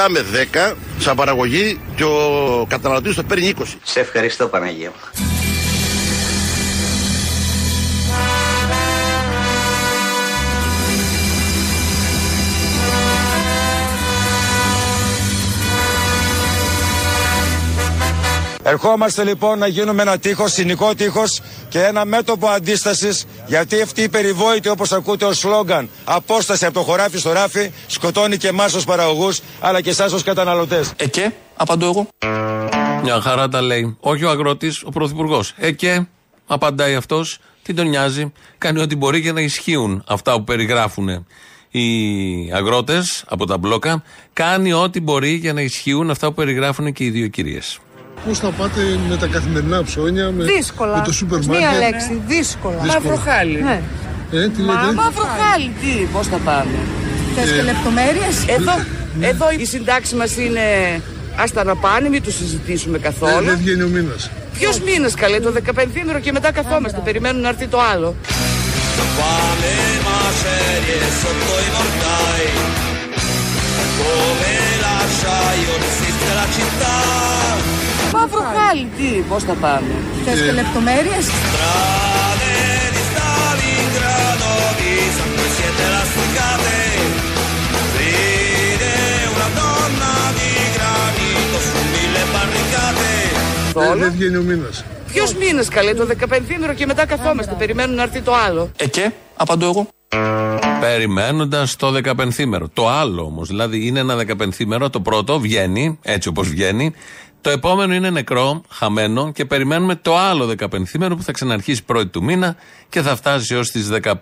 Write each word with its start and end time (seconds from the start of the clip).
πουλάμε 0.00 0.24
10 0.72 0.74
σαν 0.98 1.16
παραγωγή 1.16 1.80
και 1.94 2.04
ο 2.04 2.66
καταναλωτής 2.68 3.14
το 3.14 3.22
παίρνει 3.22 3.54
20. 3.58 3.62
Σε 3.82 4.00
ευχαριστώ 4.00 4.46
Παναγία 4.46 4.92
Ερχόμαστε 18.70 19.24
λοιπόν 19.24 19.58
να 19.58 19.66
γίνουμε 19.66 20.02
ένα 20.02 20.18
τείχος, 20.18 20.52
συνικό 20.52 20.94
τείχος 20.94 21.40
και 21.68 21.82
ένα 21.82 22.04
μέτωπο 22.04 22.46
αντίστασης, 22.48 23.26
γιατί 23.46 23.80
αυτή 23.80 24.02
η 24.02 24.08
περιβόητη, 24.08 24.68
όπως 24.68 24.92
ακούτε 24.92 25.24
ως 25.24 25.38
σλόγκαν, 25.38 25.88
απόσταση 26.04 26.64
από 26.64 26.74
το 26.74 26.80
χωράφι 26.80 27.18
στο 27.18 27.32
ράφι, 27.32 27.70
σκοτώνει 27.86 28.36
και 28.36 28.48
εμάς 28.48 28.74
ως 28.74 28.84
παραγωγούς, 28.84 29.40
αλλά 29.60 29.80
και 29.80 29.90
εσάς 29.90 30.12
ως 30.12 30.22
καταναλωτές. 30.22 30.92
Ε 30.96 31.06
και, 31.06 31.30
απαντώ 31.56 31.86
εγώ. 31.86 32.08
Μια 33.02 33.20
χαρά 33.20 33.48
τα 33.48 33.60
λέει. 33.60 33.96
Όχι 34.00 34.24
ο 34.24 34.30
αγρότης, 34.30 34.82
ο 34.84 34.90
πρωθυπουργός. 34.90 35.54
Ε 35.56 35.70
και, 35.70 36.06
απαντάει 36.46 36.94
αυτός, 36.94 37.38
τι 37.62 37.74
τον 37.74 37.88
νοιάζει; 37.88 38.32
Κάνει 38.58 38.80
ό,τι 38.80 38.96
μπορεί 38.96 39.18
για 39.18 39.32
να 39.32 39.40
ισχύουν 39.40 40.04
αυτά 40.06 40.32
που 40.32 40.44
περιγράφουν 40.44 41.26
οι 41.70 42.52
αγρότες 42.52 43.24
από 43.28 43.46
τα 43.46 43.58
μπλόκα. 43.58 44.02
Κάνει 44.32 44.72
ό,τι 44.72 45.00
μπορεί 45.00 45.30
για 45.30 45.52
να 45.52 45.60
ισχύουν 45.60 46.10
αυτά 46.10 46.26
που 46.26 46.34
περιγράφουν 46.34 46.92
και 46.92 47.04
οι 47.04 47.10
δύο 47.10 47.26
κυρίες. 47.26 47.78
Πώς 48.26 48.38
θα 48.38 48.48
πάτε 48.48 48.80
με 49.08 49.16
τα 49.16 49.26
καθημερινά 49.26 49.84
ψώνια, 49.84 50.30
με, 50.30 50.44
δύσκολα. 50.44 50.96
με 50.96 51.02
το 51.04 51.12
σούπερ 51.12 51.38
μάρκετ. 51.38 51.68
Μία 51.68 51.78
λέξη, 51.78 52.22
δύσκολα. 52.26 52.84
Μαύρο 52.84 53.16
χάλι. 53.16 53.62
Ναι. 53.62 53.82
Ε, 54.32 54.48
τι 54.48 54.60
λέτε; 54.60 54.72
Μα, 54.72 55.02
μαύρο 55.02 55.26
χάλι. 55.40 55.72
Τι, 55.80 56.06
πώς 56.12 56.26
θα 56.26 56.36
πάμε; 56.36 56.78
Θες 57.36 57.50
και 57.52 57.62
λεπτομέρειες; 57.62 58.36
Εδώ, 58.46 58.72
εδώ 59.20 59.50
η 59.58 59.64
συντάξη 59.64 60.14
μας 60.14 60.36
είναι. 60.36 60.60
Άστα 61.36 61.64
να 61.64 61.76
πάνε, 61.76 62.08
μην 62.08 62.22
τους 62.22 62.34
συζητήσουμε 62.36 62.96
Ε, 62.96 63.00
καθόλου. 63.00 63.44
δεν 63.44 63.58
βγαίνει 63.58 63.82
ο 63.82 63.88
μήνας. 63.88 64.30
Ποιος 64.58 64.80
μήνας 64.80 65.14
καλέ, 65.14 65.40
το 65.40 65.52
15 65.52 66.20
και 66.20 66.32
μετά 66.32 66.52
καθόμαστε. 66.52 67.00
Περιμένουν 67.04 67.40
να 67.40 67.48
έρθει 67.48 67.66
το 67.66 67.80
άλλο. 67.80 68.14
Μαύρο 78.12 78.40
χάλι, 78.56 78.88
τι, 78.96 79.20
πώς 79.28 79.42
θα 79.42 79.52
πάμε. 79.52 79.94
Θες 80.24 80.40
και 80.40 80.52
λεπτομέρειες; 80.52 81.26
Ε, 93.74 93.96
δεν 93.96 94.12
βγαίνει 94.12 94.36
ο 94.36 94.42
μήνας. 94.42 94.84
Ποιος 95.12 95.34
μήνας 95.34 95.68
καλέ, 95.68 95.94
το 95.94 96.06
15 96.06 96.74
και 96.74 96.86
μετά 96.86 97.06
καθόμαστε. 97.06 97.54
Περιμένουν 97.58 97.96
να 97.96 98.02
έρθει 98.02 98.20
το 98.20 98.34
άλλο. 98.34 98.70
Ε 98.76 98.86
και, 98.86 99.10
απαντώ 99.36 99.66
εγώ. 99.66 99.88
Περιμένοντας 100.80 101.76
το 101.76 101.92
15μέρο. 101.92 102.66
Το 102.72 102.88
άλλο 102.88 103.22
όμως, 103.22 103.48
δηλαδή 103.48 103.86
είναι 103.86 104.00
ένα 104.00 104.16
15μέρο, 104.16 104.90
το 104.90 105.00
πρώτο 105.00 105.40
βγαίνει, 105.40 105.98
έτσι 106.02 106.28
όπως 106.28 106.48
βγαίνει. 106.48 106.94
Το 107.42 107.50
επόμενο 107.50 107.94
είναι 107.94 108.10
νεκρό, 108.10 108.62
χαμένο 108.68 109.32
και 109.32 109.44
περιμένουμε 109.44 109.94
το 109.94 110.16
άλλο 110.16 110.54
15μέρο 110.58 111.12
που 111.16 111.22
θα 111.22 111.32
ξαναρχίσει 111.32 111.84
πρώτη 111.84 112.06
του 112.06 112.22
μήνα 112.22 112.56
και 112.88 113.02
θα 113.02 113.16
φτάσει 113.16 113.54
έω 113.54 113.60
τις 113.60 113.88
15. 114.02 114.14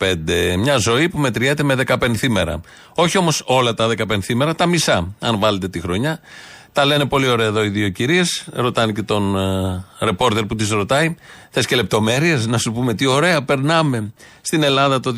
Μια 0.58 0.76
ζωή 0.76 1.08
που 1.08 1.18
μετριέται 1.18 1.62
με 1.62 1.76
15 1.86 2.28
μέρα. 2.28 2.60
Όχι 2.94 3.18
όμως 3.18 3.42
όλα 3.46 3.74
τα 3.74 3.88
15 4.08 4.34
μέρα, 4.34 4.54
τα 4.54 4.66
μισά, 4.66 5.14
αν 5.18 5.38
βάλετε 5.38 5.68
τη 5.68 5.80
χρονιά. 5.80 6.20
Τα 6.72 6.84
λένε 6.84 7.06
πολύ 7.06 7.28
ωραία 7.28 7.46
εδώ 7.46 7.64
οι 7.64 7.68
δύο 7.68 7.88
κυρίες. 7.88 8.44
Ρωτάνε 8.52 8.92
και 8.92 9.02
τον 9.02 9.36
ε, 9.36 9.84
ρεπόρτερ 9.98 10.44
που 10.44 10.54
τις 10.54 10.70
ρωτάει. 10.70 11.14
Θες 11.50 11.66
και 11.66 11.76
λεπτομέρειες, 11.76 12.46
να 12.46 12.58
σου 12.58 12.72
πούμε 12.72 12.94
τι 12.94 13.06
ωραία 13.06 13.42
περνάμε 13.42 14.12
στην 14.40 14.62
Ελλάδα 14.62 15.00
το 15.00 15.14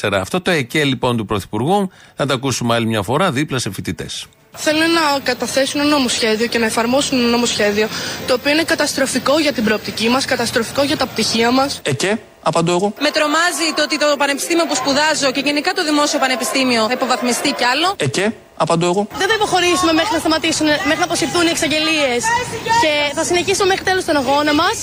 2024. 0.00 0.12
Αυτό 0.12 0.40
το 0.40 0.50
ΕΚΕ 0.50 0.84
λοιπόν 0.84 1.16
του 1.16 1.26
Πρωθυπουργού 1.26 1.90
θα 2.14 2.26
το 2.26 2.34
ακούσουμε 2.34 2.74
άλλη 2.74 2.86
μια 2.86 3.02
φορά 3.02 3.32
δίπλα 3.32 3.58
σε 3.58 3.70
φοιτητές. 3.70 4.26
Θέλουν 4.56 4.90
να 4.92 5.20
καταθέσουν 5.22 5.80
ένα 5.80 5.88
νομοσχέδιο 5.88 6.46
και 6.46 6.58
να 6.58 6.66
εφαρμόσουν 6.66 7.18
ένα 7.18 7.28
νομοσχέδιο 7.28 7.88
το 8.26 8.34
οποίο 8.34 8.50
είναι 8.50 8.62
καταστροφικό 8.62 9.38
για 9.38 9.52
την 9.52 9.64
προοπτική 9.64 10.08
μας, 10.08 10.24
καταστροφικό 10.24 10.82
για 10.82 10.96
τα 10.96 11.06
πτυχία 11.06 11.50
μας. 11.50 11.80
Ε 11.82 11.92
και, 11.92 12.16
απαντώ 12.42 12.72
εγώ. 12.72 12.94
Με 13.00 13.10
τρομάζει 13.10 13.66
το 13.76 13.82
ότι 13.82 13.98
το 13.98 14.06
πανεπιστήμιο 14.18 14.66
που 14.66 14.74
σπουδάζω 14.74 15.30
και 15.30 15.40
γενικά 15.44 15.72
το 15.72 15.84
δημόσιο 15.84 16.18
πανεπιστήμιο 16.18 16.86
θα 16.86 16.92
υποβαθμιστεί 16.92 17.50
κι 17.58 17.64
άλλο. 17.64 17.94
Ε 17.96 18.06
και, 18.06 18.30
απαντώ 18.56 18.86
εγώ. 18.86 19.06
Δεν 19.18 19.28
θα 19.28 19.34
υποχωρήσουμε 19.34 19.92
μέχρι 19.92 20.12
να 20.12 20.18
σταματήσουν, 20.18 20.66
μέχρι 20.66 20.98
να 20.98 21.04
αποσυρθούν 21.04 21.46
οι 21.46 21.50
εξαγγελίες 21.50 22.22
και 22.82 23.14
θα 23.14 23.24
συνεχίσουμε 23.24 23.66
μέχρι 23.66 23.84
τέλος 23.84 24.04
τον 24.04 24.16
αγώνα 24.16 24.54
μας. 24.54 24.76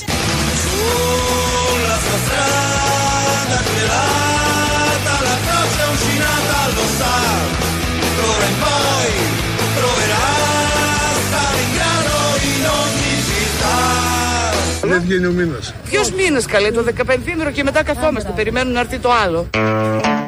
Δεν 14.91 15.01
βγαίνει 15.01 15.25
ο 15.25 15.31
μήνας. 15.31 15.73
Ποιος 15.89 16.11
μήνας 16.11 16.45
καλέ, 16.45 16.71
το 16.71 16.83
15 16.83 17.51
και 17.53 17.63
μετά 17.63 17.83
καθόμαστε. 17.83 18.33
Περιμένουν 18.35 18.73
να 18.73 18.79
έρθει 18.79 18.97
το 18.97 19.11
άλλο. 19.11 19.49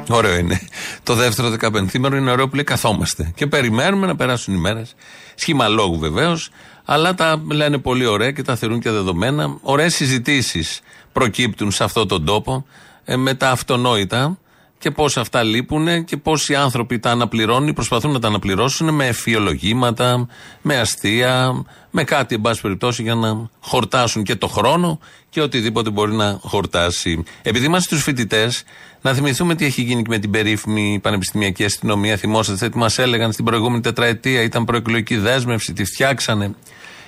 Ωραίο 0.10 0.38
είναι. 0.38 0.60
Το 1.04 1.14
δεύτερο 1.14 1.56
15μέρο 1.62 2.14
είναι 2.14 2.32
ωραίο 2.32 2.48
που 2.48 2.56
λέει 2.56 2.64
καθόμαστε. 2.64 3.32
Και 3.36 3.48
περιμένουμε 3.48 4.08
να 4.08 4.16
περάσουν 4.16 4.54
οι 4.54 4.58
μέρες. 4.58 4.96
Σχήμα 5.36 5.68
λόγου 5.68 6.00
βεβαίως. 6.00 6.50
Αλλά 6.86 7.14
τα 7.14 7.42
λένε 7.52 7.78
πολύ 7.78 8.06
ωραία 8.06 8.32
και 8.32 8.42
τα 8.42 8.56
θεωρούν 8.56 8.80
και 8.80 8.90
δεδομένα. 8.90 9.58
Ωραίες 9.62 9.96
συζητήσεις 9.96 10.82
προκύπτουν 11.12 11.72
σε 11.72 11.84
αυτόν 11.84 12.08
τον 12.08 12.26
τόπο 12.26 12.66
ε, 13.06 13.16
με 13.16 13.34
τα 13.34 13.50
αυτονόητα 13.50 14.38
και 14.84 14.92
πώς 14.92 15.18
αυτά 15.18 15.44
λείπουν 15.44 16.06
και 16.06 16.18
πώ 16.18 16.34
οι 16.48 16.56
άνθρωποι 16.56 17.00
τα 17.00 17.12
αναπληρώνουν 17.12 17.68
ή 17.68 17.74
προσπαθούν 17.74 18.12
να 18.12 18.20
τα 18.20 18.28
αναπληρώσουν 18.28 18.94
με 18.94 19.08
εφιολογήματα, 19.08 20.28
με 20.62 20.78
αστεία, 20.78 21.64
με 21.92 22.04
κάτι 22.04 22.36
εν 22.36 22.42
πάση 22.42 22.62
περιπτώσει 22.62 23.02
για 23.02 23.16
να 23.16 23.50
χορτάσουν 23.60 24.24
και 24.24 24.36
το 24.36 24.48
χρόνο 24.48 25.00
και 25.30 25.42
οτιδήποτε 25.42 25.90
μπορεί 25.90 26.14
να 26.14 26.40
χορτάσει. 26.42 27.24
Επειδή 27.42 27.66
είμαστε 27.66 27.88
στους 27.88 28.04
φοιτητές, 28.04 28.64
να 29.02 29.14
θυμηθούμε 29.14 29.56
τι 29.56 29.66
έχει 29.66 29.82
γίνει 29.82 30.02
και 30.02 30.10
με 30.10 30.20
την 30.20 30.32
περίφημη 30.32 31.00
πανεπιστημιακή 31.02 31.64
αστυνομία. 31.64 32.18
Θυμόσαστε 32.18 32.70
τι 32.70 32.78
μας 32.78 32.98
έλεγαν 32.98 33.32
στην 33.32 33.46
προηγούμενη 33.46 33.82
τετραετία, 33.82 34.42
ήταν 34.42 34.66
προεκλογική 34.66 35.18
δέσμευση, 35.18 35.74
τη 35.74 35.86
φτιάξανε. 35.86 36.56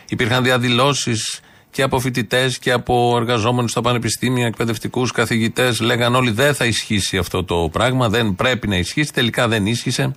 Υπήρχαν 0.09 0.43
διαδηλώσεις 0.43 1.39
και 1.75 1.81
από 1.81 1.99
φοιτητές 1.99 2.59
και 2.59 2.71
από 2.71 3.13
εργαζόμενους 3.17 3.71
στα 3.71 3.81
πανεπιστήμια, 3.81 4.45
εκπαιδευτικούς, 4.45 5.11
καθηγητές. 5.11 5.79
Λέγαν 5.79 6.15
όλοι 6.15 6.31
δεν 6.31 6.53
θα 6.53 6.65
ισχύσει 6.65 7.17
αυτό 7.17 7.43
το 7.43 7.69
πράγμα, 7.71 8.09
δεν 8.09 8.35
πρέπει 8.35 8.67
να 8.67 8.75
ισχύσει. 8.75 9.13
Τελικά 9.13 9.47
δεν 9.47 9.65
ίσχυσε. 9.65 10.15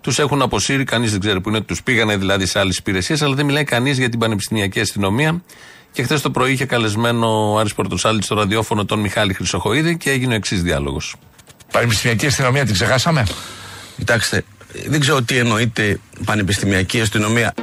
Τους 0.00 0.18
έχουν 0.18 0.42
αποσύρει, 0.42 0.84
κανείς 0.84 1.10
δεν 1.10 1.20
ξέρει 1.20 1.40
που 1.40 1.48
είναι, 1.48 1.60
τους 1.60 1.82
πήγανε 1.82 2.16
δηλαδή 2.16 2.46
σε 2.46 2.58
άλλες 2.58 2.76
υπηρεσίες, 2.76 3.22
αλλά 3.22 3.34
δεν 3.34 3.46
μιλάει 3.46 3.64
κανείς 3.64 3.98
για 3.98 4.08
την 4.08 4.18
πανεπιστημιακή 4.18 4.80
αστυνομία. 4.80 5.42
Και 5.92 6.02
χθες 6.02 6.20
το 6.20 6.30
πρωί 6.30 6.52
είχε 6.52 6.64
καλεσμένο 6.64 7.52
ο 7.52 7.58
Άρης 7.58 7.74
Πορτοσάλτη 7.74 8.24
στο 8.24 8.34
ραδιόφωνο 8.34 8.84
τον 8.84 8.98
Μιχάλη 9.00 9.32
Χρυσοχοίδη 9.32 9.96
και 9.96 10.10
έγινε 10.10 10.32
ο 10.32 10.36
εξής 10.36 10.62
διάλογος. 10.62 11.16
Πανεπιστημιακή 11.72 12.26
αστυνομία 12.26 12.64
την 12.64 12.74
ξεχάσαμε; 12.74 13.26
Κοιτάξτε, 13.96 14.44
δεν 14.86 15.00
ξέρω 15.00 15.22
τι 15.22 15.36
εννοείται 15.36 16.00
πανεπιστημιακή 16.24 17.00
αστυνομία. 17.00 17.54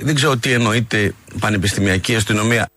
Δεν 0.00 0.14
ξέρω 0.14 0.36
τι 0.36 0.52
εννοείται 0.52 1.14
πανεπιστημιακή 1.40 2.14
αστυνομία. 2.14 2.68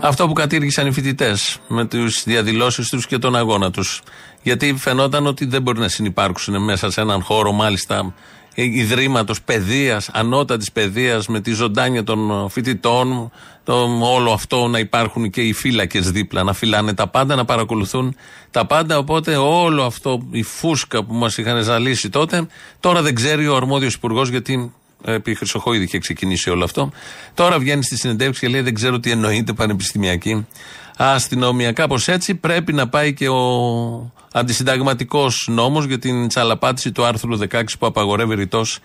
Αυτό 0.00 0.26
που 0.26 0.32
κατήργησαν 0.32 0.86
οι 0.86 0.92
φοιτητές 0.92 1.58
με 1.68 1.86
τις 1.86 2.22
διαδηλώσεις 2.26 2.88
τους 2.88 3.06
και 3.06 3.18
τον 3.18 3.36
αγώνα 3.36 3.70
τους. 3.70 4.02
Γιατί 4.42 4.74
φαινόταν 4.78 5.26
ότι 5.26 5.44
δεν 5.44 5.62
μπορεί 5.62 5.78
να 5.78 5.88
συνεπάρξουν 5.88 6.64
μέσα 6.64 6.90
σε 6.90 7.00
έναν 7.00 7.22
χώρο, 7.22 7.52
μάλιστα 7.52 8.14
ιδρύματος 8.54 9.42
παιδείας, 9.42 10.08
ανώτατης 10.12 10.72
παιδείας, 10.72 11.26
με 11.26 11.40
τη 11.40 11.52
ζωντάνια 11.52 12.04
των 12.04 12.48
φοιτητών, 12.50 13.30
το, 13.64 13.74
όλο 14.00 14.32
αυτό 14.32 14.66
να 14.66 14.78
υπάρχουν 14.78 15.30
και 15.30 15.40
οι 15.40 15.52
φύλακες 15.52 16.10
δίπλα, 16.10 16.42
να 16.42 16.52
φυλάνε 16.52 16.94
τα 16.94 17.08
πάντα, 17.08 17.34
να 17.34 17.44
παρακολουθούν 17.44 18.16
τα 18.50 18.66
πάντα. 18.66 18.98
Οπότε 18.98 19.36
όλο 19.36 19.82
αυτό, 19.82 20.28
η 20.30 20.42
φούσκα 20.42 21.04
που 21.04 21.14
μας 21.14 21.38
είχαν 21.38 21.62
ζαλίσει 21.62 22.08
τότε, 22.08 22.46
τώρα 22.80 23.02
δεν 23.02 23.14
ξέρει 23.14 23.48
ο 23.48 23.56
αρμόδιος 23.56 23.94
υπουργός 23.94 24.28
γιατί 24.28 24.72
επί 25.04 25.34
Χρυσοχοίδη 25.34 25.84
είχε 25.84 25.98
ξεκινήσει 25.98 26.50
όλο 26.50 26.64
αυτό. 26.64 26.90
Τώρα 27.34 27.58
βγαίνει 27.58 27.82
στη 27.84 27.96
συνεντεύξη 27.96 28.40
και 28.40 28.48
λέει: 28.48 28.60
Δεν 28.60 28.74
ξέρω 28.74 29.00
τι 29.00 29.10
εννοείται 29.10 29.52
πανεπιστημιακή 29.52 30.46
αστυνομία. 30.96 31.72
Κάπω 31.72 31.96
έτσι 32.06 32.34
πρέπει 32.34 32.72
να 32.72 32.88
πάει 32.88 33.14
και 33.14 33.28
ο 33.28 34.12
αντισυνταγματικός 34.32 35.48
νόμος 35.50 35.84
για 35.84 35.98
την 35.98 36.28
τσαλαπάτηση 36.28 36.92
του 36.92 37.04
άρθρου 37.04 37.38
16 37.38 37.62
που 37.78 37.86
απαγορεύει 37.86 38.34
ρητός 38.34 38.78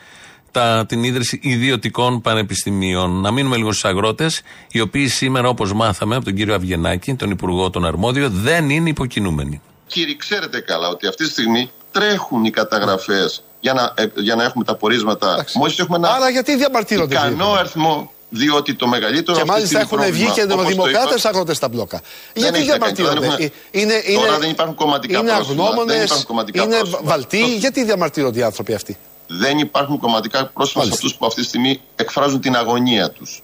την 0.87 1.03
ίδρυση 1.03 1.39
ιδιωτικών 1.43 2.21
πανεπιστημίων. 2.21 3.21
Να 3.21 3.31
μείνουμε 3.31 3.55
λίγο 3.57 3.71
στους 3.71 3.85
αγρότες, 3.85 4.41
οι 4.71 4.79
οποίοι 4.79 5.07
σήμερα, 5.07 5.47
όπως 5.47 5.73
μάθαμε 5.73 6.15
από 6.15 6.25
τον 6.25 6.33
κύριο 6.33 6.55
Αυγενάκη, 6.55 7.15
τον 7.15 7.29
Υπουργό 7.29 7.69
τον 7.69 7.85
Αρμόδιο, 7.85 8.29
δεν 8.29 8.69
είναι 8.69 8.89
υποκινούμενοι. 8.89 9.61
Κύριοι, 9.87 10.15
ξέρετε 10.15 10.59
καλά 10.59 10.87
ότι 10.87 11.07
αυτή 11.07 11.23
τη 11.23 11.29
στιγμή 11.29 11.71
τρέχουν 11.91 12.43
οι 12.43 12.49
καταγραφές 12.49 13.43
για 13.63 13.73
να, 13.73 13.93
ε, 13.95 14.05
για 14.15 14.35
να 14.35 14.43
έχουμε 14.43 14.63
τα 14.63 14.75
πορίσματα. 14.75 15.45
Μόλις 15.53 15.79
έχουμε 15.79 15.97
ένα 15.97 16.09
Άρα 16.09 16.29
γιατί 16.29 16.55
διαμαρτύρονται. 16.55 17.15
ικανό 17.15 17.51
αριθμό. 17.51 18.11
Διότι 18.35 18.73
το 18.73 18.87
μεγαλύτερο 18.87 19.23
Και 19.23 19.31
αυτή 19.31 19.43
τη 19.43 19.49
μάλιστα 19.51 19.79
έχουν 19.79 19.97
στιγμή 19.97 20.11
βγει 20.17 20.25
και 20.25 20.31
πρόβλημα, 20.31 20.53
όπως 20.53 20.65
το 20.65 20.69
δημοκράτες 20.69 21.19
είπα, 21.19 21.29
αγρότε 21.29 21.53
στα 21.53 21.67
μπλόκα. 21.69 22.01
δεν 22.33 22.43
Γιατί 22.43 22.59
έχει 22.59 22.67
να 22.67 22.77
κάνει, 22.77 22.93
διαμαρτύρονται; 22.93 23.25
τώρα 23.25 23.37
δεν 23.37 23.51
Είναι, 23.71 23.93
έχουμε- 23.93 24.11
είναι, 24.11 24.25
τώρα 24.25 24.37
δεν 24.39 24.49
υπάρχουν 24.49 24.75
κομματικά 24.75 25.19
είναι 25.19 25.29
πρόσωπα, 25.31 25.51
αγνώμονες, 25.51 25.95
δεν 25.95 26.03
υπάρχουν 26.05 26.25
κομματικά 26.25 26.63
είναι 26.63 26.77
πρόσωπα. 26.77 26.99
βαλτοί; 27.03 27.55
Γιατί 27.55 27.83
διαμαρτύρονται 27.83 28.39
οι 28.39 28.43
άνθρωποι 28.43 28.73
αυτοί; 28.73 28.97
δεν 29.27 29.57
υπάρχουν 29.57 29.97
κομματικά 29.99 30.45
πρόσωπα 30.53 30.83
σε 30.85 30.89
αυτούς 30.93 31.15
που 31.15 31.25
αυτή 31.25 31.41
τη 31.41 31.47
στιγμή 31.47 31.81
εκφράζουν 31.95 32.41
την 32.41 32.55
αγωνία 32.55 33.11
τους. 33.11 33.41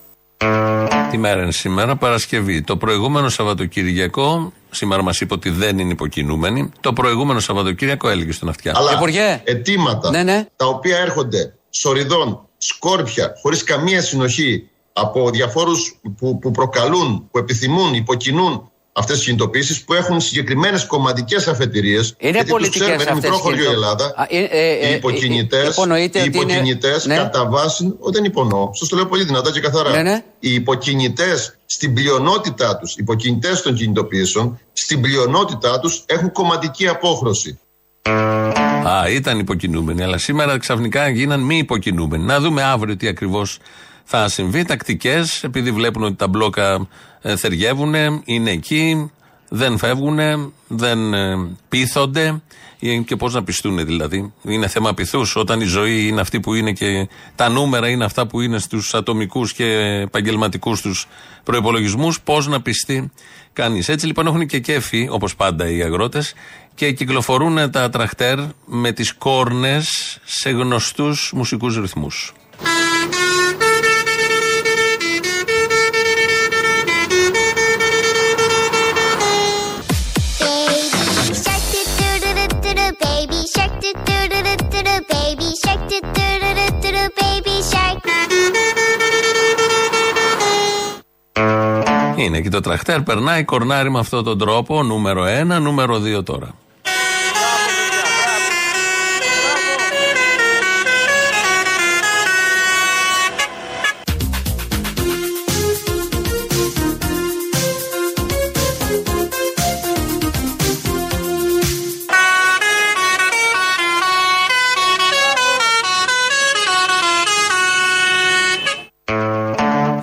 Τι 1.11 1.17
μέρα 1.17 1.41
είναι 1.41 1.51
σήμερα, 1.51 1.95
Παρασκευή. 1.95 2.61
Το 2.61 2.77
προηγούμενο 2.77 3.29
Σαββατοκύριακο, 3.29 4.53
σήμερα 4.69 5.01
μας 5.01 5.21
είπε 5.21 5.33
ότι 5.33 5.49
δεν 5.49 5.79
είναι 5.79 5.91
υποκινούμενοι, 5.91 6.71
το 6.79 6.93
προηγούμενο 6.93 7.39
Σαββατοκύριακο 7.39 8.09
έλεγε 8.09 8.31
στον 8.31 8.49
αυτιά. 8.49 8.73
Αλλά 8.75 8.99
αιτήματα 9.43 10.23
Ναι, 10.23 10.45
τα 10.55 10.65
οποία 10.65 10.97
έρχονται 10.97 11.53
σοριδών, 11.69 12.47
σκόρπια, 12.57 13.33
χωρίς 13.41 13.63
καμία 13.63 14.01
συνοχή 14.01 14.69
από 14.93 15.29
διαφόρους 15.29 15.99
που, 16.17 16.39
που 16.39 16.51
προκαλούν, 16.51 17.27
που 17.31 17.37
επιθυμούν, 17.37 17.93
υποκινούν 17.93 18.68
αυτές 18.93 19.15
τις 19.15 19.25
κινητοποιήσεις 19.25 19.83
που 19.83 19.93
έχουν 19.93 20.19
συγκεκριμένες 20.21 20.85
κομματικές 20.85 21.47
αφετηρίες. 21.47 22.15
Είναι 22.17 22.31
γιατί 22.31 22.39
τους 22.39 22.49
πολιτικές 22.51 22.79
ξέρουμε, 22.81 23.01
είναι 23.03 23.11
αυτές 23.11 23.29
μικρό 23.29 23.35
οι 23.37 23.41
χωριό 23.41 23.57
η 23.57 23.65
κινητο- 23.65 23.81
Ελλάδα. 23.81 24.05
Α, 24.15 24.25
ε, 24.29 24.37
ε, 24.37 24.87
ε, 24.87 24.89
οι 24.91 24.93
υποκινητές. 24.95 25.67
υπονοείται 25.71 26.19
Οι 26.19 26.21
ότι 26.21 26.37
είναι- 26.37 26.51
υποκινητές 26.53 27.05
Ναι. 27.05 27.15
κατά 27.15 27.45
βάση. 27.45 27.95
Ό, 27.99 28.11
δεν 28.11 28.23
υπονοώ. 28.23 28.69
Σας 28.73 28.87
το 28.89 28.95
λέω 28.95 29.05
πολύ 29.05 29.23
δυνατά 29.23 29.51
και 29.51 29.59
καθαρά. 29.59 29.89
Ναι, 29.89 30.01
ναι. 30.01 30.23
Οι 30.39 30.53
υποκινητές 30.53 31.57
στην 31.65 31.93
πλειονότητά 31.93 32.77
τους, 32.77 32.91
οι 32.91 32.97
υποκινητές 32.99 33.61
των 33.61 33.75
κινητοποιήσεων, 33.75 34.59
στην 34.73 35.01
πλειονότητά 35.01 35.79
τους 35.79 36.03
έχουν 36.05 36.31
κομματική 36.31 36.87
απόχρωση. 36.87 37.59
Α, 38.87 39.09
ήταν 39.09 39.39
υποκινούμενοι, 39.39 40.03
αλλά 40.03 40.17
σήμερα 40.17 40.57
ξαφνικά 40.57 41.09
γίναν 41.09 41.39
μη 41.41 41.57
υποκινούμενοι. 41.57 42.23
Να 42.23 42.39
δούμε 42.39 42.63
αύριο 42.63 42.95
τι 42.97 43.07
ακριβώς 43.07 43.57
θα 44.03 44.29
συμβεί. 44.29 44.65
Τακτικές, 44.65 45.43
επειδή 45.43 45.71
βλέπουν 45.71 46.03
ότι 46.03 46.15
τα 46.15 46.27
μπλόκα 46.27 46.71
ε, 46.71 46.79
θεριεύουν, 47.21 47.93
είναι 48.25 48.51
εκεί, 48.51 49.11
δεν 49.49 49.77
φεύγουν, 49.77 50.19
δεν 50.67 51.13
ε, 51.13 51.35
πείθονται. 51.69 52.41
Ε, 52.79 52.97
Και 52.97 53.15
πώς 53.15 53.33
να 53.33 53.43
πιστούν 53.43 53.85
δηλαδή. 53.85 54.33
Είναι 54.43 54.67
θέμα 54.67 54.93
πειθούς 54.93 55.35
όταν 55.35 55.61
η 55.61 55.65
ζωή 55.65 56.07
είναι 56.07 56.21
αυτή 56.21 56.39
που 56.39 56.53
είναι 56.53 56.71
και 56.71 57.07
τα 57.35 57.49
νούμερα 57.49 57.89
είναι 57.89 58.05
αυτά 58.05 58.27
που 58.27 58.41
είναι 58.41 58.59
στους 58.59 58.93
ατομικούς 58.93 59.53
και 59.53 59.65
επαγγελματικούς 60.01 60.81
τους 60.81 61.07
προπολογισμού. 61.43 62.13
Πώς 62.23 62.47
να 62.47 62.61
πιστεί 62.61 63.11
κανείς. 63.53 63.89
Έτσι 63.89 64.05
λοιπόν 64.05 64.27
έχουν 64.27 64.47
και 64.47 64.59
κέφι, 64.59 65.07
όπως 65.11 65.35
πάντα 65.35 65.69
οι 65.69 65.81
αγρότες, 65.81 66.33
και 66.75 66.91
κυκλοφορούν 66.91 67.71
τα 67.71 67.89
τραχτέρ 67.89 68.39
με 68.65 68.91
τις 68.91 69.13
κόρνες 69.13 70.19
σε 70.23 70.49
γνωστούς 70.49 71.31
μουσικούς 71.35 71.77
ρυθμούς. 71.77 72.33
Είναι 92.19 92.41
και 92.41 92.49
το 92.49 92.59
τραχτέρ, 92.59 93.01
περνάει, 93.01 93.43
κορνάρει 93.43 93.91
με 93.91 93.99
αυτόν 93.99 94.23
τον 94.23 94.37
τρόπο. 94.37 94.83
Νούμερο 94.83 95.23
1, 95.57 95.61
νούμερο 95.61 96.01
2 96.19 96.23
τώρα. 96.23 96.53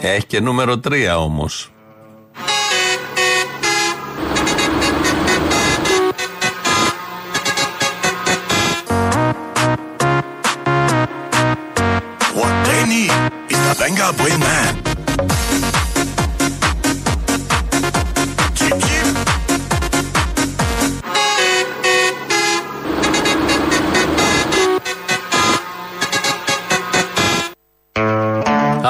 Έχει 0.01 0.27
και 0.27 0.41
νούμερο 0.41 0.81
3 0.89 1.17
όμως. 1.19 1.71
Venga 13.79 14.11
Boy 14.13 14.37
Man. 14.39 14.86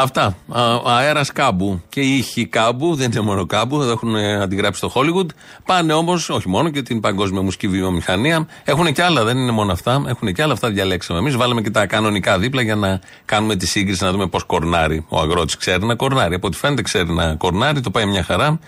Αυτά. 0.07 0.37
Αέρας 0.85 1.33
κάμπου 1.33 1.83
και 1.89 2.01
ήχοι 2.01 2.47
κάμπου, 2.47 2.95
δεν 2.95 3.11
είναι 3.11 3.21
μόνο 3.21 3.47
κάμπου, 3.47 3.83
εδώ 3.83 3.91
έχουν 3.91 4.17
ε, 4.17 4.43
αντιγράψει 4.43 4.79
στο 4.79 4.93
Hollywood. 4.95 5.27
Πάνε 5.65 5.93
όμως, 5.93 6.29
όχι 6.29 6.49
μόνο 6.49 6.71
και 6.71 6.83
την 6.83 7.01
παγκόσμια 7.01 7.43
μουσική 7.43 7.69
βιομηχανία. 7.69 8.47
Έχουν 8.65 8.93
και 8.93 9.03
άλλα, 9.03 9.25
δεν 9.25 9.37
είναι 9.37 9.51
μόνο 9.51 9.73
αυτά. 9.73 10.05
Έχουν 10.07 10.33
και 10.33 10.43
άλλα, 10.43 10.53
αυτά 10.53 10.71
διαλέξαμε 10.71 11.19
εμείς. 11.19 11.37
Βάλαμε 11.37 11.61
και 11.61 11.71
τα 11.71 11.87
κανονικά 11.87 12.39
δίπλα 12.39 12.63
για 12.63 12.75
να 12.75 13.01
κάνουμε 13.25 13.57
τη 13.57 13.67
σύγκριση, 13.67 14.05
να 14.05 14.11
δούμε 14.13 14.27
πώς 14.27 14.45
κορνάρει. 14.45 15.05
Ο 15.09 15.19
αγρότης 15.19 15.57
ξέρει 15.57 15.85
να 15.85 15.95
κορνάρει. 15.95 16.35
Από 16.35 16.47
ό,τι 16.47 16.57
φαίνεται 16.57 16.83
ξέρει 16.83 17.13
να 17.13 17.35
κορνάρει, 17.35 17.81
το 17.81 17.91
πάει 17.91 18.07
μια 18.07 18.23
χαρά. 18.23 18.59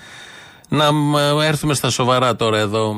Να 0.68 0.92
μ, 0.92 1.16
ε, 1.16 1.46
έρθουμε 1.46 1.74
στα 1.74 1.90
σοβαρά 1.90 2.36
τώρα 2.36 2.58
εδώ. 2.58 2.96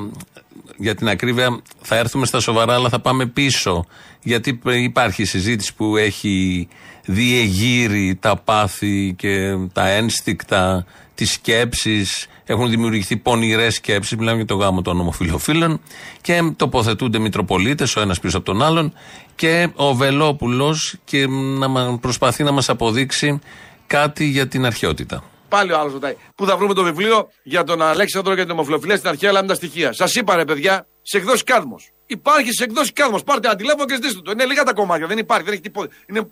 Για 0.77 0.95
την 0.95 1.09
ακρίβεια, 1.09 1.61
θα 1.81 1.97
έρθουμε 1.97 2.27
στα 2.27 2.41
σοβαρά, 2.41 2.75
αλλά 2.75 2.89
θα 2.89 3.01
πάμε 3.01 3.27
πίσω. 3.27 3.87
Γιατί 4.23 4.61
υπάρχει 4.65 5.25
συζήτηση 5.25 5.75
που 5.75 5.97
έχει 5.97 6.69
διεγείρει 7.11 8.17
τα 8.21 8.37
πάθη 8.37 9.15
και 9.19 9.57
τα 9.73 9.89
ένστικτα, 9.89 10.87
τι 11.15 11.25
σκέψει. 11.25 12.07
Έχουν 12.45 12.71
δημιουργηθεί 12.71 13.17
πονηρές 13.17 13.75
σκέψεις. 13.75 14.17
Μιλάμε 14.17 14.37
για 14.37 14.47
το 14.47 14.55
γάμο 14.55 14.83
των 14.83 15.01
ομοφυλοφίλων. 15.01 15.81
Και 16.21 16.53
τοποθετούνται 16.57 17.19
Μητροπολίτες, 17.19 17.97
ο 17.97 18.01
ένας 18.01 18.21
πίσω 18.21 18.37
από 18.37 18.47
τον 18.47 18.63
άλλον. 18.63 18.93
Και 19.35 19.69
ο 19.75 19.95
Βελόπουλος 19.95 20.97
και 21.05 21.27
να 21.29 21.69
μα- 21.69 21.99
προσπαθεί 22.01 22.43
να 22.43 22.51
μας 22.53 22.69
αποδείξει 22.69 23.39
κάτι 23.87 24.25
για 24.25 24.49
την 24.49 24.65
αρχαιότητα. 24.65 25.25
Πάλι 25.49 25.73
ο 25.73 25.79
άλλος 25.79 25.93
ρωτάει. 25.93 26.17
Πού 26.35 26.47
θα 26.47 26.57
βρούμε 26.57 26.75
το 26.75 26.83
βιβλίο 26.83 27.29
για 27.43 27.65
τον 27.65 27.83
Αλέξανδρο 27.83 28.35
και 28.35 28.43
την 28.43 28.51
ομοφυλοφιλία 28.51 28.97
στην 28.97 29.09
αρχαία, 29.09 29.31
αλλά 29.31 29.41
με 29.43 29.47
τα 29.49 29.55
στοιχεία; 29.55 29.93
Σας 29.93 30.15
είπα 30.15 30.37
ρε 30.37 30.45
παιδιά, 30.45 30.87
σε 31.03 31.17
εκδόσεις 31.17 31.43
κάδμος. 31.43 31.91
Υπάρχει 32.07 32.53
σε 32.53 32.65
εκδόσεις 32.65 32.93
κάδμος. 32.93 33.23
Πάρτε 33.23 33.49
ένα 33.49 33.57
τηλέφωνο 33.57 33.85
και 33.85 33.95
ζητήστε 33.95 34.21
το. 34.21 34.31
Είναι 34.31 34.45
λίγα 34.45 34.63
τα 34.63 34.73
κομμάτια, 34.73 35.07
δεν 35.07 35.19
υπάρχει, 35.19 35.45
δεν 35.45 35.53
έχει 35.53 35.63
τίποτα. 35.63 35.89
Είναι 36.11 36.29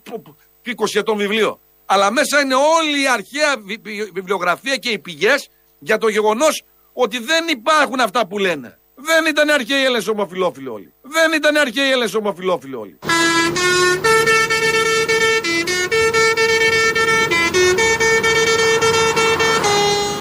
π- 0.61 0.69
π- 0.69 0.79
20 0.81 0.99
ετών 0.99 1.17
βιβλίο. 1.17 1.59
Αλλά 1.85 2.11
μέσα 2.11 2.39
είναι 2.41 2.55
όλη 2.55 3.01
η 3.01 3.07
αρχαία 3.07 3.55
βι- 3.65 3.81
βι- 3.83 4.11
βιβλιογραφία 4.13 4.75
και 4.75 4.89
οι 4.89 4.99
πηγές 4.99 5.49
για 5.79 5.97
το 5.97 6.07
γεγονός 6.07 6.63
ότι 6.93 7.19
δεν 7.19 7.47
υπάρχουν 7.47 7.99
αυτά 7.99 8.27
που 8.27 8.37
λένε. 8.37 8.79
Δεν 8.95 9.25
ήταν 9.25 9.49
αρχαίοι 9.49 9.83
Έλληνες 9.83 10.07
ομοφυλόφιλοι 10.07 10.67
όλοι. 10.67 10.93
Δεν 11.01 11.33
ήταν 11.33 11.57
αρχαίοι 11.57 11.89
Έλληνες 11.89 12.13
ομοφυλόφιλοι 12.13 12.75
όλοι. 12.75 12.99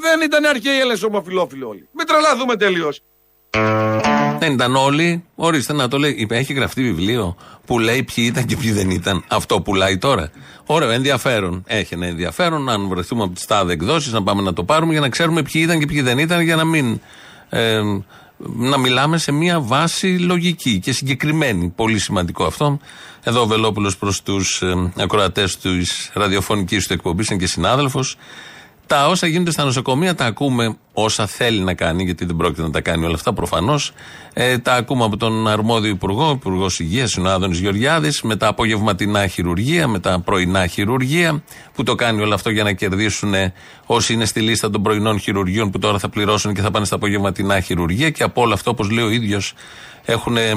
Δεν 0.00 0.20
ήταν 0.20 0.44
αρχαίοι 0.44 0.78
Έλληνες 0.78 1.02
ομοφυλόφιλοι 1.02 1.62
όλοι. 1.64 1.88
Μην 1.92 2.06
τρελαθούμε 2.06 2.56
τελείως. 2.56 3.00
Δεν 4.38 4.52
ήταν 4.52 4.76
όλοι. 4.76 5.24
Ορίστε 5.34 5.72
να 5.72 5.88
το 5.88 5.98
λέει. 5.98 6.14
Είπε, 6.18 6.36
Έχει 6.36 6.52
γραφτεί 6.52 6.82
βιβλίο 6.82 7.36
που 7.66 7.78
λέει 7.78 8.02
ποιοι 8.02 8.24
ήταν 8.28 8.44
και 8.44 8.56
ποιοι 8.56 8.72
δεν 8.72 8.90
ήταν. 8.90 9.24
Αυτό 9.28 9.60
πουλάει 9.60 9.98
τώρα. 9.98 10.30
Ωραίο, 10.66 10.90
ενδιαφέρον. 10.90 11.62
Έχει 11.66 11.94
ένα 11.94 12.06
ενδιαφέρον. 12.06 12.68
Αν 12.68 12.88
βρεθούμε 12.88 13.22
από 13.22 13.34
τις 13.34 13.44
τάδε 13.44 13.72
εκδόσεις, 13.72 14.12
να 14.12 14.22
πάμε 14.22 14.42
να 14.42 14.52
το 14.52 14.64
πάρουμε 14.64 14.92
για 14.92 15.00
να 15.00 15.08
ξέρουμε 15.08 15.42
ποιοι 15.42 15.62
ήταν 15.64 15.78
και 15.78 15.86
ποιοι 15.86 16.00
δεν 16.00 16.18
ήταν, 16.18 16.40
για 16.40 16.56
να 16.56 16.64
μην. 16.64 17.00
ε, 17.48 17.80
να 18.56 18.78
μιλάμε 18.78 19.18
σε 19.18 19.32
μια 19.32 19.60
βάση 19.60 20.06
λογική 20.06 20.78
και 20.78 20.92
συγκεκριμένη. 20.92 21.72
Πολύ 21.76 21.98
σημαντικό 21.98 22.44
αυτό. 22.44 22.78
Εδώ 23.22 23.40
ο 23.40 23.46
Βελόπουλος 23.46 23.96
προς 23.96 24.22
τους 24.22 24.62
ε, 24.62 24.92
ακροατές 24.96 25.58
της 25.58 26.10
ραδιοφωνικής 26.14 26.86
του 26.86 26.92
εκπομπής 26.92 27.28
είναι 27.28 27.38
και 27.38 27.46
συνάδελφος. 27.46 28.16
Τα 28.88 29.08
όσα 29.08 29.26
γίνονται 29.26 29.50
στα 29.50 29.64
νοσοκομεία 29.64 30.14
τα 30.14 30.24
ακούμε 30.24 30.76
όσα 30.92 31.26
θέλει 31.26 31.60
να 31.60 31.74
κάνει, 31.74 32.02
γιατί 32.02 32.24
δεν 32.24 32.36
πρόκειται 32.36 32.62
να 32.62 32.70
τα 32.70 32.80
κάνει 32.80 33.04
όλα 33.04 33.14
αυτά 33.14 33.32
προφανώς. 33.32 33.92
Ε, 34.32 34.58
τα 34.58 34.74
ακούμε 34.74 35.04
από 35.04 35.16
τον 35.16 35.48
αρμόδιο 35.48 35.90
Υπουργό, 35.90 36.30
Υπουργός 36.30 36.80
Υγείας, 36.80 37.14
είναι 37.14 37.28
ο 37.28 37.32
Άδωνης 37.32 37.58
Γεωργιάδης, 37.58 38.22
με 38.22 38.36
τα 38.36 38.46
απογευματινά 38.46 39.26
χειρουργία, 39.26 39.88
με 39.88 39.98
τα 39.98 40.20
πρωινά 40.20 40.66
χειρουργία, 40.66 41.42
που 41.74 41.82
το 41.82 41.94
κάνει 41.94 42.20
όλο 42.20 42.34
αυτό 42.34 42.50
για 42.50 42.62
να 42.64 42.72
κερδίσουν 42.72 43.34
όσοι 43.86 44.12
είναι 44.12 44.24
στη 44.24 44.40
λίστα 44.40 44.70
των 44.70 44.82
πρωινών 44.82 45.20
χειρουργείων 45.20 45.70
που 45.70 45.78
τώρα 45.78 45.98
θα 45.98 46.08
πληρώσουν 46.08 46.54
και 46.54 46.60
θα 46.60 46.70
πάνε 46.70 46.84
στα 46.84 46.94
απογευματινά 46.94 47.60
χειρουργία. 47.60 48.10
Και 48.10 48.22
από 48.22 48.40
όλο 48.40 48.54
αυτό, 48.54 48.70
όπως 48.70 48.90
λέει 48.90 49.04
ο 49.04 49.10
ίδιος, 49.10 49.54
έχουν 50.04 50.36
ε, 50.36 50.52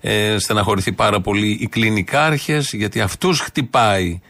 ε, 0.00 0.38
στεναχωρηθεί 0.38 0.92
πάρα 0.92 1.20
πολύ 1.20 1.58
οι 1.60 1.66
κλινικάρχες, 1.66 2.72
γιατί 2.72 3.00
αυτούς 3.00 3.40
χτυπάει 3.40 4.20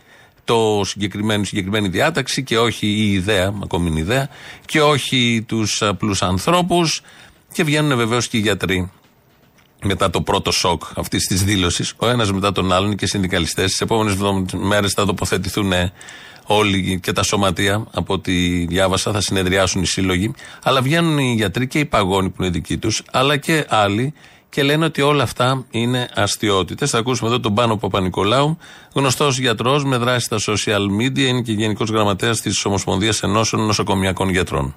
το 0.51 0.85
συγκεκριμένο, 0.85 1.43
η 1.43 1.45
συγκεκριμένη 1.45 1.89
διάταξη 1.89 2.43
και 2.43 2.59
όχι 2.59 2.87
η 2.87 3.13
ιδέα, 3.13 3.55
ακόμη 3.63 3.91
είναι 3.91 4.01
ιδέα, 4.01 4.29
και 4.65 4.83
όχι 4.83 5.45
τους 5.49 5.83
απλού 5.83 6.15
ανθρώπους. 6.21 7.03
Και 7.53 7.65
βγαίνουν 7.65 7.97
βεβαίως 7.97 8.29
και 8.29 8.37
οι 8.37 8.41
γιατροί 8.41 8.91
μετά 9.85 10.11
το 10.11 10.23
πρώτο 10.23 10.51
σοκ 10.51 10.83
αυτής 10.97 11.27
της 11.27 11.45
δήλωσης, 11.45 11.95
ο 11.97 12.09
ένας 12.09 12.33
μετά 12.33 12.53
τον 12.53 12.73
άλλον 12.73 12.97
και 12.97 13.05
οι 13.05 13.09
συνδικαλιστές. 13.09 13.71
Τις 13.71 13.81
επόμενες 13.81 14.17
μέρες 14.55 14.93
θα 14.93 15.07
τοποθετηθούν 15.07 15.73
όλοι 16.47 17.01
και 17.03 17.13
τα 17.13 17.23
σωματεία, 17.23 17.87
από 17.93 18.15
ό,τι 18.15 18.67
διάβασα, 18.67 19.13
θα 19.13 19.21
συνεδριάσουν 19.21 19.83
οι 19.83 19.87
σύλλογοι. 19.87 20.35
Αλλά 20.63 20.83
βγαίνουν 20.83 21.19
οι 21.19 21.35
γιατροί 21.35 21.67
και 21.67 21.79
οι 21.79 21.85
παγόνοι 21.85 22.29
που 22.29 22.43
είναι 22.43 22.51
δικοί 22.51 22.77
τους, 22.79 23.03
αλλά 23.11 23.37
και 23.37 23.67
άλλοι 23.69 24.15
και 24.51 24.63
λένε 24.63 24.85
ότι 24.85 25.03
όλα 25.03 25.23
αυτά 25.23 25.65
είναι 25.71 26.09
αστείωτητες. 26.15 26.91
Θα 26.91 26.99
ακούσουμε 26.99 27.29
εδώ 27.29 27.41
τον 27.41 27.55
Πάνο 27.55 27.77
Παπα-Νικολάου, 27.77 28.59
γνωστός 28.95 29.39
γιατρός 29.39 29.85
με 29.85 29.97
δράση 29.97 30.25
στα 30.25 30.37
social 30.47 31.01
media, 31.01 31.19
είναι 31.19 31.41
και 31.41 31.53
γενικός 31.53 31.91
γραμματέας 31.91 32.41
της 32.41 32.65
Ομοσπονδίας 32.65 33.23
Ενώσεων 33.23 33.67
Νοσοκομιακών 33.67 34.29
Γιατρών. 34.29 34.75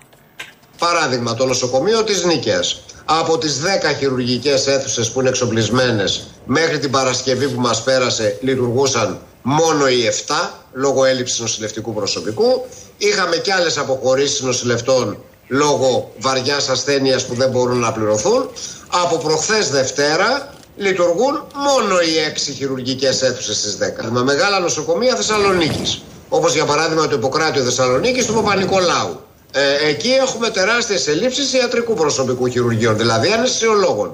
Παράδειγμα, 0.78 1.34
το 1.34 1.46
νοσοκομείο 1.46 2.04
της 2.04 2.24
Νίκαιας. 2.24 2.82
Από 3.06 3.38
τις 3.38 3.62
10 3.62 3.94
χειρουργικές 3.98 4.68
αίθουσες 4.68 5.12
που 5.12 5.20
είναι 5.20 5.30
εξοπλισμένες 5.30 6.28
μέχρι 6.46 6.80
την 6.80 6.92
Παρασκευή 6.92 7.50
που 7.50 7.62
μας 7.62 7.84
πέρασε 7.84 8.38
λειτουργούσαν 8.42 9.20
μόνο 9.42 9.88
οι 9.88 10.06
7 10.06 10.54
λόγω 10.74 11.06
έλλειψης 11.06 11.40
νοσηλευτικού 11.40 11.94
προσωπικού. 11.94 12.66
Είχαμε 12.98 13.36
και 13.36 13.54
άλλες 13.54 13.78
αποχωρήσεις 13.78 14.42
νοσηλευτών 14.42 15.18
λόγω 15.54 16.12
βαριάς 16.20 16.70
ασθένειας 16.70 17.26
που 17.26 17.34
δεν 17.36 17.50
μπορούν 17.50 17.80
να 17.80 17.92
πληρωθούν. 17.92 18.50
Από 19.04 19.18
προχθές 19.18 19.70
Δευτέρα 19.70 20.54
λειτουργούν 20.78 21.44
μόνο 21.54 22.00
οι 22.00 22.14
6 22.20 22.52
χειρουργικές 22.52 23.22
αίθουσες 23.22 23.58
στις 23.58 23.78
10. 23.78 24.10
Με 24.12 24.24
μεγάλα 24.24 24.60
νοσοκομεία 24.60 25.16
Θεσσαλονίκης. 25.16 26.02
Όπως 26.30 26.54
για 26.54 26.66
παράδειγμα 26.66 27.08
το 27.08 27.16
Ιπποκράτιο 27.16 27.64
Θεσσαλονίκης 27.64 28.26
του 28.26 28.34
Παπα-Νικολάου. 28.34 29.20
Ε, 29.52 29.90
εκεί 29.90 30.10
έχουμε 30.10 30.50
τεράστιες 30.50 31.08
ελλείψεις 31.08 31.54
ιατρικού 31.54 31.94
προσωπικού 31.94 32.48
χειρουργείων, 32.48 32.98
δηλαδή 32.98 33.32
αναισθησιολόγων. 33.32 34.12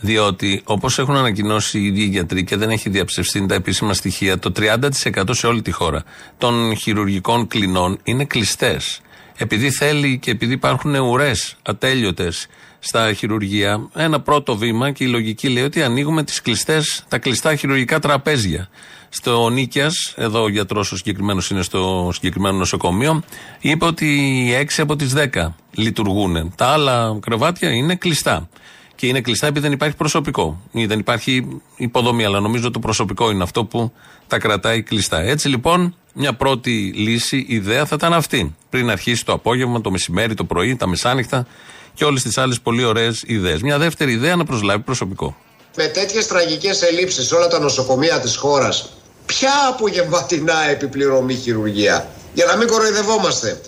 Διότι, 0.00 0.62
όπως 0.64 0.98
έχουν 0.98 1.16
ανακοινώσει 1.16 1.78
οι 1.78 1.86
ίδιοι 1.86 2.02
γιατροί 2.02 2.44
και 2.44 2.56
δεν 2.56 2.70
έχει 2.70 2.88
διαψευστεί 2.88 3.46
τα 3.46 3.54
επίσημα 3.54 3.94
στοιχεία, 3.94 4.38
το 4.38 4.52
30% 4.56 5.30
σε 5.30 5.46
όλη 5.46 5.62
τη 5.62 5.70
χώρα 5.70 6.02
των 6.38 6.76
χειρουργικών 6.76 7.46
κλινών 7.46 7.98
είναι 8.02 8.24
κλειστές. 8.24 9.00
Επειδή 9.40 9.70
θέλει 9.70 10.18
και 10.18 10.30
επειδή 10.30 10.52
υπάρχουν 10.52 10.94
ουρές 10.94 11.56
ατέλειωτες 11.62 12.46
στα 12.78 13.12
χειρουργεία, 13.12 13.88
ένα 13.94 14.20
πρώτο 14.20 14.56
βήμα 14.56 14.90
και 14.90 15.04
η 15.04 15.06
λογική 15.06 15.48
λέει 15.48 15.62
ότι 15.62 15.82
ανοίγουμε 15.82 16.24
τις 16.24 16.40
κλειστές, 16.40 17.04
τα 17.08 17.18
κλειστά 17.18 17.54
χειρουργικά 17.56 17.98
τραπέζια. 17.98 18.68
Στο 19.08 19.48
Νίκιας, 19.48 20.14
εδώ 20.16 20.42
ο 20.42 20.48
γιατρός 20.48 20.92
ο 20.92 20.96
συγκεκριμένος 20.96 21.50
είναι 21.50 21.62
στο 21.62 22.10
συγκεκριμένο 22.12 22.56
νοσοκομείο, 22.56 23.22
είπε 23.60 23.84
ότι 23.84 24.50
6 24.54 24.82
από 24.82 24.96
τις 24.96 25.12
10 25.14 25.54
λειτουργούν. 25.70 26.52
Τα 26.56 26.66
άλλα 26.66 27.18
κρεβάτια 27.20 27.70
είναι 27.70 27.94
κλειστά. 27.94 28.48
Και 28.94 29.06
είναι 29.06 29.20
κλειστά 29.20 29.46
επειδή 29.46 29.64
δεν 29.64 29.72
υπάρχει 29.72 29.96
προσωπικό. 29.96 30.62
Ή 30.72 30.86
δεν 30.86 30.98
υπάρχει 30.98 31.60
υποδομή, 31.76 32.24
αλλά 32.24 32.40
νομίζω 32.40 32.70
το 32.70 32.78
προσωπικό 32.78 33.30
είναι 33.30 33.42
αυτό 33.42 33.64
που 33.64 33.92
τα 34.26 34.38
κρατάει 34.38 34.82
κλειστά. 34.82 35.20
Έτσι 35.20 35.48
λοιπόν, 35.48 35.94
μια 36.18 36.32
πρώτη 36.34 36.70
λύση, 36.96 37.44
ιδέα 37.48 37.86
θα 37.86 37.94
ήταν 37.98 38.12
αυτή. 38.12 38.54
Πριν 38.70 38.90
αρχίσει 38.90 39.24
το 39.24 39.32
απόγευμα, 39.32 39.80
το 39.80 39.90
μεσημέρι, 39.90 40.34
το 40.34 40.44
πρωί, 40.44 40.76
τα 40.76 40.86
μεσάνυχτα 40.86 41.46
και 41.94 42.04
όλες 42.04 42.22
τις 42.22 42.38
άλλες 42.38 42.60
πολύ 42.60 42.84
ωραίες 42.84 43.22
ιδέες. 43.26 43.62
Μια 43.62 43.78
δεύτερη 43.78 44.12
ιδέα 44.12 44.36
να 44.36 44.44
προσλάβει 44.44 44.82
προσωπικό. 44.82 45.36
Με 45.76 45.84
τέτοιες 45.86 46.26
τραγικές 46.26 46.82
ελλείψεις 46.82 47.26
σε 47.26 47.34
όλα 47.34 47.46
τα 47.48 47.58
νοσοκομεία 47.58 48.20
της 48.20 48.36
χώρας, 48.36 48.92
ποια 49.26 49.52
απογευματινά 49.68 50.68
επιπληρωμή 50.70 51.34
χειρουργία; 51.34 52.08
Για 52.34 52.44
να 52.46 52.56
μην 52.56 52.68
κοροϊδευόμαστε. 52.68 53.60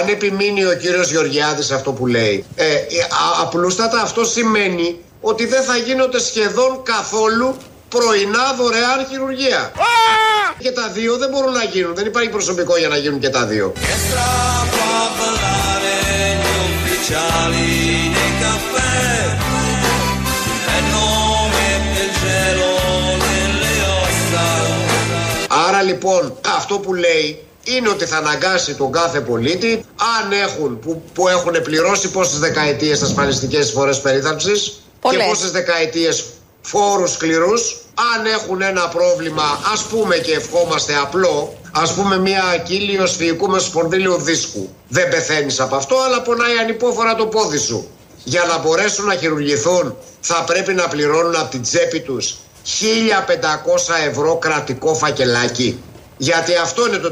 Αν 0.00 0.08
επιμείνει 0.08 0.64
ο 0.64 0.76
κύριος 0.76 1.10
Γεωργιάδης 1.10 1.70
αυτό 1.70 1.92
που 1.92 2.06
λέει, 2.06 2.44
ε, 2.54 2.64
ε, 2.64 2.74
α- 2.74 3.42
απλούστατα 3.42 4.00
αυτό 4.02 4.24
σημαίνει 4.24 4.98
ότι 5.20 5.46
δεν 5.46 5.62
θα 5.62 5.76
γίνονται 5.76 6.20
σχεδόν 6.20 6.82
καθόλου 6.82 7.56
πρωινά 7.88 8.54
δωρεάν 8.58 9.06
χειρουργία. 9.10 9.72
Και 10.62 10.70
τα 10.72 10.88
δύο 10.88 11.16
δεν 11.16 11.28
μπορούν 11.30 11.52
να 11.52 11.64
γίνουν. 11.64 11.94
Δεν 11.94 12.06
υπάρχει 12.06 12.28
προσωπικό 12.28 12.76
για 12.76 12.88
να 12.88 12.96
γίνουν 12.96 13.18
και 13.18 13.28
τα 13.28 13.46
δύο. 13.46 13.72
Άρα 25.68 25.82
λοιπόν 25.82 26.38
αυτό 26.56 26.78
που 26.78 26.94
λέει 26.94 27.42
είναι 27.64 27.88
ότι 27.88 28.04
θα 28.04 28.16
αναγκάσει 28.16 28.74
τον 28.74 28.92
κάθε 28.92 29.20
πολίτη 29.20 29.84
αν 30.22 30.32
έχουν, 30.32 30.78
που, 30.78 31.02
που 31.14 31.28
έχουν 31.28 31.62
πληρώσει 31.62 32.10
πόσες 32.10 32.38
δεκαετίες 32.38 33.02
ασφαλιστικές 33.02 33.64
εισφορές 33.64 34.00
περίθαλψης 34.00 34.62
και 34.62 34.72
Πολλές. 35.00 35.26
πόσες 35.26 35.50
δεκαετίες 35.50 36.24
φόρους 36.62 37.12
σκληρούς 37.12 37.76
αν 38.14 38.26
έχουν 38.26 38.62
ένα 38.62 38.88
πρόβλημα 38.88 39.60
ας 39.72 39.82
πούμε 39.82 40.16
και 40.16 40.32
ευχόμαστε 40.32 40.94
απλό 41.02 41.54
ας 41.72 41.94
πούμε 41.94 42.18
μια 42.18 42.62
κύλιος 42.64 43.16
φυϊκού 43.16 43.48
με 43.48 43.58
σπονδύλιο 43.58 44.16
δίσκου 44.16 44.74
δεν 44.88 45.08
πεθαίνεις 45.08 45.60
από 45.60 45.76
αυτό 45.76 45.96
αλλά 46.06 46.22
πονάει 46.22 46.56
ανυπόφορα 46.58 47.14
το 47.14 47.26
πόδι 47.26 47.58
σου 47.58 47.88
για 48.24 48.44
να 48.44 48.58
μπορέσουν 48.58 49.06
να 49.06 49.14
χειρουργηθούν 49.14 49.96
θα 50.20 50.44
πρέπει 50.46 50.74
να 50.74 50.88
πληρώνουν 50.88 51.36
από 51.36 51.50
την 51.50 51.62
τσέπη 51.62 52.00
τους 52.00 52.36
1500 52.64 54.08
ευρώ 54.08 54.36
κρατικό 54.36 54.94
φακελάκι. 54.94 55.82
Γιατί 56.16 56.54
αυτό 56.56 56.86
είναι 56.86 56.96
το 56.96 57.10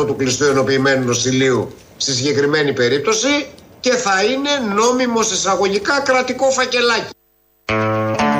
30% 0.00 0.06
του 0.06 0.16
κλειστού 0.16 0.44
ενοποιημένου 0.44 1.04
νοσηλείου 1.04 1.74
στη 1.96 2.12
συγκεκριμένη 2.12 2.72
περίπτωση 2.72 3.46
και 3.80 3.92
θα 3.92 4.24
είναι 4.24 4.50
νόμιμο 4.74 5.20
εισαγωγικά 5.20 6.00
κρατικό 6.00 6.50
φακελάκι. 6.50 7.10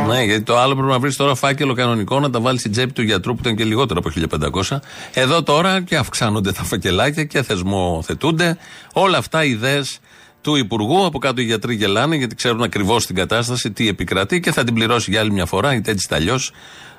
Ναι, 0.08 0.22
γιατί 0.22 0.42
το 0.42 0.58
άλλο 0.58 0.74
πρέπει 0.74 0.90
να 0.90 0.98
βρεις 0.98 1.16
τώρα 1.16 1.34
φάκελο 1.34 1.74
κανονικό 1.74 2.20
να 2.20 2.30
τα 2.30 2.40
βάλεις 2.40 2.60
στην 2.60 2.72
τσέπη 2.72 2.92
του 2.92 3.02
γιατρού 3.02 3.34
που 3.34 3.40
ήταν 3.40 3.56
και 3.56 3.64
λιγότερο 3.64 4.00
από 4.04 4.38
1500. 4.68 4.78
Εδώ 5.12 5.42
τώρα 5.42 5.82
και 5.82 5.96
αυξάνονται 5.96 6.52
τα 6.52 6.62
φακελάκια 6.62 7.24
και 7.24 7.42
θεσμοθετούνται. 7.42 8.58
Όλα 8.92 9.18
αυτά 9.18 9.44
ιδέες 9.44 9.98
του 10.40 10.56
Υπουργού. 10.56 11.04
Από 11.04 11.18
κάτω 11.18 11.40
οι 11.40 11.44
γιατροί 11.44 11.74
γελάνε 11.74 12.16
γιατί 12.16 12.34
ξέρουν 12.34 12.62
ακριβώς 12.62 13.06
την 13.06 13.14
κατάσταση, 13.14 13.70
τι 13.70 13.88
επικρατεί 13.88 14.40
και 14.40 14.52
θα 14.52 14.64
την 14.64 14.74
πληρώσει 14.74 15.10
για 15.10 15.20
άλλη 15.20 15.30
μια 15.32 15.46
φορά, 15.46 15.74
είτε 15.74 15.90
έτσι 15.90 16.06
είτε 16.06 16.14
αλλιώ. 16.14 16.38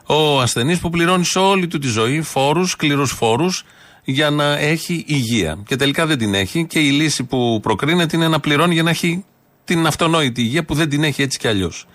Ο 0.06 0.42
ασθενής 0.42 0.80
που 0.80 0.90
πληρώνει 0.90 1.26
σε 1.26 1.40
όλη 1.40 1.68
του 1.68 1.80
τη 1.80 1.88
ζωή 1.88 2.22
φόρους, 2.22 2.72
σκληρούς 2.72 3.12
φόρους, 3.12 3.64
για 4.04 4.30
να 4.30 4.58
έχει 4.58 5.04
υγεία. 5.08 5.58
Και 5.68 5.76
τελικά 5.76 6.06
δεν 6.06 6.18
την 6.18 6.34
έχει 6.34 6.66
και 6.66 6.80
η 6.80 6.90
λύση 6.90 7.24
που 7.24 7.60
προκρίνεται 7.62 8.18
είναι 8.18 8.28
να 8.28 8.40
πληρώνει 8.40 8.74
για 8.74 8.84
να 8.84 8.90
έχει 8.90 9.26
την 9.64 9.86
αυτονόητη 9.86 10.42
υγεία 10.42 10.66
που 10.66 10.74
δεν 10.74 10.90
την 10.90 11.04
έχει 11.04 11.22
έτσι 11.22 11.38
κι 11.38 11.48
αλλιώς. 11.48 11.86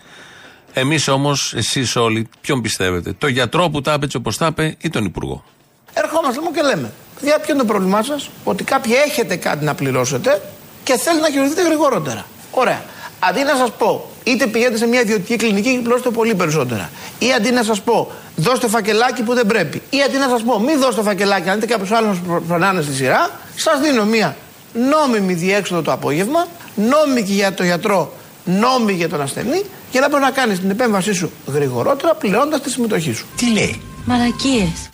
Εμείς 0.76 1.08
όμως, 1.08 1.54
εσείς 1.56 1.96
όλοι, 1.96 2.28
ποιον 2.40 2.60
πιστεύετε, 2.60 3.12
το 3.18 3.26
γιατρό 3.26 3.68
που 3.70 3.80
τα 3.80 3.92
έπαιξε 3.92 4.16
όπως 4.16 4.36
τα 4.36 4.46
είπε 4.46 4.76
ή 4.80 4.88
τον 4.88 5.04
υπουργό; 5.04 5.44
Ερχόμαστε 5.92 6.40
μου 6.40 6.50
και 6.50 6.62
λέμε, 6.62 6.92
παιδιά, 7.20 7.38
ποιο 7.38 7.54
είναι 7.54 7.62
το 7.62 7.68
πρόβλημά 7.68 8.02
σας, 8.02 8.30
ότι 8.44 8.64
κάποιοι 8.64 8.92
έχετε 9.06 9.36
κάτι 9.36 9.64
να 9.64 9.74
πληρώσετε 9.74 10.42
και 10.84 10.96
θέλετε 10.96 11.22
να 11.22 11.30
χειρουργηθείτε 11.30 11.62
γρηγορότερα. 11.62 12.26
Ωραία. 12.50 12.82
Αντί 13.18 13.42
να 13.42 13.56
σας 13.56 13.70
πω, 13.70 14.10
είτε 14.24 14.46
πηγαίνετε 14.46 14.76
σε 14.76 14.86
μια 14.86 15.00
ιδιωτική 15.00 15.36
κλινική 15.36 15.72
και 15.74 15.78
πληρώσετε 15.78 16.10
πολύ 16.10 16.34
περισσότερα. 16.34 16.90
Ή 17.18 17.32
αντί 17.32 17.50
να 17.50 17.62
σας 17.62 17.80
πω, 17.80 18.12
δώστε 18.36 18.68
φακελάκι 18.68 19.22
που 19.22 19.34
δεν 19.34 19.46
πρέπει. 19.46 19.82
Ή 19.90 20.02
αντί 20.02 20.16
να 20.16 20.28
σας 20.28 20.42
πω, 20.42 20.60
μην 20.60 20.80
δώστε 20.80 21.02
φακελάκι, 21.02 21.48
αν 21.48 21.60
δείτε 21.60 21.72
κάποιος 21.72 21.90
άλλος 21.90 22.20
να 22.26 22.40
φρονάνε 22.48 22.82
στη 22.82 22.94
σειρά, 22.94 23.30
σας 23.56 23.80
δίνω 23.80 24.04
μια 24.04 24.36
νόμιμη 24.72 25.34
διέξοδο 25.34 25.82
το 25.82 25.92
απόγευμα, 25.92 26.46
νόμιμη 26.74 27.22
και 27.22 27.32
για 27.32 27.54
τον 27.54 27.66
γιατρό, 27.66 28.12
νόμιμη 28.44 28.92
για 28.92 29.08
τον 29.08 29.20
ασθενή, 29.20 29.62
για 29.90 30.00
να 30.00 30.08
μπορεί 30.08 30.22
να 30.22 30.30
κάνεις 30.30 30.60
την 30.60 30.70
επέμβασή 30.70 31.12
σου 31.14 31.30
γρηγορότερα, 31.46 32.14
πληρώνοντας 32.14 32.60
τη 32.60 32.70
συμμετοχή 32.70 33.12
σου. 33.12 33.26
Τι 33.36 33.52
λέει; 33.52 33.80
Μαλακίες. 34.04 34.90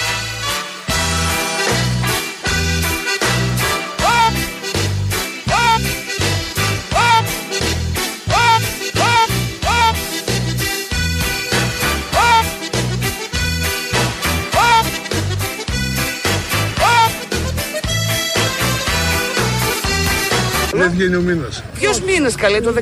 Δεν 20.81 20.91
βγαίνει 20.91 21.17
ο 21.17 21.21
μήνας. 21.21 21.63
Ποιος 21.75 22.01
μήνε 22.01 22.31
καλέ, 22.37 22.61
το 22.61 22.75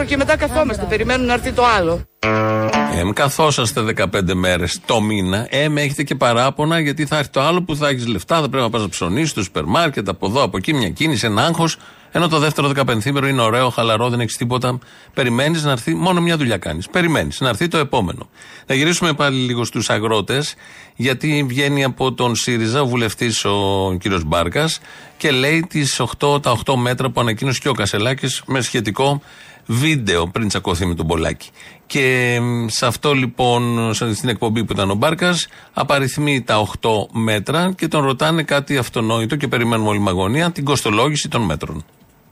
15 0.00 0.04
και 0.06 0.16
μετά 0.16 0.36
καθόμαστε. 0.36 0.86
Περιμένουν 0.88 1.26
να 1.26 1.32
έρθει 1.32 1.52
το 1.52 1.64
άλλο. 1.64 2.00
Ε, 2.96 3.12
καθόσαστε 3.12 3.80
15 3.96 4.34
μέρες 4.34 4.80
το 4.86 5.00
μήνα, 5.00 5.46
ε, 5.50 5.68
με 5.68 5.82
έχετε 5.82 6.02
και 6.02 6.14
παράπονα 6.14 6.80
γιατί 6.80 7.06
θα 7.06 7.18
έρθει 7.18 7.30
το 7.30 7.40
άλλο 7.40 7.62
που 7.62 7.76
θα 7.76 7.88
έχεις 7.88 8.06
λεφτά, 8.06 8.40
θα 8.40 8.48
πρέπει 8.48 8.62
να 8.62 8.70
πας 8.70 8.82
να 8.82 8.88
ψωνίσεις 8.88 9.30
στο 9.30 9.42
σούπερ 9.42 9.64
μάρκετ, 9.64 10.08
από 10.08 10.26
εδώ, 10.26 10.42
από 10.42 10.56
εκεί, 10.56 10.74
μια 10.74 10.88
κίνηση, 10.88 11.26
ένα 11.26 11.44
άγχος. 11.44 11.76
Ενώ 12.16 12.28
το 12.28 12.38
δεύτερο 12.38 12.68
15 12.68 13.28
είναι 13.28 13.42
ωραίο, 13.42 13.68
χαλαρό, 13.68 14.08
δεν 14.08 14.20
έχεις 14.20 14.36
τίποτα. 14.36 14.78
Περιμένεις 15.14 15.64
να 15.64 15.70
έρθει, 15.70 15.94
μόνο 15.94 16.20
μια 16.20 16.36
δουλειά 16.36 16.56
κάνεις. 16.56 16.88
Περιμένεις 16.88 17.40
να 17.40 17.48
έρθει 17.48 17.68
το 17.68 17.78
επόμενο. 17.78 18.28
Να 18.66 18.74
γυρίσουμε 18.74 19.12
πάλι 19.12 19.36
λίγο 19.36 19.64
στους 19.64 19.90
αγρότες, 19.90 20.54
γιατί 20.96 21.44
βγαίνει 21.48 21.84
από 21.84 22.12
τον 22.12 22.34
ΣΥΡΙΖΑ 22.34 22.80
ο 22.80 22.86
βουλευτής 22.86 23.44
ο 23.44 23.96
κύριος 24.00 24.24
Μπάρκας 24.24 24.80
και 25.16 25.30
λέει 25.30 25.66
τις 25.68 26.00
8, 26.00 26.42
τα 26.42 26.50
8 26.50 26.76
μέτρα 26.76 27.10
που 27.10 27.20
ανακοίνωσε 27.20 27.58
και 27.62 27.68
ο 27.68 27.72
Κασελάκης 27.72 28.42
με 28.46 28.60
σχετικό 28.60 29.22
βίντεο 29.66 30.26
πριν 30.26 30.48
τσακωθεί 30.48 30.86
με 30.86 30.94
τον 30.94 31.06
Πολάκη. 31.06 31.50
Και 31.86 32.38
μ, 32.42 32.66
σε 32.68 32.86
αυτό 32.86 33.12
λοιπόν, 33.12 33.94
σε- 33.94 34.14
στην 34.14 34.28
εκπομπή 34.28 34.64
που 34.64 34.72
ήταν 34.72 34.90
ο 34.90 34.94
Μπάρκας, 34.94 35.46
απαριθμεί 35.72 36.42
τα 36.42 36.58
8 36.58 37.06
μέτρα 37.12 37.72
και 37.76 37.88
τον 37.88 38.04
ρωτάνε 38.04 38.42
κάτι 38.42 38.76
αυτονόητο 38.76 39.36
και 39.36 39.48
περιμένουμε 39.48 39.88
όλη 39.88 39.98
μαγωνία, 39.98 40.50
την 40.50 40.64
κοστολόγηση 40.64 41.28
των 41.28 41.42
μέτρων. 41.42 41.84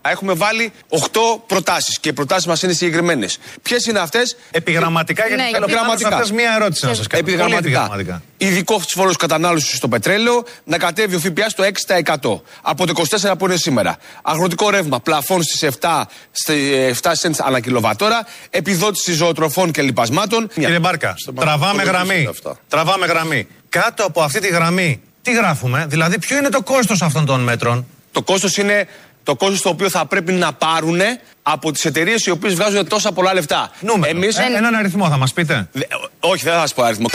Έχουμε 0.02 0.32
βάλει 0.32 0.72
8 0.88 0.98
προτάσεις 1.46 1.98
και 1.98 2.08
οι 2.08 2.12
προτάσεις 2.12 2.46
μας 2.46 2.62
είναι 2.62 2.72
συγκεκριμένες. 2.72 3.38
Ποιες 3.62 3.86
είναι 3.86 3.98
αυτές, 3.98 4.36
Επιγραμματικά, 4.50 5.26
γιατί 5.26 5.42
θέλω 5.52 5.66
πάνω 5.66 5.96
σε 5.98 6.06
αυτές 6.12 6.30
μία 6.32 6.54
ερώτηση 6.54 6.86
να 6.86 6.94
σας 6.94 7.06
κάνω. 7.06 7.22
Πολύ 7.22 7.34
Επιγραμματικά. 7.34 7.78
επιγραμματικά. 7.80 8.22
Ειδικό 8.36 8.80
φόρο 8.88 9.12
κατανάλωσης 9.12 9.76
στο 9.76 9.88
πετρέλαιο, 9.88 10.44
να 10.64 10.78
κατέβει 10.78 11.14
ο 11.14 11.18
ΦΠΑ 11.18 11.48
στο 11.48 11.62
6% 11.62 12.42
από 12.62 12.86
το 12.86 12.92
24 12.92 13.38
που 13.38 13.44
είναι 13.44 13.56
σήμερα. 13.56 13.96
Αγροτικό 14.22 14.70
ρεύμα, 14.70 15.00
πλαφών 15.00 15.42
στις 15.42 15.62
7, 15.62 16.08
στη- 16.30 16.74
ε, 16.74 16.86
7 16.86 17.12
cents 17.22 17.36
ανά 17.46 17.60
κιλοβατόρα, 17.60 18.26
επιδότηση 18.50 19.12
ζωοτροφών 19.12 19.70
και 19.70 19.82
λοιπασμάτων. 19.82 20.48
Κύριε 20.54 20.78
Μπάρκα, 20.78 21.14
τραβάμε 21.34 21.82
γραμμή. 21.82 22.28
Τραβάμε 22.68 23.06
γραμμή. 23.06 23.46
Κάτω 23.68 24.04
από 24.04 24.22
αυτή 24.22 24.40
τη 24.40 24.48
γραμμή, 24.48 25.00
τι 25.22 25.32
γράφουμε, 25.32 25.86
δηλαδή 25.88 26.18
ποιο 26.18 26.36
είναι 26.36 26.48
το 26.48 26.62
κόστος 26.62 27.02
αυτών 27.02 27.26
των 27.26 27.40
μέτρων; 27.40 27.86
Το 28.12 28.22
κόστος 28.22 28.56
είναι 28.56 28.86
το 29.22 29.34
κόστος 29.36 29.60
το 29.62 29.68
οποίο 29.68 29.88
θα 29.90 30.06
πρέπει 30.06 30.32
να 30.32 30.52
πάρουν 30.52 31.00
από 31.42 31.72
τις 31.72 31.84
εταιρείες 31.84 32.26
οι 32.26 32.30
οποίες 32.30 32.54
βγάζουν 32.54 32.88
τόσα 32.88 33.12
πολλά 33.12 33.34
λεφτά. 33.34 33.70
Νούμερο. 33.80 34.16
Εμείς, 34.16 34.38
Ε, 34.38 34.42
έναν 34.56 34.74
αριθμό 34.74 35.08
θα 35.08 35.16
μας 35.16 35.32
πείτε. 35.32 35.68
Δε- 35.72 35.82
όχι, 36.20 36.44
δεν 36.44 36.52
θα 36.52 36.60
σας 36.60 36.74
πω 36.74 36.82
αριθμό. 36.82 37.06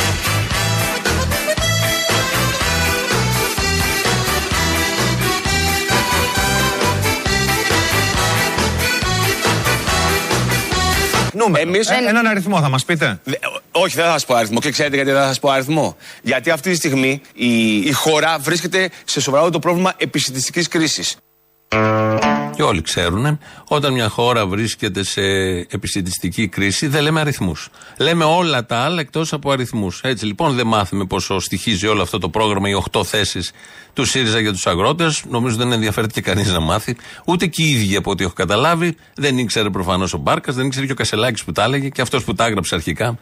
Νούμερο. 11.33 11.67
Εμείς- 11.69 11.89
Ε, 11.89 11.95
έναν 12.07 12.25
αριθμό 12.27 12.61
θα 12.61 12.69
μας 12.69 12.85
πείτε. 12.85 13.19
Δε- 13.23 13.35
όχι, 13.71 13.95
δεν 13.95 14.05
θα 14.05 14.11
σας 14.11 14.25
πω 14.25 14.35
αριθμό. 14.35 14.59
Και 14.59 14.71
ξέρετε 14.71 14.95
γιατί 14.95 15.11
δεν 15.11 15.21
θα 15.21 15.27
σας 15.27 15.39
πω 15.39 15.49
αριθμό. 15.49 15.97
Γιατί 16.21 16.49
αυτή 16.49 16.69
τη 16.69 16.75
στιγμή 16.75 17.21
η, 17.33 17.77
η 17.77 17.91
χώρα 17.91 18.37
βρίσκεται 18.39 18.89
σε 19.05 19.21
σοβαρό 19.21 19.49
το 19.49 19.59
πρόβλημα 19.59 19.93
επισητιστική 19.97 20.67
κρίσης. 20.67 21.15
Και 22.55 22.63
όλοι 22.63 22.81
ξέρουν, 22.81 23.39
όταν 23.67 23.93
μια 23.93 24.09
χώρα 24.09 24.47
βρίσκεται 24.47 25.03
σε 25.03 25.21
επιστημιστική 25.69 26.47
κρίση, 26.47 26.87
δεν 26.87 27.01
λέμε 27.03 27.19
αριθμούς. 27.19 27.69
Λέμε 27.97 28.23
όλα 28.23 28.65
τα 28.65 28.77
άλλα 28.77 28.99
εκτός 28.99 29.33
από 29.33 29.51
αριθμούς. 29.51 29.99
Έτσι 30.03 30.25
λοιπόν 30.25 30.55
δεν 30.55 30.67
μάθουμε 30.67 31.05
πόσο 31.05 31.39
στοιχίζει 31.39 31.87
όλο 31.87 32.01
αυτό 32.01 32.17
το 32.17 32.29
πρόγραμμα, 32.29 32.69
οι 32.69 32.73
8 32.91 33.05
θέσεις 33.05 33.51
του 33.93 34.05
ΣΥΡΙΖΑ 34.05 34.39
για 34.39 34.51
τους 34.51 34.67
αγρότες. 34.67 35.23
Νομίζω 35.29 35.55
δεν 35.55 35.71
ενδιαφέρεται 35.71 36.13
και 36.13 36.21
κανείς 36.21 36.51
να 36.51 36.59
μάθει. 36.59 36.95
Ούτε 37.25 37.45
και 37.45 37.63
οι 37.63 37.69
ίδιοι 37.69 37.95
από 37.95 38.11
ό,τι 38.11 38.23
έχω 38.23 38.33
καταλάβει. 38.33 38.95
Δεν 39.15 39.37
ήξερε 39.37 39.69
προφανώς 39.69 40.13
ο 40.13 40.17
Μπάρκας, 40.17 40.55
δεν 40.55 40.65
ήξερε 40.65 40.85
και 40.85 40.91
ο 40.91 40.95
Κασελάκης 40.95 41.43
που 41.43 41.51
τα 41.51 41.63
έλεγε 41.63 41.89
και 41.89 42.01
αυτός 42.01 42.23
που 42.23 42.33
τα 42.33 42.45
έγραψε 42.45 42.75
αρχικά. 42.75 43.17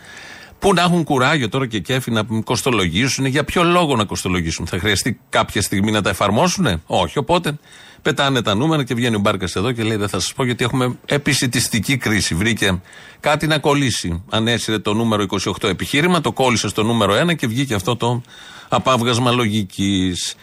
Πού 0.59 0.73
να 0.73 0.81
έχουν 0.81 1.03
κουράγιο 1.03 1.49
τώρα 1.49 1.67
και 1.67 1.79
κέφι 1.79 2.11
να 2.11 2.23
κοστολογήσουν, 2.43 3.25
για 3.25 3.43
ποιο 3.43 3.63
λόγο 3.63 3.95
να 3.95 4.03
κοστολογήσουν. 4.03 4.67
Θα 4.67 4.79
χρειαστεί 4.79 5.19
κάποια 5.29 5.61
στιγμή 5.61 5.91
να 5.91 6.01
τα 6.01 6.09
εφαρμόσουν, 6.09 6.81
Όχι. 6.85 7.17
Οπότε 7.17 7.57
πετάνε 8.01 8.41
τα 8.41 8.55
νούμερα 8.55 8.83
και 8.83 8.93
βγαίνει 8.93 9.15
ο 9.15 9.19
Μπάρκας 9.19 9.55
εδώ 9.55 9.71
και 9.71 9.83
λέει: 9.83 9.97
Δεν 9.97 10.09
θα 10.09 10.19
σας 10.19 10.33
πω 10.33 10.45
γιατί 10.45 10.63
έχουμε 10.63 10.97
επισητιστική 11.05 11.97
κρίση. 11.97 12.35
Βρήκε 12.35 12.81
κάτι 13.19 13.47
να 13.47 13.57
κολλήσει. 13.57 14.23
Ανέσυρε 14.29 14.79
το 14.79 14.93
νούμερο 14.93 15.25
28 15.61 15.69
επιχείρημα, 15.69 16.21
το 16.21 16.31
κόλλησε 16.31 16.67
στο 16.67 16.83
νούμερο 16.83 17.13
1 17.29 17.35
και 17.35 17.47
βγήκε 17.47 17.73
αυτό 17.73 17.95
το 17.95 18.21
απάβγασμα 18.69 19.31
λογικής. 19.31 20.35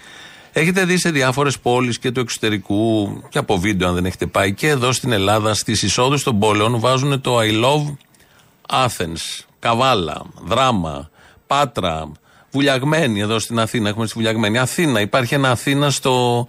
Έχετε 0.53 0.85
δει 0.85 0.99
σε 0.99 1.11
διάφορες 1.11 1.59
πόλεις 1.59 1.99
και 1.99 2.11
του 2.11 2.21
εξωτερικού 2.21 3.23
και 3.29 3.39
από 3.39 3.59
βίντεο, 3.59 3.89
αν 3.89 3.95
δεν 3.95 4.05
έχετε 4.05 4.27
πάει, 4.27 4.55
και 4.55 4.69
εδώ 4.69 4.93
στην 4.93 5.13
Ελλάδα, 5.13 5.55
στις 5.55 5.83
εισόδους 5.83 6.23
των 6.23 6.39
πόλεων 6.39 6.81
βάζουν 6.81 7.21
το 7.21 7.39
I 7.39 7.65
love 7.65 7.97
Athens, 8.69 9.45
Καβάλα, 9.63 10.23
Δράμα, 10.45 11.11
Πάτρα, 11.47 12.13
Βουλιαγμένη 12.51 13.21
εδώ 13.21 13.39
στην 13.39 13.59
Αθήνα. 13.61 13.89
Έχουμε 13.89 14.07
στη 14.07 14.15
Βουλιαγμένη. 14.15 14.59
Αθήνα. 14.59 15.01
Υπάρχει 15.01 15.35
ένα 15.35 15.51
Αθήνα 15.51 15.91
στο. 15.91 16.47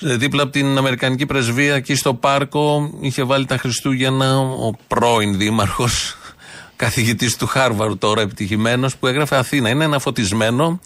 ε, 0.00 0.16
Δίπλα 0.16 0.42
από 0.42 0.52
την 0.52 0.78
Αμερικανική 0.78 1.26
Πρεσβεία, 1.26 1.74
εκεί 1.74 1.94
στο 1.94 2.14
πάρκο, 2.14 2.90
είχε 3.00 3.22
βάλει 3.22 3.44
τα 3.44 3.56
Χριστούγεννα 3.56 4.38
ο 4.38 4.70
πρώην 4.88 5.36
δήμαρχος, 5.38 6.16
καθηγητής 6.76 7.36
του 7.36 7.46
Χάρβαρου 7.46 7.98
τώρα, 7.98 8.20
επιτυχημένος, 8.20 8.96
που 8.96 9.06
έγραφε 9.06 9.36
Αθήνα. 9.36 9.68
Είναι 9.68 9.84
ένα 9.84 9.98
φωτισμένο, 9.98 10.80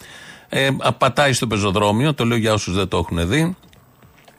ε, 0.48 0.68
πατάει 0.98 1.32
στο 1.32 1.46
πεζοδρόμιο, 1.46 2.14
το 2.14 2.24
λέω 2.24 2.36
για 2.36 2.52
όσους 2.52 2.74
δεν 2.74 2.88
το 2.88 2.96
έχουν 2.96 3.28
δει. 3.28 3.56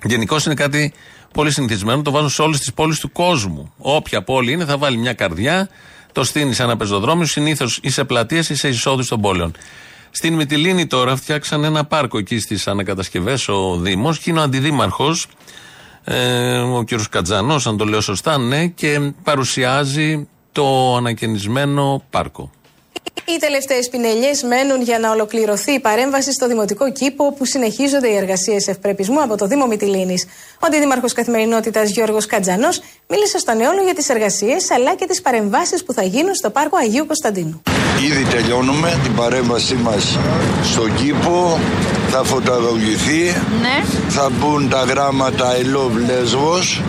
Γενικώ 0.04 0.38
είναι 0.46 0.56
κάτι 0.56 0.94
πολύ 1.34 1.52
συνηθισμένο. 1.52 2.02
Το 2.02 2.12
βάζουν 2.12 2.30
σε 2.30 2.42
όλες 2.42 2.60
τις 2.60 2.74
πόλεις 2.74 3.00
του 3.00 3.12
κόσμου. 3.12 3.74
Όποια 3.78 4.24
πόλη 4.24 4.52
είναι, 4.52 4.66
θα 4.66 4.78
βάλει 4.78 4.98
μια 4.98 5.14
καρδιά, 5.14 5.70
το 6.12 6.24
στείνεις 6.24 6.56
σε 6.56 6.63
ένα 6.63 6.78
πεζοδρόμιο, 6.78 7.26
συνήθως 7.26 7.80
ή 7.82 7.89
σε 7.89 8.04
πλατείε 8.04 8.39
ή 8.39 8.54
σε 8.54 8.67
εισόδου 8.67 9.06
των 9.08 9.21
πόλεων. 9.21 9.54
Στην 10.12 10.34
Μυτιλίνη 10.34 10.88
τώρα 10.88 11.15
φτιάξαν 11.15 11.63
ένα 11.63 11.86
πάρκο 11.86 12.17
εκεί 12.17 12.39
στις 12.39 12.67
ανακατασκευές 12.67 13.47
ο 13.47 13.78
Δήμος 13.78 14.19
και 14.19 14.30
είναι 14.30 14.39
ο 14.39 14.41
αντιδήμαρχος, 14.41 15.28
ε, 16.04 16.58
ο 16.58 16.84
κ. 16.84 16.89
Κατζανός, 17.10 17.67
αν 17.67 17.78
το 17.78 17.86
λέω 17.86 18.02
σωστά, 18.02 18.38
ναι, 18.38 18.67
και 18.67 19.13
παρουσιάζει 19.24 20.28
το 20.52 20.95
ανακαινισμένο 20.95 22.04
πάρκο. 22.10 22.52
Οι 23.26 23.38
τελευταίες 23.40 23.90
πινελιές 23.90 24.44
μένουν 24.44 24.82
για 24.82 25.00
να 25.00 25.12
ολοκληρωθεί 25.12 25.72
η 25.72 25.80
παρέμβαση 25.80 26.32
στο 26.34 26.48
δημοτικό 26.48 26.92
κήπο, 26.92 27.26
όπου 27.26 27.46
συνεχίζονται 27.46 28.08
οι 28.08 28.16
εργασίες 28.16 28.68
ευπρεπισμού 28.68 29.22
από 29.22 29.38
το 29.38 29.46
Δήμο 29.48 29.66
Μυτιλίνης. 29.68 30.26
Ο 30.54 30.66
Αντιδήμαρχος 30.68 31.14
Καθημερινότητας 31.14 31.90
Γιώργος 31.90 32.26
Κατζανό 32.26 32.68
μίλησε 33.08 33.38
στον 33.38 33.62
αιώλο 33.62 33.82
για 33.84 33.94
τις 33.96 34.10
εργασίες 34.10 34.72
αλλά 34.72 34.96
και 34.96 35.06
τις 35.06 35.22
παρεμβάσεις 35.22 35.84
που 35.84 35.94
θα 35.94 36.04
γίνουν 36.04 36.36
στο 36.36 36.50
πάρκο 36.50 36.78
Αγίου 36.78 37.06
Κωνσταντίνου. 37.06 37.62
Ήδη 38.12 38.24
τελειώνουμε 38.24 39.00
την 39.04 39.16
παρέμβασή 39.16 39.76
μας 39.76 40.18
στον 40.64 40.96
κήπο, 40.96 41.60
θα 42.10 42.24
φωτογραφηθεί, 42.24 43.24
Ναι. 43.62 43.84
θα 44.10 44.30
μπουν 44.30 44.70
τα 44.70 44.84
γράμματα 44.84 45.46
I 45.56 45.60
love 45.60 45.96
Lesbos. 46.10 46.82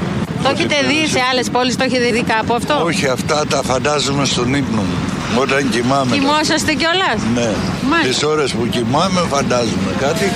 Το 0.43 0.49
έχετε 0.49 0.75
δει 0.89 1.09
σε 1.11 1.21
άλλες 1.31 1.51
πόλεις, 1.51 1.77
το 1.77 1.85
έχετε 1.85 2.11
δει 2.11 2.23
κάπου 2.23 2.55
αυτό; 2.55 2.83
Όχι, 2.85 3.07
αυτά 3.07 3.47
τα 3.47 3.63
φαντάζομαι 3.63 4.25
στον 4.25 4.55
ύπνο 4.55 4.81
μου. 4.81 5.12
Όταν 5.39 5.71
κοιμάμαι. 5.71 6.17
Κοιμόσαστε 6.17 6.73
κιόλας; 6.75 7.23
Ναι. 7.35 7.51
Μάλιστα. 7.89 8.09
Τις 8.09 8.23
ώρες 8.23 8.53
που 8.53 8.67
κοιμάμαι 8.71 9.21
φαντάζομαι 9.21 9.93
κάτι, 10.01 10.33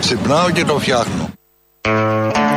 ξυπνάω 0.00 0.50
και 0.50 0.64
το 0.64 0.78
φτιάχνω. 0.78 1.30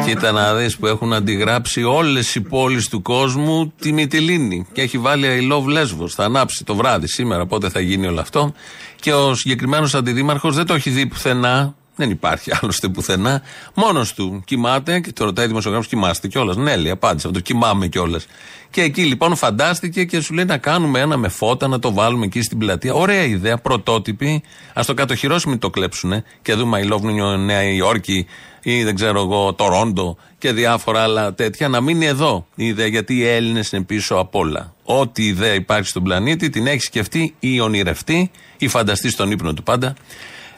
Κοίτα 0.06 0.32
να 0.32 0.54
δεις 0.54 0.77
που 0.77 0.88
έχουν 0.88 1.13
αντιγράψει 1.13 1.84
όλες 1.84 2.36
οι 2.36 2.41
πόλεις 2.41 2.88
του 2.88 3.01
κόσμου 3.01 3.73
τη 3.80 3.91
Μυτιλίνη. 3.93 4.67
Και 4.73 4.82
έχει 4.82 4.97
βάλει 4.97 5.27
I 5.27 5.54
love 5.54 5.77
Lesbos. 5.77 6.10
Θα 6.10 6.23
ανάψει 6.23 6.63
το 6.63 6.75
βράδυ 6.75 7.08
σήμερα, 7.08 7.45
πότε 7.45 7.69
θα 7.69 7.80
γίνει 7.80 8.08
όλο 8.08 8.19
αυτό. 8.19 8.54
Και 8.99 9.13
ο 9.13 9.36
συγκεκριμένος 9.36 9.95
αντιδήμαρχος 9.95 10.56
δεν 10.56 10.65
το 10.65 10.73
έχει 10.73 10.89
δει 10.89 11.06
πουθενά. 11.06 11.75
Δεν 11.95 12.10
υπάρχει 12.10 12.51
άλλωστε 12.62 12.88
πουθενά. 12.88 13.41
Μόνος 13.73 14.13
του 14.13 14.43
κοιμάται 14.45 14.99
και 14.99 15.12
το 15.12 15.23
ρωτάει 15.23 15.47
δημοσιογράφος: 15.47 15.88
Κοιμάστε 15.88 16.27
κιόλας. 16.27 16.56
Ναι, 16.56 16.75
λέει, 16.75 16.91
απάντησε 16.91 17.27
αυτό. 17.27 17.39
Κοιμάμαι 17.39 17.88
κιόλας. 17.88 18.25
Και 18.69 18.82
εκεί 18.82 19.04
λοιπόν 19.04 19.36
φαντάστηκε 19.36 20.04
και 20.04 20.21
σου 20.21 20.34
λέει 20.34 20.45
να 20.45 20.58
κάνουμε 20.58 20.99
ένα 20.99 21.17
με 21.17 21.27
φώτα, 21.27 21.67
να 21.67 21.80
το 21.80 21.93
βάλουμε 21.93 22.25
εκεί 22.25 22.41
στην 22.41 22.58
πλατεία. 22.58 22.93
Ωραία 22.93 23.23
ιδέα, 23.23 23.58
πρωτότυπη. 23.58 24.43
Α 24.73 24.82
το 24.86 24.93
κατοχυρώσουμε, 24.93 25.51
μην 25.51 25.62
το 25.62 25.69
κλέψουνε. 25.69 26.23
Και 26.41 26.54
δούμε 26.54 26.82
I 26.84 26.91
love 26.91 27.01
New 27.01 27.38
Νέα 27.38 27.63
Υόρκη 27.63 28.27
ή 28.63 28.84
δεν 28.84 28.95
ξέρω 28.95 29.21
εγώ, 29.21 29.54
Τορόντο 29.54 30.17
και 30.38 30.51
διάφορα 30.51 31.04
άλλα 31.04 31.34
τέτοια. 31.34 31.67
Να 31.67 31.82
μείνει 31.82 32.06
εδώ 32.06 32.45
η 32.56 32.65
ιδέα, 32.65 32.88
γιατί 32.88 33.15
οι 33.15 33.27
Έλληνες 33.27 33.71
είναι 33.71 33.84
πίσω 33.84 34.15
απ' 34.15 34.36
όλα. 34.36 34.73
Ό,τι 34.84 35.25
ιδέα 35.25 35.54
υπάρχει 35.54 35.88
στον 35.88 36.04
πλανήτη 36.04 36.49
την 36.49 36.67
έχει 36.67 36.80
σκεφτεί 36.80 37.36
ή 37.39 37.60
ονειρευτεί 37.60 38.32
ή 38.58 38.67
φανταστεί 38.67 39.10
στον 39.10 39.32
ύπνο 39.32 39.54
του 39.54 39.63
πάντα. 39.63 39.93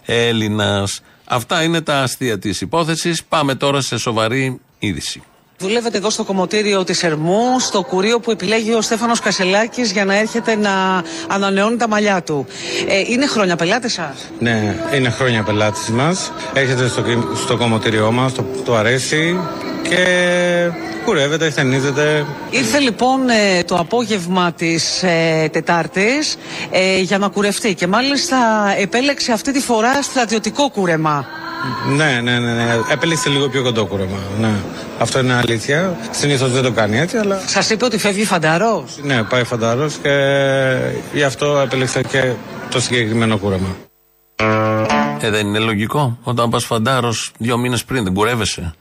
Έλληνας. 0.05 1.01
Αυτά 1.25 1.63
είναι 1.63 1.81
τα 1.81 2.01
αστεία 2.01 2.39
της 2.39 2.61
υπόθεσης. 2.61 3.23
Πάμε 3.23 3.55
τώρα 3.55 3.81
σε 3.81 3.97
σοβαρή 3.97 4.59
είδηση. 4.79 5.23
Δουλεύετε 5.63 5.97
εδώ 5.97 6.09
στο 6.09 6.23
κομμωτήριο 6.23 6.83
της 6.83 7.03
Ερμού, 7.03 7.59
στο 7.59 7.81
κουρίο 7.83 8.19
που 8.19 8.31
επιλέγει 8.31 8.73
ο 8.73 8.81
Στέφανος 8.81 9.19
Κασελάκης 9.19 9.91
για 9.91 10.05
να 10.05 10.17
έρχεται 10.17 10.55
να 10.55 11.03
ανανεώνει 11.27 11.75
τα 11.75 11.87
μαλλιά 11.87 12.21
του. 12.23 12.45
Ε, 12.87 12.99
είναι 13.07 13.25
χρόνια 13.27 13.55
πελάτες 13.55 13.93
σας; 13.93 14.31
Ναι, 14.39 14.75
είναι 14.95 15.09
χρόνια 15.09 15.43
πελάτη 15.43 15.91
μας. 15.91 16.31
Έρχεται 16.53 16.87
στο, 16.87 17.03
στο 17.35 17.57
κομμωτήριό 17.57 18.11
μας, 18.11 18.33
το, 18.33 18.45
του 18.65 18.75
αρέσει. 18.75 19.39
και 19.89 20.05
κουρεύεται, 21.05 21.45
ευθενίζεται. 21.45 22.25
Ήρθε 22.49 22.79
λοιπόν 22.79 23.29
ε, 23.29 23.63
το 23.63 23.75
απόγευμα 23.75 24.51
της 24.51 25.03
ε, 25.03 25.49
Τετάρτης 25.51 26.37
ε, 26.71 26.99
για 26.99 27.17
να 27.17 27.27
κουρευτεί 27.27 27.73
και 27.73 27.87
μάλιστα 27.87 28.37
επέλεξε 28.79 29.31
αυτή 29.31 29.51
τη 29.51 29.59
φορά 29.59 30.01
στρατιωτικό 30.01 30.69
κούρεμα. 30.69 31.25
Ναι, 31.95 32.19
ναι, 32.23 32.39
ναι, 32.39 32.53
ναι. 32.53 32.79
Επέλεξε 32.91 33.29
λίγο 33.29 33.49
πιο 33.49 33.63
κοντό 33.63 33.85
κούρεμα. 33.85 34.17
Ναι. 34.39 34.51
Αυτό 35.03 35.19
είναι 35.19 35.33
αλήθεια. 35.33 35.97
Συνήθως 36.11 36.51
δεν 36.51 36.63
το 36.63 36.71
κάνει 36.71 36.97
έτσι, 36.97 37.17
αλλά. 37.17 37.41
Σας 37.45 37.69
είπε 37.69 37.85
ότι 37.85 37.97
φεύγει 37.97 38.25
φανταρός. 38.25 38.97
Ναι, 39.03 39.23
πάει 39.23 39.43
φαντάρο 39.43 39.89
και 40.01 40.09
γι' 41.13 41.23
αυτό 41.23 41.59
επέλεξε 41.59 42.01
και 42.01 42.33
το 42.69 42.81
συγκεκριμένο 42.81 43.37
κούρεμα. 43.37 43.75
Ε, 45.19 45.29
δεν 45.29 45.47
είναι 45.47 45.59
λογικό. 45.59 46.17
Όταν 46.23 46.49
πας 46.49 46.65
φαντάρος 46.65 47.31
δύο 47.37 47.57
μήνες 47.57 47.83
πριν 47.85 48.03
δεν 48.03 48.13
κουρεύεσαι. 48.13 48.73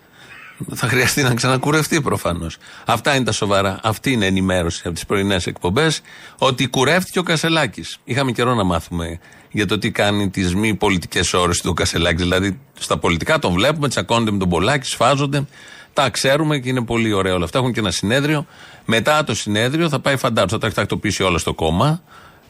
Θα 0.74 0.88
χρειαστεί 0.88 1.22
να 1.22 1.34
ξανακουρευτεί 1.34 2.00
προφανώς. 2.00 2.56
Αυτά 2.86 3.14
είναι 3.14 3.24
τα 3.24 3.32
σοβαρά. 3.32 3.78
Αυτή 3.82 4.12
είναι 4.12 4.24
η 4.24 4.28
ενημέρωση 4.28 4.82
από 4.84 4.94
τις 4.94 5.06
πρωινές 5.06 5.46
εκπομπές. 5.46 6.00
Ότι 6.38 6.66
κουρεύτηκε 6.66 7.18
ο 7.18 7.22
Κασελάκης. 7.22 7.98
Είχαμε 8.04 8.32
καιρό 8.32 8.54
να 8.54 8.64
μάθουμε 8.64 9.18
για 9.50 9.66
το 9.66 9.78
τι 9.78 9.90
κάνει 9.90 10.30
τις 10.30 10.54
μη 10.54 10.74
πολιτικές 10.74 11.34
ώρες 11.34 11.60
του 11.60 11.74
Κασελάκη. 11.74 12.22
Δηλαδή 12.22 12.58
στα 12.78 12.98
πολιτικά 12.98 13.38
τον 13.38 13.52
βλέπουμε, 13.52 13.88
τσακώνονται 13.88 14.30
με 14.30 14.38
τον 14.38 14.48
Πολάκη, 14.48 14.86
σφάζονται. 14.86 15.46
Τα 15.92 16.10
ξέρουμε 16.10 16.58
και 16.58 16.68
είναι 16.68 16.84
πολύ 16.84 17.12
ωραία 17.12 17.34
όλα 17.34 17.44
αυτά. 17.44 17.58
Έχουν 17.58 17.72
και 17.72 17.80
ένα 17.80 17.90
συνέδριο. 17.90 18.46
Μετά 18.84 19.24
το 19.24 19.34
συνέδριο 19.34 19.88
θα 19.88 20.00
πάει 20.00 20.16
φαντάρο. 20.16 20.48
Θα 20.48 20.58
τα 20.58 20.66
έχει 20.66 20.74
τακτοποιήσει 20.74 21.22
όλα 21.22 21.38
στο 21.38 21.54
κόμμα. 21.54 22.02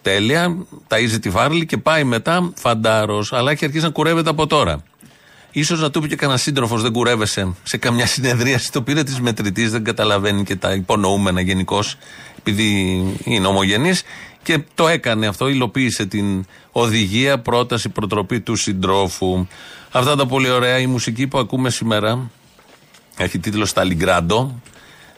Τέλεια. 0.02 0.56
Ταΐζει 0.88 1.18
τη 1.20 1.30
φάρλη 1.30 1.66
και 1.66 1.76
πάει 1.76 2.04
μετά 2.04 2.52
φαντάρος. 2.54 3.32
Αλλά 3.32 3.50
έχει 3.50 3.64
αρχίσει 3.64 3.84
να 3.84 3.90
κουρεύεται 3.90 4.30
από 4.30 4.46
τώρα. 4.46 4.82
σω 5.64 5.76
να 5.76 5.90
του 5.90 6.00
πει 6.00 6.08
και 6.08 6.16
κανένα 6.16 6.38
σύντροφος 6.38 6.82
δεν 6.82 6.92
κουρεύεσαι 6.92 7.54
σε 7.62 7.76
καμιά 7.76 8.06
συνεδρίαση. 8.06 8.72
Το 8.72 8.82
πήρε 8.82 9.02
της 9.02 9.20
μετρητής, 9.20 9.70
δεν 9.70 9.84
καταλαβαίνει 9.84 10.42
και 10.42 10.56
τα 10.56 10.72
υπονοούμενα 10.72 11.40
γενικώς, 11.40 11.96
επειδή 12.38 12.70
είναι 13.24 13.46
ομογενής. 13.46 14.02
Και 14.42 14.64
το 14.74 14.88
έκανε 14.88 15.26
αυτό, 15.26 15.48
υλοποίησε 15.48 16.06
την 16.06 16.46
οδηγία, 16.72 17.38
πρόταση, 17.38 17.88
προτροπή 17.88 18.40
του 18.40 18.56
συντρόφου. 18.56 19.46
Αυτά 19.90 20.16
τα 20.16 20.26
πολύ 20.26 20.50
ωραία. 20.50 20.78
Η 20.78 20.86
μουσική 20.86 21.26
που 21.26 21.38
ακούμε 21.38 21.70
σήμερα 21.70 22.30
έχει 23.16 23.38
τίτλο 23.38 23.64
Σταλιγκράντο. 23.64 24.60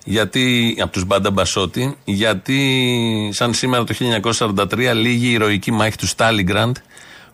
Γιατί, 0.05 0.77
από 0.81 0.93
τους 0.93 1.05
Μπάντα 1.05 1.31
Μπασότη, 1.31 1.97
γιατί 2.05 3.31
σαν 3.33 3.55
σήμερα 3.55 3.85
το 3.85 3.95
1943 3.95 4.93
λίγη 4.95 5.27
η 5.27 5.33
ηρωική 5.33 5.71
μάχη 5.73 5.97
του 5.97 6.07
Στάλιγκραντ 6.07 6.77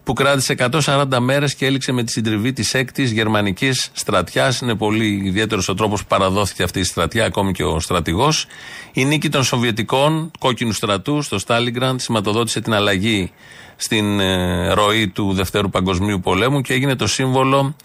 που 0.05 0.13
κράτησε 0.13 0.55
140 0.59 1.07
μέρες 1.19 1.55
και 1.55 1.67
έληξε 1.67 1.93
με 1.93 2.03
τη 2.03 2.13
συντριβή 2.13 2.53
της 2.53 2.75
6η 2.75 3.05
Γερμανικής 3.05 3.91
στρατιάς. 3.93 4.61
Είναι 4.61 4.75
πολύ 4.75 5.23
ιδιαίτερος 5.25 5.69
ο 5.69 5.75
τρόπος 5.75 6.01
που 6.01 6.07
παραδόθηκε 6.07 6.63
αυτή 6.63 6.81
η 6.81 6.85
στρατιά, 6.85 7.25
ακόμη 7.25 7.53
και 7.53 7.65
ο 7.65 7.81
στρατηγός. 7.81 8.47
Η 8.93 9.05
νίκη 9.05 9.29
των 9.29 9.45
Σοβιετικών 9.45 10.31
κόκκινου 10.39 10.73
στρατού 10.73 11.23
στο 11.23 11.39
Στάλιγκραντ 11.39 12.01
σηματοδότησε 12.01 12.61
την 12.61 12.75
αλλαγή 12.75 13.33
στην 13.77 14.21
ε, 14.21 14.73
ροή 14.73 15.09
του 15.09 15.33
Δευτέρου 15.33 15.71
Παγκοσμίου 15.71 16.21
Πολέμου 16.21 16.61
και 16.61 16.73
έγινε 16.73 16.97
το 16.97 17.07
σύμβολο 17.07 17.77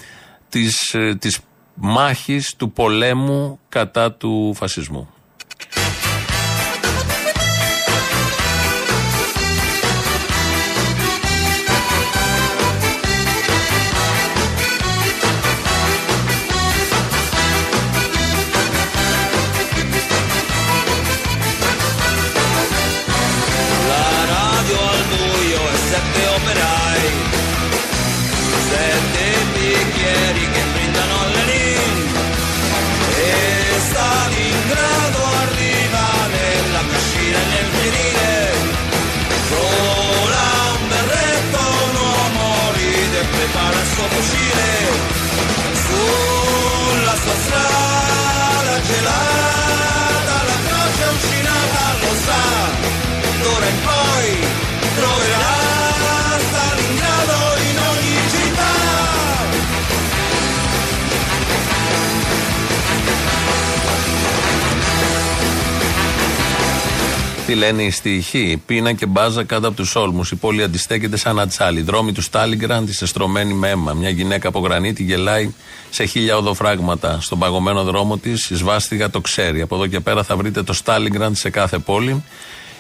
της, 0.50 0.94
ε, 0.94 1.16
της 1.20 1.40
μάχης 1.76 2.56
του 2.56 2.72
πολέμου 2.72 3.60
κατά 3.70 4.12
του 4.12 4.54
φασισμού. 4.56 5.10
Λένε 67.66 67.84
οι 67.84 67.90
στοιχοί. 67.90 68.62
Πίνα 68.66 68.94
και 68.94 69.06
μπάζα 69.06 69.44
κάτω 69.44 69.68
από 69.68 69.76
τους 69.76 69.96
όλμους. 69.96 70.32
Η 70.32 70.36
πόλη 70.36 70.64
αντιστέκεται 70.64 71.18
σαν 71.18 71.40
ατσάλι. 71.40 71.82
Δρόμοι 71.82 72.12
του 72.12 72.22
Στάλιγκραντ 72.22 72.90
εστρωμένοι 73.02 73.54
με 73.54 73.70
αίμα. 73.70 73.94
Μια 73.94 74.10
γυναίκα 74.10 74.48
από 74.48 74.60
γρανίτη 74.60 75.04
γελάει 75.04 75.54
σε 75.90 76.06
χίλια 76.06 76.38
οδοφράγματα. 76.38 77.18
Στον 77.22 77.40
παγωμένο 77.40 77.84
δρόμο 77.84 78.18
της, 78.18 78.50
η 78.50 78.56
σβάστηγα 78.56 79.10
το 79.10 79.22
ξέρει. 79.22 79.62
Από 79.62 79.76
εδώ 79.76 79.88
και 79.88 80.00
πέρα 80.00 80.24
θα 80.24 80.36
βρείτε 80.36 80.64
το 80.64 80.74
Στάλιγκραντ 80.74 81.36
σε 81.36 81.50
κάθε 81.50 81.78
πόλη. 81.78 82.24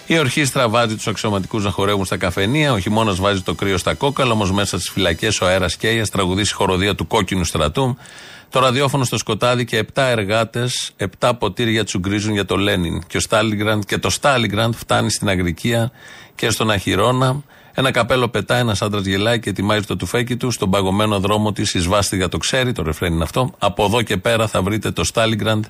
Η 0.07 0.19
ορχήστρα 0.19 0.69
βάζει 0.69 0.95
τους 0.95 1.07
αξιωματικούς 1.07 1.63
να 1.63 1.69
χορεύουν 1.69 2.05
στα 2.05 2.17
καφενεία. 2.17 2.73
Ο 2.73 2.79
χειμώνας 2.79 3.19
βάζει 3.19 3.41
το 3.41 3.53
κρύο 3.53 3.77
στα 3.77 3.93
κόκαλα. 3.93 4.31
Όμως 4.31 4.51
μέσα 4.51 4.77
στις 4.77 4.89
φυλακές 4.89 5.41
ο 5.41 5.45
αέρας 5.45 5.75
καίει. 5.75 5.99
Α 5.99 6.05
τραγουδήσει 6.11 6.51
η 6.51 6.55
χοροδία 6.55 6.95
του 6.95 7.07
κόκκινου 7.07 7.43
στρατού. 7.43 7.97
Το 8.49 8.59
ραδιόφωνο 8.59 9.03
στο 9.03 9.17
σκοτάδι 9.17 9.65
και 9.65 9.77
7 9.77 10.01
εργάτες, 10.03 10.91
7 11.19 11.31
ποτήρια 11.39 11.83
τσουγκρίζουν 11.83 12.33
για 12.33 12.45
το 12.45 12.57
Λένιν. 12.57 13.03
Και, 13.07 13.17
ο 13.17 13.19
Στάλιγκραντ, 13.19 13.83
και 13.83 13.97
το 13.97 14.09
Στάλιγκραντ 14.09 14.73
φτάνει 14.73 15.11
στην 15.11 15.29
Αγρικία 15.29 15.91
και 16.35 16.49
στον 16.49 16.71
Αχυρώνα. 16.71 17.43
Ένα 17.73 17.91
καπέλο 17.91 18.27
πετάει, 18.29 18.59
ένας 18.59 18.81
άντρας 18.81 19.05
γελάει 19.05 19.39
και 19.39 19.49
ετοιμάζει 19.49 19.85
το 19.85 19.95
τουφέκι 19.95 20.35
του. 20.35 20.51
Στον 20.51 20.69
παγωμένο 20.69 21.19
δρόμο 21.19 21.51
της 21.51 21.73
η 21.73 21.79
σβάστηγα 21.79 22.29
το 22.29 22.37
ξέρει, 22.37 22.71
το 22.71 22.83
ρεφρέν 22.83 23.13
είναι 23.13 23.23
αυτό. 23.23 23.53
Από 23.57 23.85
εδώ 23.85 24.01
και 24.01 24.17
πέρα 24.17 24.47
θα 24.47 24.61
βρείτε 24.61 24.91
το 24.91 25.03
Στάλιγκραντ 25.03 25.65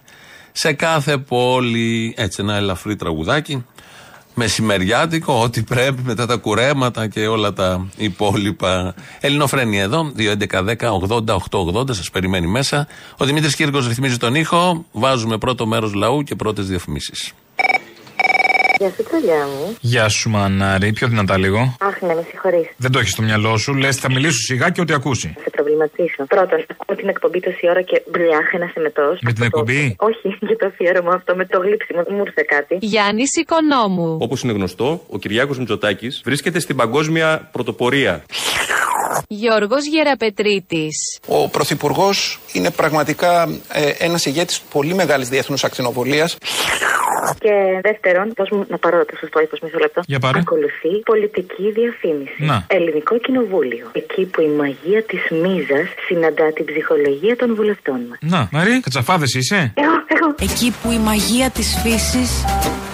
σε 0.52 0.74
κάθε 0.74 1.18
πόλη. 1.18 2.14
Έτσι, 2.18 2.42
ένα 2.42 2.56
ελαφρύ 2.56 2.96
τραγουδάκι. 2.96 3.66
Μεσημεριάτικο, 4.36 5.34
ό,τι 5.34 5.64
πρέπει 5.64 6.02
μετά 6.04 6.26
τα 6.26 6.36
κουρέματα 6.36 7.08
και 7.08 7.28
όλα 7.28 7.54
τα 7.54 7.88
υπόλοιπα. 7.98 8.96
Ελληνοφρένια 9.20 9.82
εδώ, 9.82 10.12
2.11.10.80.880, 10.18 11.96
σας 11.96 12.10
περιμένει 12.10 12.48
μέσα. 12.48 12.88
Ο 13.18 13.26
Δημήτρης 13.26 13.56
Κύρκος 13.56 13.88
ρυθμίζει 13.88 14.18
τον 14.18 14.36
ήχο. 14.36 14.86
Βάζουμε 14.92 15.38
πρώτο 15.38 15.66
μέρος 15.66 15.94
λαού 15.94 16.24
και 16.24 16.36
πρώτες 16.36 16.68
διαφημίσεις. 16.68 17.34
Γεια 18.80 18.90
σου, 18.90 19.04
τρολιά 19.04 19.46
μου. 19.46 19.76
Γεια 19.82 20.10
σου, 20.10 20.30
Μανάρη. 20.30 20.94
Πιο 20.94 21.08
δυνατά 21.08 21.38
λίγο. 21.38 21.76
Αχ, 21.80 22.02
ναι, 22.02 22.14
με 22.14 22.26
συγχωρείς. 22.30 22.68
Δεν 22.78 22.92
το 22.92 23.00
έχεις 23.00 23.12
στο 23.12 23.22
μυαλό 23.22 23.58
σου. 23.58 23.74
Λες, 23.74 23.96
θα 23.98 24.12
μιλήσω 24.12 24.40
σιγά 24.40 24.70
και 24.70 24.82
ό,τι 24.82 24.94
ακούσει. 24.94 25.34
Θα 25.36 25.42
σε 25.42 25.50
προβληματίσω. 25.50 26.24
Πρώτον, 26.28 26.66
ακούω 26.72 26.96
την 26.96 27.08
εκπομπή 27.10 27.40
τόση 27.40 27.70
ώρα 27.70 27.82
και 27.82 28.04
μπλιάχ 28.12 28.54
ένα 28.54 28.72
εμετός. 28.74 29.20
Με 29.22 29.34
την 29.34 29.44
εκπομπή; 29.44 29.96
Όχι, 30.00 30.38
για 30.48 30.58
το 30.58 30.66
αφιέρωμα 30.66 31.14
αυτό 31.14 31.36
με 31.36 31.46
το 31.46 31.60
γλύψιμο. 31.60 32.02
Μου 32.10 32.24
ήρθε 32.26 32.46
κάτι. 32.48 32.78
Γιάννη 32.82 33.24
Οικονόμου. 33.40 34.18
Όπως 34.22 34.42
είναι 34.44 34.54
γνωστό, 34.54 35.02
ο 35.10 35.18
Κυριάκος 35.18 35.58
Μητσοτάκης 35.58 36.22
βρίσκεται 36.26 36.60
στην 36.60 36.76
παγκόσμια 36.76 37.50
πρωτοπορία. 37.52 38.24
Γιώργος 39.28 39.86
Γεραπετρίτης. 39.86 41.20
Ο 41.28 41.50
Πρωθυπουργός 41.50 42.40
είναι 42.54 42.72
πραγματικά 42.72 43.48
ε, 43.74 43.92
ένας 43.98 44.26
ηγέτης 44.26 44.62
πολύ 44.62 44.94
μεγάλης 44.94 45.30
διεθνούς 45.30 45.64
ακτινοβολίας. 45.64 46.38
Και 47.40 47.80
δεύτερον, 47.82 48.34
δώσ' 48.36 48.50
μου 48.50 48.65
να 48.70 48.78
πάρω 48.78 49.06
το 49.06 49.16
σωστό 49.20 49.42
ύφο 49.42 49.56
μισό 49.64 49.78
λεπτό. 49.80 50.02
Για 50.06 50.20
πάρε. 50.20 50.40
Ακολουθεί 50.40 50.92
πολιτική 51.06 51.72
διαφήμιση. 51.72 52.44
Να. 52.50 52.66
Ελληνικό 52.68 53.18
Κοινοβούλιο. 53.18 53.86
Εκεί 53.92 54.26
που 54.26 54.42
η 54.42 54.48
μαγεία 54.48 55.04
της 55.04 55.22
μίζας 55.30 55.88
συναντά 56.08 56.54
την 56.54 56.66
ψυχολογία 56.66 57.36
των 57.36 57.56
βουλευτών 57.56 58.00
μας. 58.10 58.18
Να, 58.22 58.48
Μαρή, 58.52 58.80
κατσαφάδες 58.80 59.34
είσαι. 59.34 59.74
Εγώ, 59.76 59.96
εγώ. 60.08 60.36
Εκεί 60.40 60.74
που 60.82 60.92
η 60.92 60.98
μαγεία 60.98 61.50
της 61.50 61.68
φύσης 61.84 62.46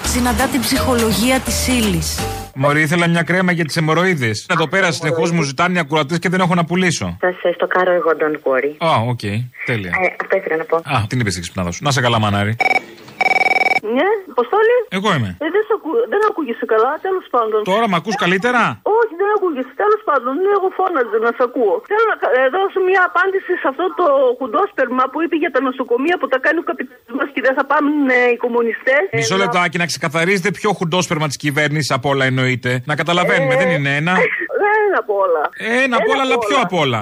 συναντά 0.04 0.46
την 0.48 0.62
ψυχολογία 0.62 1.40
της 1.40 1.68
ύλης. 1.68 2.20
Μωρή, 2.56 2.82
ήθελα 2.82 3.08
μια 3.08 3.24
κρέμα 3.24 3.52
για 3.52 3.66
τις 3.66 3.78
αιμορροίδες. 3.78 4.46
Εδώ 4.50 4.68
πέρα 4.68 4.92
συνεχώς 4.92 5.32
μου 5.32 5.42
ζητάνε 5.42 5.78
οι 5.78 5.80
ακροατές 5.80 6.20
και 6.20 6.30
δεν 6.30 6.40
έχω 6.40 6.56
να 6.56 6.66
πουλήσω. 6.66 7.18
Θα 7.20 7.32
σε 7.42 7.52
στοκάρω 7.54 7.92
εγώ, 7.92 8.12
don't 8.20 8.52
worry. 8.52 8.88
Α, 8.88 9.02
οκ, 9.08 9.20
τέλεια. 9.66 9.92
Ε, 10.04 10.16
αυτό 10.22 10.38
ήθελα 10.38 10.58
να 10.58 10.64
πω. 10.64 10.76
Α, 10.76 11.06
την 11.08 11.20
είπες 11.20 11.32
στην 11.32 11.44
ξυπνάδα 11.44 11.72
σου. 11.72 11.84
Να 11.84 11.92
'σαι 11.92 12.02
καλά, 12.02 12.20
μανάρι. 12.20 12.56
Ναι, 13.96 14.08
Αποστόλη. 14.36 14.76
Εγώ 14.98 15.10
είμαι. 15.16 15.30
Ε, 15.46 15.48
δεν, 15.56 15.62
σ' 15.68 15.74
ακού- 15.78 16.04
δεν 16.14 16.22
ακούγεσαι 16.30 16.66
καλά, 16.74 16.92
τέλος 17.06 17.26
πάντων. 17.36 17.60
Τώρα 17.72 17.86
με 17.92 17.96
ακούς 18.02 18.16
καλύτερα; 18.24 18.62
Όχι, 19.00 19.14
δεν 19.22 19.30
ακούγεσαι. 19.38 19.74
Τέλος 19.84 20.02
πάντων, 20.10 20.32
ναι, 20.44 20.52
εγώ 20.60 20.70
φώναζα 20.80 21.18
να 21.28 21.32
σε 21.38 21.44
ακούω. 21.48 21.74
Θέλω 21.90 22.06
να 22.14 22.18
κα- 22.22 22.32
ε, 22.40 22.42
δώσω 22.56 22.80
μια 22.90 23.02
απάντηση 23.10 23.52
σε 23.62 23.68
αυτό 23.72 23.86
το 24.00 24.06
χουντόσπερμα 24.40 25.04
που 25.12 25.18
είπε 25.24 25.36
για 25.44 25.52
τα 25.56 25.60
νοσοκομεία 25.68 26.16
που 26.20 26.28
τα 26.34 26.38
κάνει 26.46 26.58
ο 26.64 26.66
καπιταλισμός 26.72 27.28
και 27.34 27.42
δεν 27.48 27.54
θα 27.58 27.64
πάμουν 27.72 28.00
ε, 28.18 28.20
οι 28.34 28.38
κομμουνιστές. 28.46 29.04
Μισό 29.20 29.38
λεπτάκι 29.44 29.76
να 29.84 29.88
ξεκαθαρίζετε 29.92 30.50
ποιο 30.58 30.70
χουντόσπερμα 30.78 31.28
της 31.32 31.38
κυβέρνησης 31.44 31.92
από 31.98 32.08
όλα 32.14 32.26
εννοείται. 32.32 32.72
Να 32.90 32.94
καταλαβαίνουμε, 33.02 33.54
δεν 33.62 33.70
είναι 33.76 33.92
ένα. 34.02 34.14
Ένα 34.88 34.98
από 35.04 35.14
όλα. 35.26 35.44
Ένα 35.84 35.96
απ' 36.00 36.10
όλα, 36.12 36.22
αλλά 36.26 36.38
ποιο 36.46 36.58
απ' 36.66 36.74
όλα. 36.84 37.02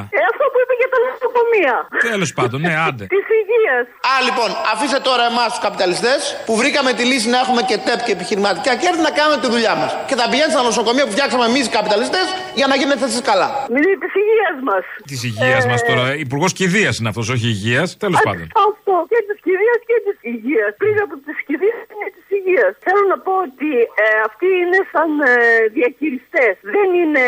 Νοσοκομεία. 1.08 1.76
Τέλος 2.12 2.32
πάντων, 2.38 2.60
ναι, 2.66 2.74
άντε. 2.88 3.04
Της 3.16 3.26
υγείας. 3.40 3.86
Α, 4.12 4.14
λοιπόν, 4.28 4.50
αφήστε 4.74 5.00
τώρα 5.10 5.24
εμάς 5.32 5.48
τους 5.54 5.62
καπιταλιστές 5.68 6.20
που 6.48 6.54
βρήκαμε 6.62 6.90
τη 6.98 7.04
λύση 7.12 7.28
να 7.34 7.40
έχουμε 7.44 7.62
και 7.70 7.78
ΤΕΠ 7.86 8.00
και 8.06 8.14
επιχειρηματικά 8.18 8.72
κέρδη 8.84 9.02
να 9.08 9.12
κάνουμε 9.18 9.38
τη 9.44 9.48
δουλειά 9.56 9.74
μας. 9.82 9.92
Και 10.08 10.16
θα 10.20 10.26
πηγαίνετε 10.30 10.56
στα 10.58 10.64
νοσοκομεία 10.70 11.04
που 11.08 11.14
φτιάξαμε 11.16 11.46
εμείς 11.52 11.64
οι 11.70 11.72
καπιταλιστές 11.80 12.26
για 12.60 12.68
να 12.72 12.76
γίνετε 12.80 13.04
εσεί 13.10 13.22
καλά. 13.32 13.48
Μιλή 13.76 13.94
της 14.04 14.12
υγείας 14.22 14.58
μας. 14.70 14.84
Της 15.12 15.20
υγείας 15.30 15.64
μας 15.70 15.80
τώρα. 15.90 16.06
Υπουργός 16.26 16.52
κηδείας 16.60 16.94
είναι 17.00 17.10
αυτός, 17.12 17.26
όχι 17.36 17.48
υγείας. 17.56 17.88
Τέλος 18.04 18.20
πάντων. 18.26 18.46
Αυτό. 18.70 18.94
Και 19.12 19.20
της 19.28 19.38
κηδείας 19.46 19.80
και 19.90 19.98
της 20.06 20.18
υγείας. 20.34 20.72
Πριν 20.82 20.96
από 21.06 21.14
τη 21.26 21.34
κηδεία 21.48 21.78
είναι 21.94 22.08
τη 22.16 22.19
υγείας. 22.50 22.74
Θέλω 22.86 23.04
να 23.14 23.18
πω 23.26 23.34
ότι 23.48 23.72
ε, 24.04 24.06
αυτοί 24.28 24.48
είναι 24.64 24.80
σαν 24.94 25.10
ε, 25.20 25.36
διαχειριστέ. 25.78 26.48
Δεν 26.76 26.90
είναι 27.00 27.26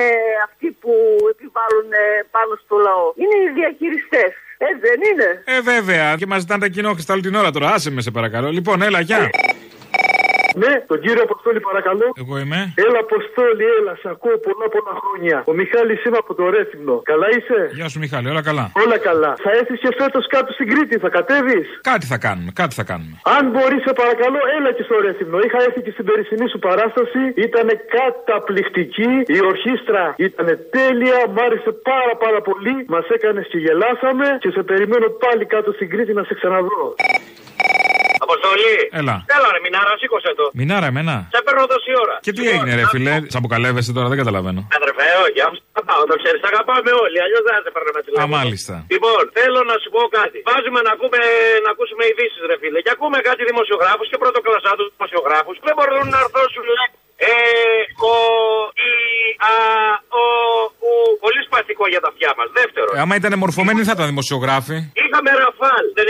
αυτοί 0.48 0.68
που 0.82 0.94
επιβάλλουν 1.34 1.90
ε, 2.04 2.06
πάνω 2.36 2.54
στο 2.64 2.76
λαό. 2.88 3.06
Είναι 3.22 3.36
οι 3.44 3.50
διαχειριστέ. 3.60 4.26
Έτσι 4.68 4.82
δεν 4.90 5.00
είναι. 5.10 5.28
Ε, 5.54 5.62
βέβαια. 5.74 6.06
Και 6.20 6.28
μας 6.32 6.40
ζητάνε 6.44 6.62
τα 6.66 6.70
κοινόχρηστα 6.76 7.14
όλη 7.14 7.22
την 7.28 7.36
ώρα 7.42 7.52
τώρα. 7.52 7.68
Άσε 7.76 7.90
με, 7.92 8.02
σε 8.02 8.12
παρακαλώ. 8.12 8.50
Λοιπόν, 8.58 8.82
έλα, 8.82 9.00
γεια. 9.00 9.30
Ναι, 10.56 10.74
τον 10.92 11.00
κύριο 11.04 11.24
Αποστόλη 11.28 11.60
παρακαλώ. 11.70 12.08
Εγώ 12.24 12.34
είμαι. 12.44 12.60
Έλα 12.86 13.00
Αποστόλη, 13.08 13.66
έλα, 13.78 13.94
σε 14.02 14.08
ακούω 14.14 14.38
πολλά 14.48 14.68
πολλά 14.76 14.94
χρόνια. 15.02 15.38
Ο 15.52 15.54
Μιχάλης 15.60 16.00
είμαι 16.06 16.20
από 16.24 16.32
το 16.40 16.44
Ρέθυμνο. 16.56 16.96
Καλά 17.12 17.28
είσαι; 17.36 17.60
Γεια 17.80 17.88
σου, 17.92 18.00
Μιχάλη, 18.04 18.28
όλα 18.34 18.44
καλά. 18.50 18.66
Όλα 18.84 18.98
καλά. 19.10 19.32
Θα 19.46 19.52
έρθεις 19.60 19.80
και 19.84 19.92
φέτος 20.00 20.24
κάτω 20.36 20.50
στην 20.58 20.68
Κρήτη, 20.72 20.96
θα 21.04 21.10
κατέβεις; 21.18 21.68
Κάτι 21.92 22.06
θα 22.12 22.18
κάνουμε, 22.26 22.52
κάτι 22.62 22.74
θα 22.80 22.86
κάνουμε. 22.92 23.16
Αν 23.38 23.44
μπορείς, 23.52 23.82
σε 23.88 23.94
παρακαλώ, 24.02 24.40
έλα 24.58 24.72
και 24.78 24.84
στο 24.88 24.96
Ρέθυμνο. 25.06 25.38
Είχα 25.46 25.60
έρθει 25.68 25.82
και 25.86 25.92
στην 25.96 26.06
περσινή 26.10 26.48
σου 26.54 26.60
παράσταση. 26.68 27.22
Ήταν 27.48 27.68
καταπληκτική. 27.98 29.12
Η 29.38 29.40
ορχήστρα 29.52 30.04
ήταν 30.28 30.48
τέλεια. 30.78 31.18
Μ' 31.34 31.40
άρεσε 31.46 31.72
πάρα 31.92 32.14
πάρα 32.24 32.40
πολύ. 32.50 32.76
Μας 32.94 33.06
έκανες 33.16 33.46
και 33.52 33.58
γελάσαμε. 33.66 34.26
Και 34.44 34.52
σε 34.56 34.62
περιμένω 34.64 35.08
πάλι 35.24 35.44
κάτω 35.46 35.70
στην 35.72 35.88
Κρήτη 35.90 36.14
να 36.14 36.24
σε 36.24 36.34
ξαναδώ. 36.40 36.84
Αποστολή. 38.32 38.78
Έλα. 39.02 39.16
Έλα, 39.36 39.48
ρε, 39.56 39.60
Μινάρα, 39.66 39.94
σήκωσε 40.02 40.32
το. 40.40 40.46
Μινάρα, 40.60 40.88
εμένα. 40.94 41.16
Σε 41.36 41.40
παίρνω 41.46 41.64
τόση 41.74 41.92
ώρα. 42.04 42.16
Και 42.26 42.32
τι 42.38 42.44
έγινε, 42.54 42.72
ρε 42.80 42.86
φιλέ, 42.94 43.16
τσαμποκαλεύεσαι 43.32 43.92
τώρα, 43.98 44.08
δεν 44.12 44.18
καταλαβαίνω. 44.22 44.62
Αδερφέ, 44.80 45.08
όχι, 45.26 45.40
αφού 45.46 45.56
σ' 45.60 45.64
αγαπάω, 45.74 46.02
το 46.12 46.16
ξέρεις. 46.22 46.42
Αγαπάμε 46.52 46.92
όλοι, 47.04 47.18
αλλιώς 47.26 47.42
δεν 47.48 47.54
θα 47.58 47.62
σε 47.66 47.70
παίρνω 47.76 47.92
με 47.96 48.00
Α, 48.02 48.04
τηλέφωνο. 48.06 48.36
μάλιστα. 48.38 48.74
Λοιπόν, 48.94 49.22
θέλω 49.38 49.60
να 49.72 49.76
σου 49.82 49.90
πω 49.96 50.02
κάτι. 50.20 50.38
Βάζουμε 50.50 50.80
να, 50.88 50.92
ακούμε, 50.96 51.20
να 51.66 51.70
ακούσουμε 51.74 52.04
ειδήσεις, 52.10 52.42
ρε 52.50 52.56
φίλε. 52.62 52.80
Και 52.86 52.92
ακούμε 52.96 53.18
κάτι 53.30 53.42
δημοσιογράφους 53.52 54.08
και 54.12 54.18
πρωτοκλασσάτου 54.24 54.86
δημοσιογράφους. 54.96 55.56
Δεν 55.68 55.74
μπορούν 55.78 56.06
να 56.14 56.20
αρθώσουν 56.26 56.68
ε, 57.32 57.34
ο, 58.12 58.14
η, 58.90 58.92
α, 59.52 59.54
ο, 60.22 60.24
ο, 60.88 60.92
πολύ 61.24 61.42
σπαστικό 61.48 61.84
για 61.94 62.02
τα 62.04 62.08
αυτιά 62.14 62.32
μας. 62.38 62.48
Δεύτερο. 62.60 62.90
Ε, 62.96 63.00
άμα 63.04 63.14
ήταν 63.20 63.32
μορφωμένοι, 63.44 63.80
θα 63.88 63.94
ήταν 63.96 64.08
δημοσιογράφοι. 64.14 64.78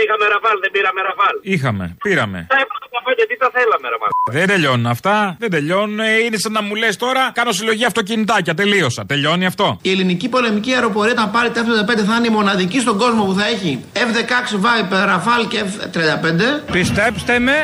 είχαμε 0.04 0.24
ραφάλ, 0.34 0.56
δεν 0.64 0.70
πήραμε 0.76 1.00
ραφάλ. 1.08 1.34
Είχαμε, 1.54 1.84
πήραμε. 2.06 2.38
Τα 2.54 2.56
έπρεπε 2.64 2.86
να 2.96 3.00
φάει 3.04 3.14
γιατί 3.20 3.34
τα 3.42 3.48
θέλαμε, 3.56 3.86
ρε 3.92 3.98
μάλλον. 4.02 4.14
Δεν 4.36 4.46
τελειώνουν 4.52 4.86
αυτά. 4.96 5.16
Δεν 5.42 5.50
τελειώνουν. 5.56 5.98
Ε, 6.00 6.18
Είναι 6.26 6.38
σαν 6.44 6.52
να 6.58 6.62
μου 6.66 6.74
λες 6.82 6.94
τώρα, 7.04 7.22
κάνω 7.38 7.52
συλλογή 7.58 7.84
αυτοκινητάκια. 7.90 8.54
Τελείωσα. 8.54 9.02
Τελειώνει 9.06 9.46
αυτό. 9.52 9.66
Η 9.82 9.90
ελληνική 9.94 10.28
πολεμική 10.28 10.70
αεροπορία, 10.76 11.12
όταν 11.12 11.30
πάρει 11.36 11.50
τα 11.56 11.60
F-35, 11.66 11.98
θα 12.08 12.14
είναι 12.18 12.26
η 12.32 12.34
μοναδική 12.38 12.78
στον 12.80 12.96
κόσμο 13.02 13.22
που 13.28 13.34
θα 13.38 13.46
έχει 13.54 13.70
F-16 14.06 14.46
Viper, 14.64 15.02
Rafale 15.12 15.46
και 15.52 15.58
F-35. 15.70 16.40
Πιστέψτε 16.72 17.34
με, 17.38 17.56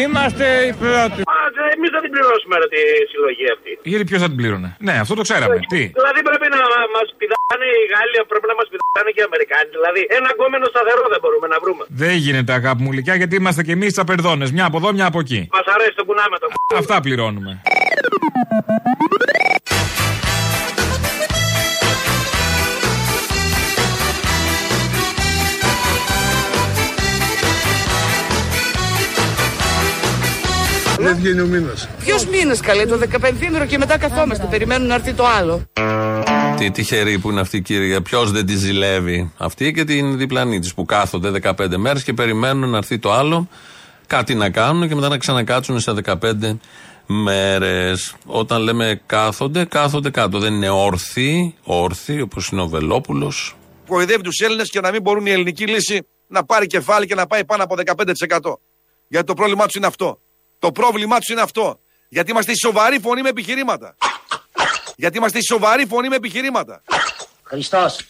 είμαστε 0.00 0.46
οι 0.66 0.72
πρώτοι. 0.82 1.20
Εμείς 1.76 1.90
δεν 1.94 2.02
την 2.06 2.12
πληρώσουμε 2.14 2.54
ρε, 2.60 2.66
τη 2.74 2.80
συλλογή 3.12 3.46
αυτή. 3.56 3.70
Γιατί 3.90 4.04
ποιος 4.08 4.20
θα 4.22 4.28
την 4.32 4.36
πλήρωνε; 4.40 4.68
Ναι, 4.88 4.94
αυτό 5.04 5.14
το 5.20 5.22
ξέραμε. 5.28 5.56
Τι; 5.72 5.82
Δηλαδή 5.98 6.20
πρέπει 6.28 6.46
να 6.56 6.60
μας 6.94 7.08
πηδάνε 7.66 7.82
οι 7.82 7.86
Γάλλοι, 7.92 8.16
πρέπει 8.32 8.46
να 8.52 8.56
μας 8.58 8.66
πηδάνε 8.70 9.10
και 9.14 9.20
οι 9.22 9.26
Αμερικάνοι. 9.30 9.68
Δηλαδή 9.76 10.00
ένα 10.18 10.28
γκόμενο 10.36 10.66
σταθερό 10.72 11.04
δεν 11.14 11.20
μπορούμε 11.22 11.46
να 11.54 11.58
βρούμε. 11.62 11.82
Δεν 12.04 12.14
γίνεται 12.24 12.52
αγάπη 12.60 12.80
μου 12.82 12.90
γλυκιά 12.94 13.14
γιατί 13.20 13.34
είμαστε 13.40 13.62
κι 13.66 13.74
εμείς 13.76 13.92
τσαπερδόνε. 13.96 14.44
Μια 14.56 14.64
από 14.70 14.76
εδώ, 14.80 14.88
μια 14.98 15.06
από 15.10 15.18
εκεί. 15.24 15.40
Μας 15.56 15.66
αρέσει 15.74 15.94
το 16.00 16.04
κουνάμε 16.08 16.36
το 16.42 16.46
Αυτά 16.82 16.96
πληρώνουμε. 17.04 17.52
Δεν 30.98 31.16
βγαίνει 31.16 31.40
ο 31.40 31.46
μήνας. 31.46 31.88
Ποιος 32.04 32.26
μήνες 32.26 32.60
καλέ, 32.60 32.86
το 32.86 32.98
15 32.98 33.66
και 33.66 33.78
μετά 33.78 33.98
καθόμαστε. 33.98 34.46
Περιμένουν 34.50 34.86
να 34.86 34.94
έρθει 34.94 35.12
το 35.12 35.26
άλλο. 35.26 35.62
Τι 36.58 36.70
τυχερή 36.70 37.18
που 37.18 37.30
είναι 37.30 37.40
αυτή 37.40 37.56
η 37.56 37.62
κυρία. 37.62 38.02
Ποιος 38.02 38.30
δεν 38.32 38.46
τη 38.46 38.56
ζηλεύει. 38.56 39.32
Αυτή 39.36 39.72
και 39.72 39.84
την 39.84 40.18
διπλανή 40.18 40.58
της 40.58 40.74
που 40.74 40.84
κάθονται 40.84 41.30
15 41.42 41.76
μέρες 41.76 42.02
και 42.02 42.12
περιμένουν 42.12 42.70
να 42.70 42.76
έρθει 42.76 42.98
το 42.98 43.12
άλλο. 43.12 43.48
Κάτι 44.06 44.34
να 44.34 44.50
κάνουν 44.50 44.88
και 44.88 44.94
μετά 44.94 45.08
να 45.08 45.18
ξανακάτσουν 45.18 45.80
σε 45.80 45.92
15 45.92 46.58
μέρες. 47.06 48.14
Όταν 48.26 48.62
λέμε 48.62 49.00
κάθονται, 49.06 49.64
κάθονται 49.64 50.10
κάτω. 50.10 50.38
Δεν 50.38 50.54
είναι 50.54 50.68
όρθιοι, 50.68 51.54
όρθιοι 51.62 52.20
όπως 52.22 52.48
είναι 52.48 52.60
ο 52.60 52.66
Βελόπουλος. 52.66 53.56
Κοροϊδεύει 53.86 54.22
τους 54.22 54.38
Έλληνες 54.40 54.70
και 54.70 54.80
να 54.80 54.90
μην 54.90 55.02
μπορούν 55.02 55.26
η 55.26 55.30
ελληνική 55.30 55.66
λύση 55.66 56.06
να 56.26 56.44
πάρει 56.44 56.66
κεφάλι 56.66 57.06
και 57.06 57.14
να 57.14 57.26
πάει 57.26 57.44
πάνω 57.44 57.62
από 57.62 57.74
15%. 57.76 58.58
Γιατί 59.08 59.26
το 59.26 59.34
πρόβλημά 59.34 59.64
τους 59.64 59.74
είναι 59.74 59.86
αυτό. 59.86 60.20
Το 60.58 60.72
πρόβλημά 60.72 61.18
τους 61.18 61.28
είναι 61.28 61.40
αυτό. 61.40 61.80
Γιατί 62.08 62.30
είμαστε 62.30 62.52
η 62.52 62.56
σοβαρή 62.56 62.98
φωνή 62.98 63.22
με 63.22 63.28
επιχειρήματα. 63.28 63.96
Γιατί 64.96 65.16
είμαστε 65.16 65.38
η 65.38 65.42
σοβαρή 65.42 65.86
φωνή 65.86 66.08
με 66.08 66.16
επιχειρήματα. 66.16 66.82
Χριστός. 67.42 68.00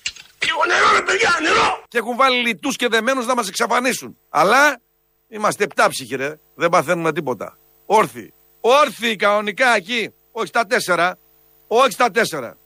Λίγο 0.45 0.65
νερό, 0.67 0.99
ρε 0.99 1.03
παιδιά, 1.03 1.39
νερό! 1.43 1.83
Και 1.89 1.99
έχουν 1.99 2.17
βάλει 2.17 2.37
λιτούς 2.47 2.77
και 2.77 2.89
δεμένους 2.89 3.27
να 3.27 3.35
μας 3.35 3.49
εξαφανίσουν. 3.49 4.17
Αλλά 4.29 4.81
είμαστε 5.29 5.65
επτάψυχοι, 5.65 6.15
ρε. 6.17 6.39
Δεν 6.55 6.69
παθαίνουμε 6.69 7.13
τίποτα. 7.13 7.59
Όρθιοι. 7.87 8.35
Όρθιοι 8.61 9.17
κανονικά 9.17 9.77
εκεί. 9.77 10.11
Όχι 10.33 10.47
στα 10.47 10.67
τέσσερα. 10.67 11.19
Όχι 11.67 11.91
στα 11.91 12.11
τέσσερα. 12.11 12.57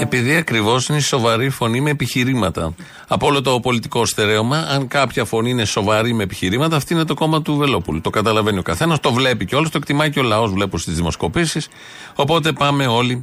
Επειδή 0.00 0.36
ακριβώς 0.36 0.88
είναι 0.88 0.98
η 0.98 1.00
σοβαρή 1.00 1.50
φωνή 1.50 1.80
με 1.80 1.90
επιχειρήματα. 1.90 2.74
Από 3.08 3.26
όλο 3.26 3.42
το 3.42 3.60
πολιτικό 3.60 4.06
στερέωμα, 4.06 4.56
αν 4.56 4.88
κάποια 4.88 5.24
φωνή 5.24 5.50
είναι 5.50 5.64
σοβαρή 5.64 6.12
με 6.12 6.22
επιχειρήματα, 6.22 6.76
αυτή 6.76 6.94
είναι 6.94 7.04
το 7.04 7.14
κόμμα 7.14 7.42
του 7.42 7.56
Βελόπουλου. 7.56 8.00
Το 8.00 8.10
καταλαβαίνει 8.10 8.58
ο 8.58 8.62
καθένας, 8.62 9.00
το 9.00 9.12
βλέπει 9.12 9.44
κιόλας, 9.44 9.70
το 9.70 9.78
εκτιμάει 9.78 10.10
και 10.10 10.20
ο 10.20 10.22
λαός, 10.22 10.52
βλέπω 10.52 10.78
στις 10.78 10.94
δημοσκοπήσεις. 10.94 11.68
Οπότε 12.14 12.52
πάμε 12.52 12.86
όλοι 12.86 13.22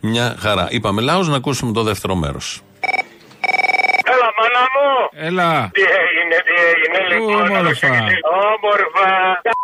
μια 0.00 0.36
χαρά. 0.38 0.66
Είπαμε 0.70 1.00
λαό 1.00 1.22
να 1.22 1.36
ακούσουμε 1.36 1.72
το 1.72 1.82
δεύτερο 1.82 2.14
μέρος. 2.14 2.62
Έλα, 4.12 4.28
μάνα 4.38 4.64
μου. 4.74 4.88
Έλα. 5.28 5.70
Τι 5.72 5.82
έγινε, 5.82 6.36
τι 6.46 6.47
έγινε, 6.70 7.00
λοιπόν. 7.10 7.42
Όμορφα. 7.50 7.92
Όμορφα. 8.52 9.10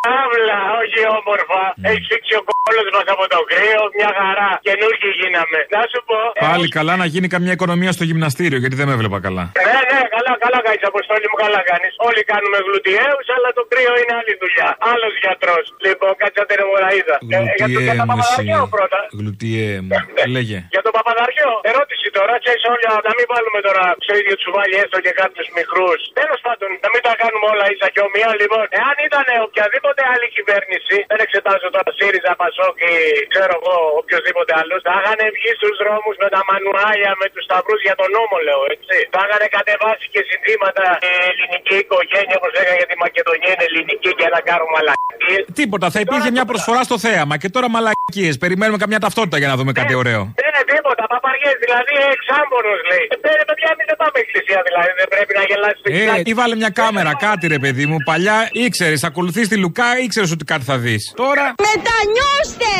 Καύλα, 0.04 0.60
όχι 0.80 1.00
όμορφα. 1.18 1.62
Έχει 1.90 2.02
φύξει 2.10 2.32
ο 2.40 2.42
κόλλος 2.50 2.88
μας 2.94 3.06
από 3.14 3.24
το 3.32 3.38
κρύο. 3.50 3.82
Μια 3.98 4.10
χαρά. 4.18 4.50
Καινούργιοι 4.68 5.10
γίναμε. 5.20 5.58
Να 5.74 5.82
σου 5.90 6.00
πω. 6.08 6.18
Πάλι 6.46 6.66
καλά 6.76 6.94
να 7.02 7.06
γίνει 7.12 7.28
καμιά 7.34 7.52
οικονομία 7.56 7.92
στο 7.96 8.04
γυμναστήριο 8.08 8.58
γιατί 8.62 8.74
δεν 8.80 8.86
με 8.88 8.94
έβλεπα 8.96 9.18
καλά. 9.26 9.44
Ναι, 9.68 9.78
ναι, 9.90 10.00
καλά, 10.14 10.32
καλά 10.44 10.58
κάνεις. 10.66 10.82
Αποστόλη 10.92 11.26
μου, 11.30 11.38
καλά 11.44 11.60
κάνεις. 11.70 11.92
Όλοι 12.08 12.20
κάνουμε 12.32 12.58
γλουτιαίους, 12.66 13.26
αλλά 13.36 13.48
το 13.58 13.62
κρύο 13.70 13.92
είναι 14.00 14.14
άλλη 14.20 14.32
δουλειά. 14.42 14.68
Άλλος 14.92 15.12
γιατρός. 15.22 15.64
Λοιπόν, 15.86 16.12
κάτσε 16.20 16.38
να 16.42 16.46
την 16.50 16.56
αιμορραίδα. 16.62 17.16
Ε, 17.34 17.38
για 17.60 17.68
τον 17.74 17.82
για 17.86 17.94
τον 18.00 18.08
Παπαδαρχαίο 18.10 18.64
πρώτα. 18.76 18.98
Γλουτιέ 19.20 19.68
μου. 19.84 19.90
Λέγε. 20.36 20.58
Για 20.74 20.82
τον 20.86 20.92
Παπαδαρχαίο, 20.96 21.52
ερώτηση 21.70 22.06
τώρα. 22.18 22.32
Ξέρεις 22.44 22.62
όλοι, 22.72 22.84
να 23.08 23.12
μην 23.16 23.26
βάλουμε 23.32 23.60
τώρα 23.68 23.82
στο 24.04 24.12
ίδιο 24.20 24.34
τσουβάλι 24.40 24.74
έστω 24.82 24.98
και 25.06 25.12
κάποιους 25.22 25.46
μικρούς. 25.58 26.00
Τέλος 26.20 26.40
πάντων, 26.46 26.68
να 26.84 26.88
μην 26.92 27.00
τα 27.06 27.12
κάνουμε 27.20 27.46
όλα 27.52 27.64
ίσα 27.72 27.88
και 27.94 28.02
ομοία. 28.06 28.30
Λοιπόν, 28.42 28.64
εάν 28.80 28.96
ήταν 29.08 29.26
οποιαδήποτε 29.48 30.00
άλλη 30.12 30.26
κυβέρνηση, 30.36 30.96
δεν 31.10 31.18
εξετάζω 31.24 31.66
τώρα 31.74 31.90
ΣΥΡΙΖΑ, 31.98 32.32
Πασόκ 32.42 32.76
ή 32.92 32.94
ξέρω 33.32 33.52
εγώ 33.60 33.74
οποιοδήποτε 34.00 34.52
άλλος, 34.60 34.80
θα 34.86 34.94
είχαν 34.98 35.20
βγει 35.36 35.50
στους 35.58 35.74
δρόμους 35.82 36.16
με 36.22 36.28
τα 36.34 36.40
μανουάλια, 36.48 37.10
με 37.20 37.26
τους 37.32 37.42
σταυρούς 37.48 37.80
για 37.86 37.96
τον 38.00 38.08
νόμο, 38.16 38.36
λέω 38.46 38.62
έτσι. 38.74 38.96
Θα 39.14 39.20
είχαν 39.24 39.42
κατεβάσει 39.56 40.04
και 40.14 40.20
συνθήματα 40.30 40.84
ε, 41.06 41.10
ελληνική 41.30 41.76
οικογένεια, 41.84 42.36
όπως 42.40 42.50
λέγανε 42.56 42.78
για 42.82 42.88
τη 42.92 42.96
Μακεδονία 43.04 43.52
είναι 43.54 43.66
ελληνική 43.70 44.10
και 44.18 44.26
να 44.34 44.40
κάνουμε 44.48 44.72
μαλακίες. 44.76 45.42
Τίποτα, 45.60 45.86
θα 45.94 46.00
υπήρχε 46.04 46.30
μια 46.36 46.44
προσφορά 46.50 46.82
στο 46.88 46.96
θέαμα 47.06 47.34
και 47.42 47.48
τώρα 47.54 47.66
μαλακίες. 47.74 48.34
Περιμένουμε 48.44 48.78
καμιά 48.84 49.00
ταυτότητα 49.04 49.36
για 49.42 49.48
να 49.52 49.56
δούμε 49.58 49.72
κάτι 49.80 49.94
ωραίο. 50.02 50.20
Δεν 50.40 50.46
είναι 50.50 50.64
τίποτα. 50.74 51.02
Παπαριές 51.14 51.44
μαλάκε, 51.44 51.50
δηλαδή 51.64 51.94
εξάμπορος 52.16 52.80
λέει. 52.90 53.06
Ε, 53.14 53.16
πέρα, 53.24 53.42
παιδιά, 53.48 53.68
εμεί 53.74 53.84
δεν 53.90 53.96
πάμε 54.02 54.16
εκκλησία 54.24 54.60
δηλαδή, 54.68 54.90
δεν 55.00 55.08
πρέπει 55.14 55.32
να 55.38 55.42
γελάσεις 55.48 55.80
το 55.82 55.88
Ε, 56.00 56.30
ή 56.30 56.32
βάλε 56.40 56.54
μια 56.62 56.72
κάμερα, 56.80 57.12
κάτι 57.26 57.44
ρε 57.54 57.58
παιδί 57.62 57.84
μου. 57.90 57.96
Παλιά 58.10 58.38
ήξερες, 58.64 59.02
ακολουθείς 59.10 59.46
τη 59.50 59.56
Λουκά, 59.62 59.88
ήξερες 60.04 60.30
ότι 60.36 60.44
κάτι 60.52 60.64
θα 60.70 60.76
δεις. 60.84 61.02
Τώρα. 61.24 61.46
Μετανιώστε! 61.68 62.72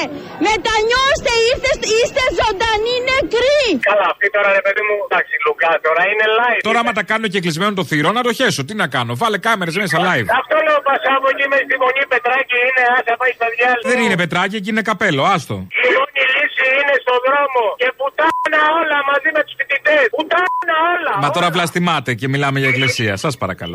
Μετανιώστε! 0.48 1.32
Είστε, 1.48 1.70
είστε 1.98 2.22
ζωντανοί 2.40 2.94
νεκροί! 3.10 3.62
Καλά, 3.90 4.06
αυτή 4.14 4.26
τώρα 4.36 4.48
ρε 4.58 4.62
παιδί 4.66 4.82
μου, 4.86 4.94
εντάξει, 5.08 5.34
Λουκά 5.46 5.72
τώρα 5.86 6.02
είναι 6.10 6.26
live. 6.38 6.60
Τώρα, 6.68 6.78
άμα 6.82 6.92
τα 6.98 7.04
κάνω 7.10 7.26
και 7.32 7.40
κλεισμένο 7.44 7.72
το 7.80 7.84
θηρό, 7.90 8.10
να 8.18 8.22
το 8.26 8.32
χέσω. 8.38 8.60
Τι 8.68 8.74
να 8.82 8.86
κάνω, 8.96 9.12
βάλε 9.22 9.38
κάμερες 9.46 9.76
μέσα 9.82 9.96
live. 10.08 10.28
Αυτό 10.40 10.56
λέω 10.66 10.78
Πασάβο 10.88 11.26
εκεί 11.32 11.46
με 11.52 11.58
στη 11.66 11.74
μονή 11.82 12.02
Πετράκη 12.12 12.56
είναι, 12.68 12.82
άσε 12.96 13.12
πάει 13.20 13.32
στα 13.38 13.46
διάλειμμα. 13.54 13.86
Δεν 13.90 13.98
είναι 14.04 14.16
πετράκι, 14.22 14.56
εκεί 14.60 14.70
είναι 14.74 14.84
καπέλο, 14.90 15.22
άστο. 15.34 15.56
Η 15.86 15.88
μόνη 15.96 16.22
λύση 16.34 16.66
είναι 16.80 16.94
στο 17.04 17.14
δρόμο 17.26 17.62
και 17.80 17.88
πουτάνα 17.98 18.60
όλα 18.80 18.98
μαζί 19.10 19.28
με 19.36 19.40
τους 19.46 19.54
φοιτητές. 19.58 20.04
Πουτάνα 20.16 20.76
όλα. 20.94 21.12
Μα 21.22 21.28
τώρα 21.36 21.48
βλαστημάτε 21.56 22.10
και 22.20 22.26
μιλάμε 22.32 22.58
για 22.62 22.68
εκκλησία. 22.72 23.12
Σας 23.24 23.34
παρακαλώ. 23.42 23.74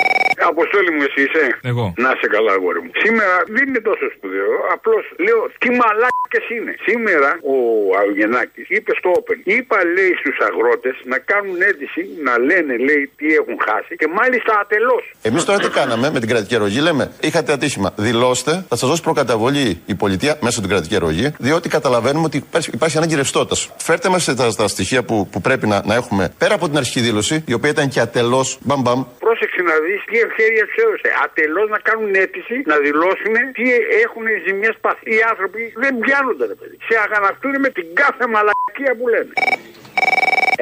Αποστόλη 0.51 0.91
μου, 0.95 1.03
εσύ 1.07 1.21
είσαι; 1.25 1.43
Εγώ. 1.71 1.85
Να 2.03 2.09
σε 2.21 2.27
καλά, 2.35 2.51
αγόρι 2.57 2.81
μου. 2.83 2.91
Σήμερα 3.03 3.35
δεν 3.55 3.63
είναι 3.67 3.81
τόσο 3.89 4.05
σπουδαίο. 4.15 4.53
Απλώς 4.75 5.03
λέω 5.25 5.41
τι 5.61 5.69
μαλάκες 5.79 6.45
είναι. 6.55 6.73
Σήμερα 6.87 7.29
ο 7.53 7.57
Αυγενάκη 8.01 8.61
είπε 8.75 8.91
στο 8.99 9.09
Open. 9.19 9.37
Είπα, 9.43 9.77
λέει, 9.95 10.11
στους 10.21 10.37
αγρότες 10.47 10.95
να 11.11 11.17
κάνουν 11.31 11.57
αίτηση 11.67 12.01
να 12.27 12.33
λένε, 12.47 12.73
λέει, 12.87 13.03
τι 13.17 13.27
έχουν 13.39 13.55
χάσει 13.67 13.93
και 14.01 14.07
μάλιστα 14.19 14.51
ατελώς. 14.63 15.03
Εμείς 15.29 15.43
τώρα 15.45 15.59
τι 15.59 15.69
κάναμε 15.79 16.07
με 16.15 16.19
την 16.19 16.29
κρατική 16.31 16.55
αρρωγή. 16.55 16.79
Λέμε, 16.87 17.03
είχατε 17.21 17.51
ατύχημα. 17.57 17.89
Δηλώστε, 17.95 18.51
θα 18.69 18.75
σας 18.75 18.89
δώσει 18.89 19.01
προκαταβολή 19.01 19.81
η 19.85 19.95
πολιτεία 19.95 20.37
μέσω 20.41 20.59
την 20.59 20.69
κρατική 20.69 20.95
αρρωγή, 20.95 21.27
διότι 21.37 21.69
καταλαβαίνουμε 21.69 22.25
ότι 22.25 22.37
υπάρχει, 22.37 22.69
υπάρχει 22.73 22.97
ανάγκη 22.97 23.15
ρευστότητας. 23.15 23.69
Φέρτε 23.77 24.09
μας 24.09 24.25
τα, 24.25 24.55
τα 24.55 24.67
στοιχεία 24.67 25.03
που, 25.03 25.27
που 25.31 25.41
πρέπει 25.41 25.67
να, 25.67 25.81
να 25.85 25.95
έχουμε 25.95 26.33
πέρα 26.37 26.53
από 26.53 26.67
την 26.67 26.77
αρχική 26.77 26.99
δήλωση, 26.99 27.43
η 27.47 27.53
οποία 27.53 27.69
ήταν 27.69 27.89
και 27.89 27.99
ατελώς 27.99 28.57
μπαμπαμ. 28.61 29.03
Πρόσεξε 29.19 29.61
να 29.61 29.73
δεις 29.85 30.01
τι 30.05 30.17
ευκαιρία 30.31 30.63
τους 30.67 30.77
έδωσε. 30.83 31.09
Ατελώς 31.23 31.67
να 31.75 31.79
κάνουν 31.87 32.11
αίτηση 32.21 32.55
να 32.71 32.75
δηλώσουν 32.85 33.35
τι 33.55 33.65
έχουν 34.05 34.23
οι 34.31 34.37
ζημιές 34.45 34.75
πάθει. 34.83 35.03
Οι 35.13 35.19
άνθρωποι 35.31 35.61
δεν 35.83 35.93
πιάνονται, 36.03 36.45
ρε 36.51 36.57
παιδί. 36.59 36.77
Σε 36.87 36.95
αγανακτούν 37.05 37.55
με 37.65 37.69
την 37.77 37.87
κάθε 38.01 38.25
μαλακία 38.33 38.91
που 38.97 39.05
λένε. 39.13 39.33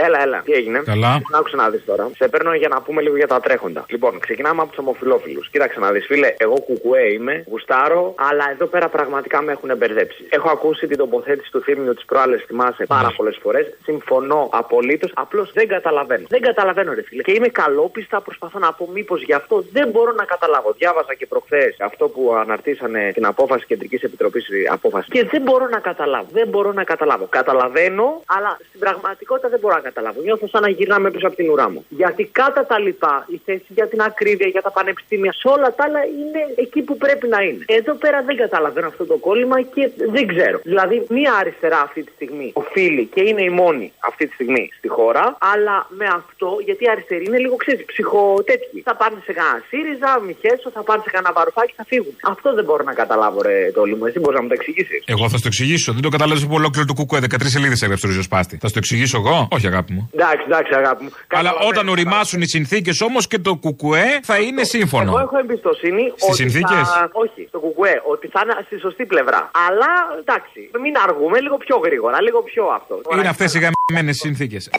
Έλα, 0.05 0.21
έλα. 0.21 0.41
Τι 0.45 0.51
έγινε; 0.51 0.81
Καλά. 0.85 1.21
Άκουσα 1.33 1.55
να 1.55 1.69
δεις 1.69 1.85
τώρα. 1.85 2.09
Σε 2.15 2.27
παίρνω 2.27 2.53
για 2.53 2.67
να 2.67 2.81
πούμε 2.81 3.01
λίγο 3.01 3.15
για 3.15 3.27
τα 3.27 3.39
τρέχοντα. 3.39 3.85
Λοιπόν, 3.87 4.19
ξεκινάμε 4.19 4.61
από 4.61 4.69
τους 4.69 4.79
ομοφυλόφιλους. 4.79 5.49
Κοίταξε 5.49 5.79
να 5.79 5.91
δεις, 5.91 6.05
φίλε. 6.05 6.33
Εγώ 6.37 6.59
κουκουέ 6.59 7.13
είμαι, 7.13 7.43
γουστάρω, 7.49 8.13
αλλά 8.17 8.45
εδώ 8.51 8.65
πέρα 8.65 8.87
πραγματικά 8.89 9.41
με 9.41 9.51
έχουν 9.51 9.77
μπερδέψει. 9.77 10.25
Έχω 10.29 10.49
ακούσει 10.49 10.87
την 10.87 10.97
τοποθέτηση 10.97 11.51
του 11.51 11.61
θύμιου 11.61 11.93
της 11.93 12.05
προάλλες, 12.05 12.43
θυμάσαι 12.47 12.85
πάρα 12.85 13.13
πολλές 13.15 13.39
φορές. 13.41 13.65
Συμφωνώ 13.83 14.49
απολύτως. 14.51 15.11
Απλώς 15.13 15.51
δεν 15.53 15.67
καταλαβαίνω. 15.67 16.25
Δεν 16.29 16.41
καταλαβαίνω, 16.41 16.93
ρε 16.93 17.03
φίλε. 17.03 17.21
Και 17.21 17.31
είμαι 17.31 17.47
καλόπιστα, 17.47 18.21
προσπαθώ 18.21 18.59
να 18.59 18.73
πω 18.73 18.89
μήπως 18.93 19.21
γι' 19.21 19.33
αυτό 19.33 19.63
δεν 19.71 19.89
μπορώ 19.89 20.11
να 20.11 20.25
καταλάβω. 20.25 20.73
Διάβασα 20.77 21.13
και 21.13 21.25
προχθές 21.25 21.75
αυτό 21.79 22.07
που 22.07 22.35
αναρτήσανε 22.41 23.11
την 23.13 23.25
απόφαση 23.25 23.65
Κεντρικής 23.65 24.01
Επιτροπής 24.01 24.45
Απόφαση. 24.71 25.07
Και 25.09 25.25
δεν 25.25 25.41
μπορώ 25.41 25.67
να 25.67 25.79
καταλάβω. 25.79 26.27
Δεν 26.31 26.47
μπορώ 26.47 26.71
να 26.71 26.83
καταλάβω. 26.83 27.25
Καταλαβαίνω, 27.29 28.23
αλλά 28.25 28.57
στην 28.67 28.79
πραγματικότητα 29.19 29.49
δεν 29.53 29.59
μπορώ 29.61 29.75
να 29.79 29.85
καταλάβω. 29.89 30.19
Νιώθω 30.27 30.45
σαν 30.53 30.61
να 30.65 30.69
γυρνάμε 30.77 31.07
πίσω 31.13 31.27
από 31.29 31.35
την 31.41 31.47
ουρά 31.51 31.67
μου. 31.73 31.81
Γιατί 32.01 32.23
κατά 32.41 32.61
τα 32.71 32.77
λοιπά, 32.85 33.15
η 33.35 33.37
θέση 33.45 33.69
για 33.77 33.87
την 33.91 33.99
ακρίβεια, 34.09 34.47
για 34.55 34.61
τα 34.61 34.71
πανεπιστήμια, 34.77 35.31
σε 35.41 35.47
όλα 35.55 35.67
τα 35.77 35.83
άλλα 35.87 36.01
είναι 36.21 36.41
εκεί 36.63 36.81
που 36.87 36.95
πρέπει 37.03 37.27
να 37.35 37.39
είναι. 37.47 37.63
Εδώ 37.79 37.93
πέρα 38.03 38.17
δεν 38.27 38.35
καταλαβαίνω 38.43 38.87
αυτό 38.87 39.03
το 39.11 39.17
κόλλημα 39.27 39.57
και 39.75 39.83
δεν 40.15 40.25
ξέρω. 40.33 40.57
Δηλαδή, 40.71 40.95
μία 41.17 41.31
αριστερά 41.41 41.79
αυτή 41.87 42.01
τη 42.07 42.11
στιγμή 42.17 42.47
οφείλει 42.53 43.03
και 43.13 43.21
είναι 43.29 43.43
η 43.49 43.51
μόνη 43.61 43.87
αυτή 44.09 44.23
τη 44.27 44.33
στιγμή 44.33 44.63
στη 44.79 44.87
χώρα, 44.97 45.25
αλλά 45.53 45.77
με 45.99 46.07
αυτό, 46.19 46.49
γιατί 46.67 46.81
η 46.87 46.89
αριστερή 46.93 47.23
είναι 47.29 47.39
λίγο 47.45 47.55
ξέρεις, 47.63 47.85
ψυχοτέτοιοι. 47.91 48.81
Θα 48.89 48.95
πάνε 49.01 49.17
σε 49.27 49.33
κανένα 49.37 49.59
ΣΥΡΙΖΑ, 49.69 50.11
Μιχέσο, 50.27 50.67
θα 50.77 50.81
πάνε 50.87 51.01
σε 51.05 51.09
κανένα 51.15 51.31
βαρουφάκι, 51.37 51.73
θα 51.79 51.85
φύγουν. 51.91 52.13
Αυτό 52.33 52.47
δεν 52.57 52.63
μπορώ 52.67 52.83
να 52.89 52.93
καταλάβω, 53.01 53.41
ρε 53.41 53.57
το 53.75 53.81
μου. 53.97 54.05
Εσύ 54.09 54.19
μπορείς 54.19 54.37
να 54.39 54.43
μου 54.43 54.51
το 54.53 54.55
εξηγήσεις. 54.59 54.99
Εγώ 55.05 55.25
θα 55.31 55.37
στο 55.41 55.47
εξηγήσω. 55.51 55.89
Δεν 55.95 56.01
το 56.01 56.09
καταλαβαίνω 56.15 56.45
από 56.49 56.55
ολόκληρο 56.61 56.85
του 56.89 56.95
κουκουέ. 56.99 57.19
13 57.19 57.49
σελίδες 57.55 57.81
έγραψε 57.81 58.03
το 58.05 58.11
ριζοσπάστη. 58.11 58.57
Θα 58.61 58.67
στο 58.67 58.79
εξηγήσω 58.83 59.08
εγώ; 59.17 59.47
Όχι, 59.51 59.67
αγάπη 59.67 59.93
μου. 59.93 60.09
Εντάξει, 60.13 60.43
εντάξει, 60.45 60.73
αγάπη 60.75 61.03
μου. 61.03 61.11
Αλλά 61.27 61.53
όταν 61.67 61.89
οριμάσουν 61.89 62.41
οι 62.41 62.47
συνθήκες 62.47 63.01
όμως 63.01 63.27
και 63.27 63.39
το 63.39 63.55
κουκουέ 63.55 64.19
θα 64.23 64.37
είναι 64.37 64.63
σύμφωνο. 64.63 65.09
Εγώ 65.09 65.19
έχω 65.19 65.37
εμπιστοσύνη 65.37 66.13
Στις 66.15 66.23
ότι 66.23 66.35
συνθήκες; 66.35 66.87
Θα... 66.89 67.09
Όχι, 67.11 67.45
στο 67.47 67.59
κουκουέ, 67.59 68.01
ότι 68.11 68.27
θα 68.27 68.41
είναι 68.43 68.53
στη 68.65 68.79
σωστή 68.79 69.05
πλευρά. 69.05 69.51
Αλλά 69.67 69.91
εντάξει, 70.19 70.59
μην 70.83 70.93
αργούμε 71.07 71.39
λίγο 71.39 71.57
πιο 71.57 71.77
γρήγορα, 71.77 72.21
λίγο 72.21 72.43
πιο 72.43 72.63
αυτό. 72.65 73.01
Είναι 73.17 73.27
αυτές 73.27 73.53
οι 73.53 73.59
γαμμένε 73.59 74.11
συνθήκες. 74.13 74.69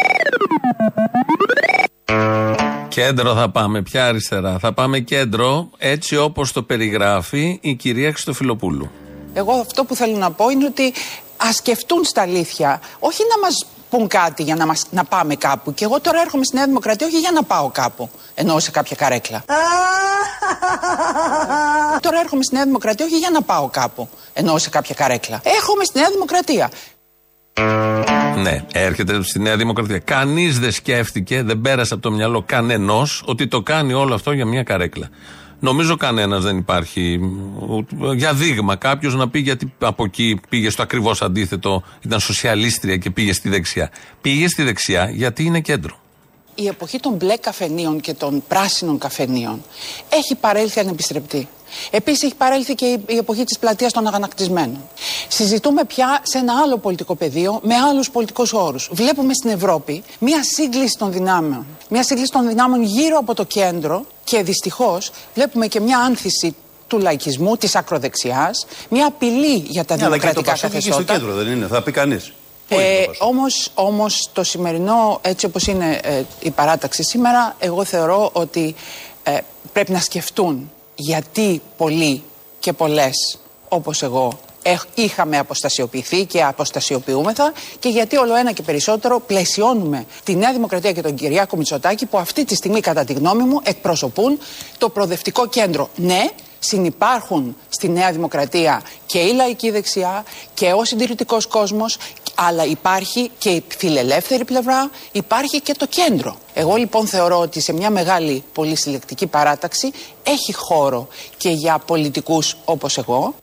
Κέντρο 2.89 3.35
θα 3.35 3.51
πάμε, 3.51 3.83
ποια 3.83 4.07
αριστερά. 4.07 4.59
Θα 4.59 4.73
πάμε 4.73 4.99
κέντρο 4.99 5.71
έτσι 5.79 6.17
όπως 6.17 6.53
το 6.53 6.63
περιγράφει 6.63 7.59
η 7.63 7.75
κυρία 7.75 8.11
Χριστοφιλοπούλου. 8.11 8.91
Εγώ 9.35 9.53
αυτό 9.53 9.85
που 9.85 9.95
θέλω 9.95 10.17
να 10.17 10.31
πω 10.31 10.49
είναι 10.49 10.65
ότι 10.65 10.93
ας 11.37 11.55
σκεφτούν 11.55 12.05
στα 12.05 12.23
αλήθεια, 12.23 12.81
όχι 12.99 13.23
να 13.31 13.39
μας 13.39 13.67
πούν 13.91 14.07
κάτι 14.09 14.43
για 14.43 14.57
να, 14.57 14.67
μας, 14.67 14.87
να 14.91 15.05
πάμε 15.05 15.35
κάπου. 15.35 15.75
Και 15.75 15.85
εγώ 15.85 16.01
τώρα 16.01 16.21
έρχομαι 16.21 16.45
στη 16.45 16.57
Νέα 16.57 16.67
Δημοκρατία 16.67 17.07
όχι 17.07 17.19
για 17.19 17.31
να 17.31 17.43
πάω 17.43 17.71
κάπου, 17.71 18.11
ενώ 18.35 18.59
σε 18.59 18.71
κάποια 18.71 18.97
καρέκλα. 18.97 19.45
τώρα 22.01 22.21
έρχομαι 22.21 22.43
στη 22.43 22.55
Νέα 22.55 22.65
Δημοκρατία 22.65 23.05
όχι 23.05 23.19
για 23.19 23.31
να 23.31 23.43
πάω 23.43 23.69
κάπου, 23.69 24.09
ενώ 24.33 24.59
σε 24.59 24.71
κάποια 24.71 24.95
καρέκλα. 24.95 25.41
Έρχομαι 25.45 25.85
στη 25.85 25.99
Νέα 25.99 26.09
Δημοκρατία. 26.11 26.71
Ναι, 28.43 28.65
έρχεται 28.73 29.23
στη 29.23 29.39
Νέα 29.39 29.57
Δημοκρατία. 29.57 29.99
Κανείς 29.99 30.59
δεν 30.59 30.73
σκέφτηκε, 30.73 31.43
δεν 31.43 31.61
πέρασε 31.61 31.95
από 31.95 32.03
το 32.03 32.11
μυαλό 32.11 32.43
κανενός 32.47 33.23
ότι 33.27 33.49
το 33.49 33.61
κάνει 33.61 33.93
όλο 33.93 34.15
αυτό 34.15 34.33
για 34.33 34.47
μια 34.47 34.63
καρέκλα. 34.63 35.09
Νομίζω 35.61 35.97
κανένας 35.97 36.43
δεν 36.43 36.57
υπάρχει 36.57 37.21
ούτε- 37.69 38.15
για 38.15 38.35
δείγμα 38.35 38.77
κάποιος 38.77 39.15
να 39.15 39.29
πει 39.29 39.39
γιατί 39.39 39.73
από 39.79 40.05
εκεί 40.05 40.41
πήγε 40.49 40.71
στο 40.71 40.83
ακριβώς 40.83 41.23
αντίθετο, 41.23 41.83
ήταν 42.05 42.21
σοσιαλίστρια 42.21 42.97
και 42.97 43.11
πήγε 43.11 43.33
στη 43.33 43.49
δεξιά. 43.49 43.91
Πήγε 44.21 44.49
στη 44.49 44.63
δεξιά 44.63 45.11
γιατί 45.11 45.45
είναι 45.45 45.61
κέντρο. 45.61 46.00
Η 46.63 46.67
εποχή 46.67 47.01
των 47.01 47.13
μπλε 47.13 47.37
καφενείων 47.37 48.01
και 48.01 48.15
των 48.15 48.43
πράσινων 48.49 48.99
καφενείων 48.99 49.63
έχει 50.09 50.35
παρέλθει 50.35 50.81
ανεπιστρεπτή. 50.81 51.49
Επίσης 51.91 52.23
έχει 52.23 52.35
παρέλθει 52.35 52.75
και 52.75 52.85
η- 52.87 53.03
η 53.07 53.17
εποχή 53.17 53.45
της 53.45 53.59
πλατείας 53.59 53.93
των 53.93 54.07
αγανακτισμένων. 54.07 54.89
Συζητούμε 55.29 55.85
πια 55.85 56.21
σε 56.23 56.39
ένα 56.39 56.53
άλλο 56.63 56.77
πολιτικό 56.79 57.15
πεδίο 57.15 57.61
με 57.63 57.75
άλλους 57.75 58.11
πολιτικούς 58.11 58.53
όρους. 58.53 58.89
Βλέπουμε 58.93 59.35
στην 59.35 59.51
Ευρώπη 59.51 60.03
μία 60.19 60.43
σύγκληση 60.43 60.97
των 60.99 61.13
δυνάμεων. 61.13 61.67
Μία 61.89 62.03
σύγκληση 62.03 62.31
των 62.33 62.49
δυνάμεων 62.49 62.83
γύρω 62.83 63.19
από 63.19 63.35
το 63.35 63.45
κέντρο 63.45 64.05
και 64.25 64.43
δυστυχώς 64.43 65.11
βλέπουμε 65.35 65.67
και 65.67 65.81
μία 65.81 65.99
άνθηση 65.99 66.55
του 66.87 66.99
λαϊκισμού, 66.99 67.57
της 67.57 67.75
ακροδεξιάς, 67.77 68.67
μία 68.89 69.07
απειλή 69.07 69.57
για 69.67 69.85
τα 69.85 69.97
Ναι, 69.97 70.05
αλλά 70.05 70.19
και 70.19 70.27
το 70.27 70.29
δημοκρατικά 70.33 70.51
Πασόκ 70.51 70.75
εκεί 70.75 70.81
στο 70.81 70.91
καθεστώτα. 70.91 71.19
κέντρο 71.19 71.35
δεν 71.45 71.53
είναι, 71.53 71.67
θα 71.67 71.83
πει 71.83 71.91
κανείς. 71.93 72.33
Ε, 72.79 73.05
όμως, 73.19 73.71
όμως 73.75 74.29
το 74.33 74.43
σημερινό, 74.43 75.19
έτσι 75.23 75.47
όπως 75.47 75.67
είναι 75.67 76.01
ε, 76.03 76.23
η 76.41 76.51
παράταξη 76.51 77.03
σήμερα, 77.03 77.57
εγώ 77.59 77.85
θεωρώ 77.85 78.31
ότι 78.33 78.75
ε, 79.23 79.39
πρέπει 79.73 79.93
να 79.93 80.01
σκεφτούν 80.01 80.71
γιατί 80.95 81.63
πολλοί 81.77 82.23
και 82.61 82.73
πολλές 82.73 83.39
όπως 83.69 84.03
εγώ 84.03 84.39
έχ- 84.63 84.85
είχαμε 84.95 85.39
αποστασιοποιηθεί 85.39 86.25
και 86.25 86.43
αποστασιοποιούμεθα 86.43 87.53
και 87.79 87.89
γιατί 87.89 88.17
όλο 88.17 88.35
ένα 88.37 88.53
και 88.53 88.63
περισσότερο 88.63 89.21
πλαισιώνουμε 89.21 90.05
τη 90.25 90.35
Νέα 90.35 90.53
Δημοκρατία 90.53 90.93
και 90.93 91.03
τον 91.03 91.15
Κυριάκο 91.15 91.57
Μητσοτάκη 91.57 92.07
που 92.07 92.19
αυτή 92.19 92.45
τη 92.45 92.55
στιγμή 92.55 92.81
κατά 92.81 93.05
τη 93.05 93.13
γνώμη 93.13 93.43
μου 93.43 93.61
εκπροσωπούν 93.63 94.39
το 94.79 94.89
προοδευτικό 94.89 95.47
κέντρο. 95.49 95.91
Ναι, 95.97 96.29
συνυπάρχουν 96.59 97.57
στη 97.69 97.89
Νέα 97.89 98.13
Δημοκρατία 98.13 98.83
και 99.07 99.19
η 99.19 99.33
λαϊκή 99.33 99.71
δεξιά 99.71 100.25
και 100.55 100.73
ο 100.73 100.85
συντηρητικός 100.85 101.47
κόσμος, 101.47 101.97
αλλά 102.43 102.65
υπάρχει 102.65 103.31
και 103.39 103.51
η 103.51 103.65
φιλελεύθερη 103.77 104.45
πλευρά, 104.45 104.91
υπάρχει 105.13 105.61
και 105.61 105.75
το 105.75 105.87
κέντρο. 105.87 106.37
Εγώ 106.55 106.77
λοιπόν 106.77 107.07
θεωρώ 107.07 107.41
ότι 107.41 107.61
σε 107.61 107.73
μια 107.73 107.91
μεγάλη 107.91 108.45
πολυσυλλεκτική 108.53 109.27
παράταξη 109.27 109.93
έχει 110.23 110.53
χώρο 110.53 111.09
και 111.37 111.51
για 111.51 111.79
πολιτικούς 111.79 112.57
όπως 112.65 112.99
εγώ. 112.99 113.35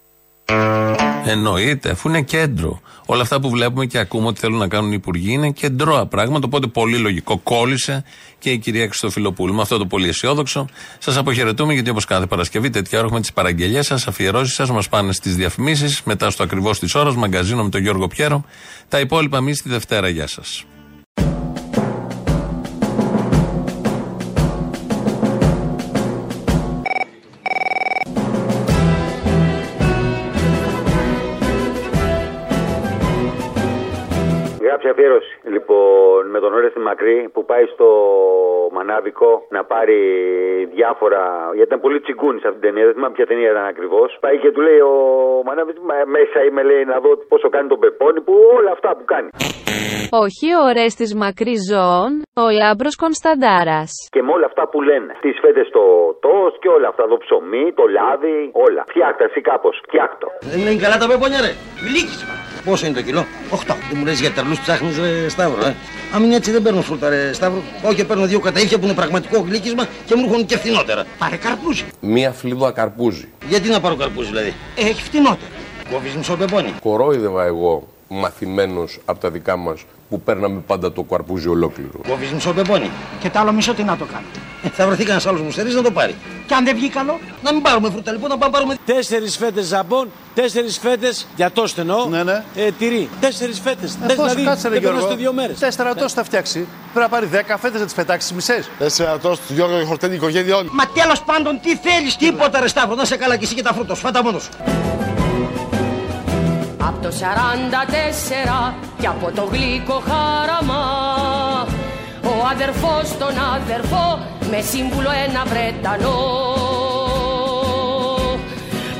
Εννοείται, 1.25 1.89
αφού 1.89 2.09
είναι 2.09 2.21
κέντρο. 2.21 2.81
Όλα 3.05 3.21
αυτά 3.21 3.39
που 3.39 3.49
βλέπουμε 3.49 3.85
και 3.85 3.97
ακούμε 3.97 4.27
ότι 4.27 4.39
θέλουν 4.39 4.57
να 4.57 4.67
κάνουν 4.67 4.91
οι 4.91 4.95
υπουργοί 4.97 5.31
είναι 5.31 5.51
κεντρώα 5.51 6.05
πράγματα. 6.05 6.45
Οπότε 6.45 6.67
πολύ 6.67 6.97
λογικό 6.97 7.37
κόλλησε 7.37 8.03
και 8.39 8.49
η 8.49 8.57
κυρία 8.57 8.85
Χριστοφιλοπούλου. 8.87 9.53
Με 9.53 9.61
αυτό 9.61 9.77
το 9.77 9.85
πολύ 9.85 10.07
αισιόδοξο 10.07 10.67
σας 10.99 11.17
αποχαιρετούμε 11.17 11.73
γιατί 11.73 11.89
όπως 11.89 12.05
κάθε 12.05 12.25
Παρασκευή 12.25 12.69
τέτοια 12.69 12.97
ώρα 12.97 13.07
έχουμε 13.07 13.21
τις 13.21 13.33
παραγγελίες 13.33 13.85
σας, 13.85 14.07
αφιερώσεις 14.07 14.55
σας, 14.55 14.71
μας 14.71 14.89
πάνε 14.89 15.11
στις 15.11 15.35
διαφημίσεις. 15.35 16.01
Μετά 16.03 16.29
στο 16.29 16.43
ακριβώς 16.43 16.79
της 16.79 16.95
ώρας, 16.95 17.15
μαγκαζίνο 17.15 17.63
με 17.63 17.69
τον 17.69 17.81
Γιώργο 17.81 18.07
Πιέρο. 18.07 18.45
Τα 18.87 18.99
υπόλοιπα 18.99 19.37
εμείς 19.37 19.61
τη 19.61 19.69
Δευτέρα. 19.69 20.07
Γεια 20.07 20.27
σας. 20.27 20.65
Γράψε 34.87 35.03
αφιέρωση. 35.03 35.33
Λοιπόν, 35.55 36.21
με 36.33 36.39
τον 36.43 36.53
Ωρέστη 36.53 36.79
Μακρύ 36.79 37.29
που 37.33 37.41
πάει 37.45 37.65
στο 37.73 37.89
Μανάβικο 38.75 39.29
να 39.55 39.61
πάρει 39.71 39.99
διάφορα. 40.77 41.21
Γιατί 41.55 41.69
ήταν 41.69 41.81
πολύ 41.85 41.99
τσιγκούνι 42.01 42.39
σε 42.39 42.47
αυτήν 42.47 42.61
την 42.61 42.67
ταινία. 42.67 42.85
Δεν 42.87 42.93
θυμάμαι 42.95 43.15
ποια 43.17 43.25
ταινία 43.31 43.49
ήταν 43.55 43.65
ακριβώς. 43.73 44.09
Πάει 44.23 44.37
και 44.43 44.51
του 44.53 44.61
λέει 44.67 44.81
ο 44.91 44.95
Μανάβης, 45.47 45.77
μέσα 46.17 46.37
είμαι 46.45 46.63
λέει 46.69 46.83
να 46.93 46.97
δω 47.03 47.11
πόσο 47.31 47.47
κάνει 47.53 47.67
τον 47.73 47.79
Πεπόνι 47.83 48.21
που 48.25 48.33
όλα 48.57 48.71
αυτά 48.75 48.89
που 48.97 49.05
κάνει. 49.13 49.29
Όχι 50.25 50.47
ο 50.57 50.61
Ορέστης 50.69 51.11
Μακριζών, 51.21 52.09
ο 52.43 52.45
Λάμπρος 52.61 52.95
Κωνσταντάρας. 53.03 53.91
Και 54.13 54.21
με 54.25 54.31
όλα 54.35 54.45
αυτά 54.51 54.63
που 54.71 54.81
λένε. 54.89 55.11
Τις 55.25 55.35
φέτες 55.43 55.67
στο 55.71 55.83
τόστ 56.25 56.55
και 56.63 56.69
όλα 56.77 56.87
αυτά. 56.91 57.03
Το 57.11 57.17
ψωμί, 57.23 57.65
το 57.79 57.83
λάδι, 57.97 58.37
όλα. 58.65 58.83
Φτιάχτας 58.91 59.29
εσύ 59.29 59.41
κάπως. 59.49 59.75
Φτιάχτο. 59.87 60.27
Δεν 60.51 60.59
είναι 60.61 60.75
καλά 60.85 60.97
τα 61.01 61.07
πεπόνια, 61.11 61.39
ρε. 61.45 61.51
Γλύκισμα. 61.85 62.35
Πόσο 62.67 62.85
είναι 62.85 62.95
το 62.95 63.01
κιλό, 63.01 63.25
8. 63.49 63.55
Δεν 63.65 63.77
μου 63.95 64.05
λες 64.05 64.19
για 64.19 64.31
τερλού 64.31 64.55
ψάχνεις, 64.61 64.97
ρε 64.97 65.29
Σταύρο, 65.29 65.65
ε. 65.65 65.75
Αν 66.13 66.23
είναι 66.23 66.35
έτσι 66.35 66.51
δεν 66.51 66.61
παίρνω 66.61 66.81
σούλτα, 66.81 67.09
ρε 67.09 67.33
Σταύρο. 67.33 67.63
Όχι, 67.83 68.05
παίρνω 68.05 68.25
δύο 68.25 68.39
καταήφια 68.39 68.79
που 68.79 68.85
είναι 68.85 68.93
πραγματικό 68.93 69.39
γλύκισμα 69.39 69.87
και 70.05 70.15
μου 70.15 70.23
έρχονται 70.25 70.43
και 70.43 70.57
φθηνότερα. 70.57 71.05
Πάρε 71.17 71.35
καρπούζι. 71.35 71.85
Μία 71.99 72.31
φλίδα 72.31 72.71
καρπούζι. 72.71 73.27
Γιατί 73.49 73.69
να 73.69 73.79
πάρω 73.79 73.95
καρπούζι, 73.95 74.27
δηλαδή; 74.29 74.53
Έχει 74.75 75.01
φθηνότερα. 75.01 75.51
Κόβεις 75.91 76.15
μισό 76.15 76.35
πεπόνι. 76.35 76.73
Κορόιδευα 76.81 77.43
εγώ 77.45 77.87
μαθημένος 78.07 78.99
από 79.05 79.19
τα 79.19 79.29
δικά 79.29 79.57
μας 79.57 79.81
που 80.09 80.21
παίρναμε 80.21 80.59
πάντα 80.67 80.91
το 80.91 81.03
καρπούζι 81.03 81.47
ολόκληρο. 81.47 81.99
Κόβει 82.07 82.29
μισό 82.33 82.53
πεπόνι. 82.53 82.91
Και 83.19 83.29
το 83.29 83.39
άλλο 83.39 83.51
μισό 83.51 83.73
τι 83.73 83.83
να 83.83 83.97
το 83.97 84.05
κάνω. 84.05 84.25
Ε, 84.63 84.69
θα 84.69 84.85
βρεθεί 84.85 85.01
κανένας 85.01 85.25
άλλος 85.25 85.41
μουστερή 85.41 85.73
να 85.73 85.81
το 85.81 85.91
πάρει. 85.91 86.15
Και 86.47 86.53
αν 86.53 86.65
δεν 86.65 86.75
βγει 86.75 86.89
καλό, 86.89 87.19
να 87.43 87.53
μην 87.53 87.61
πάρουμε 87.61 87.89
φρούτα 87.89 88.11
λοιπόν, 88.11 88.29
να 88.29 88.37
πάμε 88.37 88.51
πάρουμε. 88.51 88.75
Τέσσερις 88.85 89.37
φέτες 89.37 89.65
ζαμπόν, 89.65 90.11
τέσσερις 90.33 90.77
φέτες 90.77 91.27
για 91.35 91.51
το 91.51 91.67
στενό. 91.67 92.05
Ναι, 92.05 92.23
ναι. 92.23 92.43
Ε, 92.55 92.71
τυρί. 92.71 93.09
Τέσσερις 93.19 93.59
φέτες. 93.59 93.93
Ε, 93.93 93.97
πώς, 94.05 94.15
δηλαδή 94.15 94.43
κάτσε, 94.43 94.67
ρε, 94.67 94.73
δεν 94.73 94.81
Γιώργο. 94.81 94.99
περνάστε 94.99 95.21
δύο 95.21 95.33
μέρες. 95.33 95.59
Τέσσερα 95.59 95.95
τόστ 95.95 96.15
θα 96.15 96.23
φτιάξει. 96.23 96.67
Πρέπει 96.93 96.99
να 96.99 97.09
πάρει 97.09 97.25
δέκα 97.25 97.57
φέτες 97.57 97.79
να 97.79 97.85
τις 97.85 97.95
πετάξεις 97.95 98.33
μισές. 98.33 98.69
Τέσσερα 98.77 99.17
τόστ, 99.17 99.41
Γιώργο, 99.51 99.85
χορτένει 99.85 100.13
η 100.13 100.15
οικογένεια 100.15 100.55
όλη. 100.55 100.69
Μα 100.71 100.85
τέλος 100.85 101.21
πάντων 101.21 101.59
τι 101.61 101.75
θέλεις, 101.75 102.15
τίποτα 102.15 102.59
ρε 102.59 102.67
Σταύρο, 102.67 102.95
να 102.95 103.05
σε 103.05 103.17
καλά 103.17 103.35
και 103.35 103.45
εσύ 103.45 103.55
και 103.55 103.63
τα 103.63 103.73
φρούτα 103.73 103.95
σου. 103.95 104.01
Φάτα 104.01 104.23
μόνος 104.23 104.49
σου. 106.87 106.93
Απ' 106.93 107.01
το 107.01 107.11
44 108.69 108.73
και 108.99 109.07
από 109.07 109.31
το 109.35 109.49
γλυκό 109.51 110.03
χάραμα 110.07 110.83
Ο 112.23 112.47
αδερφός 112.51 113.17
τον 113.17 113.33
αδερφό 113.55 114.19
με 114.49 114.61
σύμβουλο 114.61 115.09
ένα 115.25 115.43
Βρετανό 115.45 116.17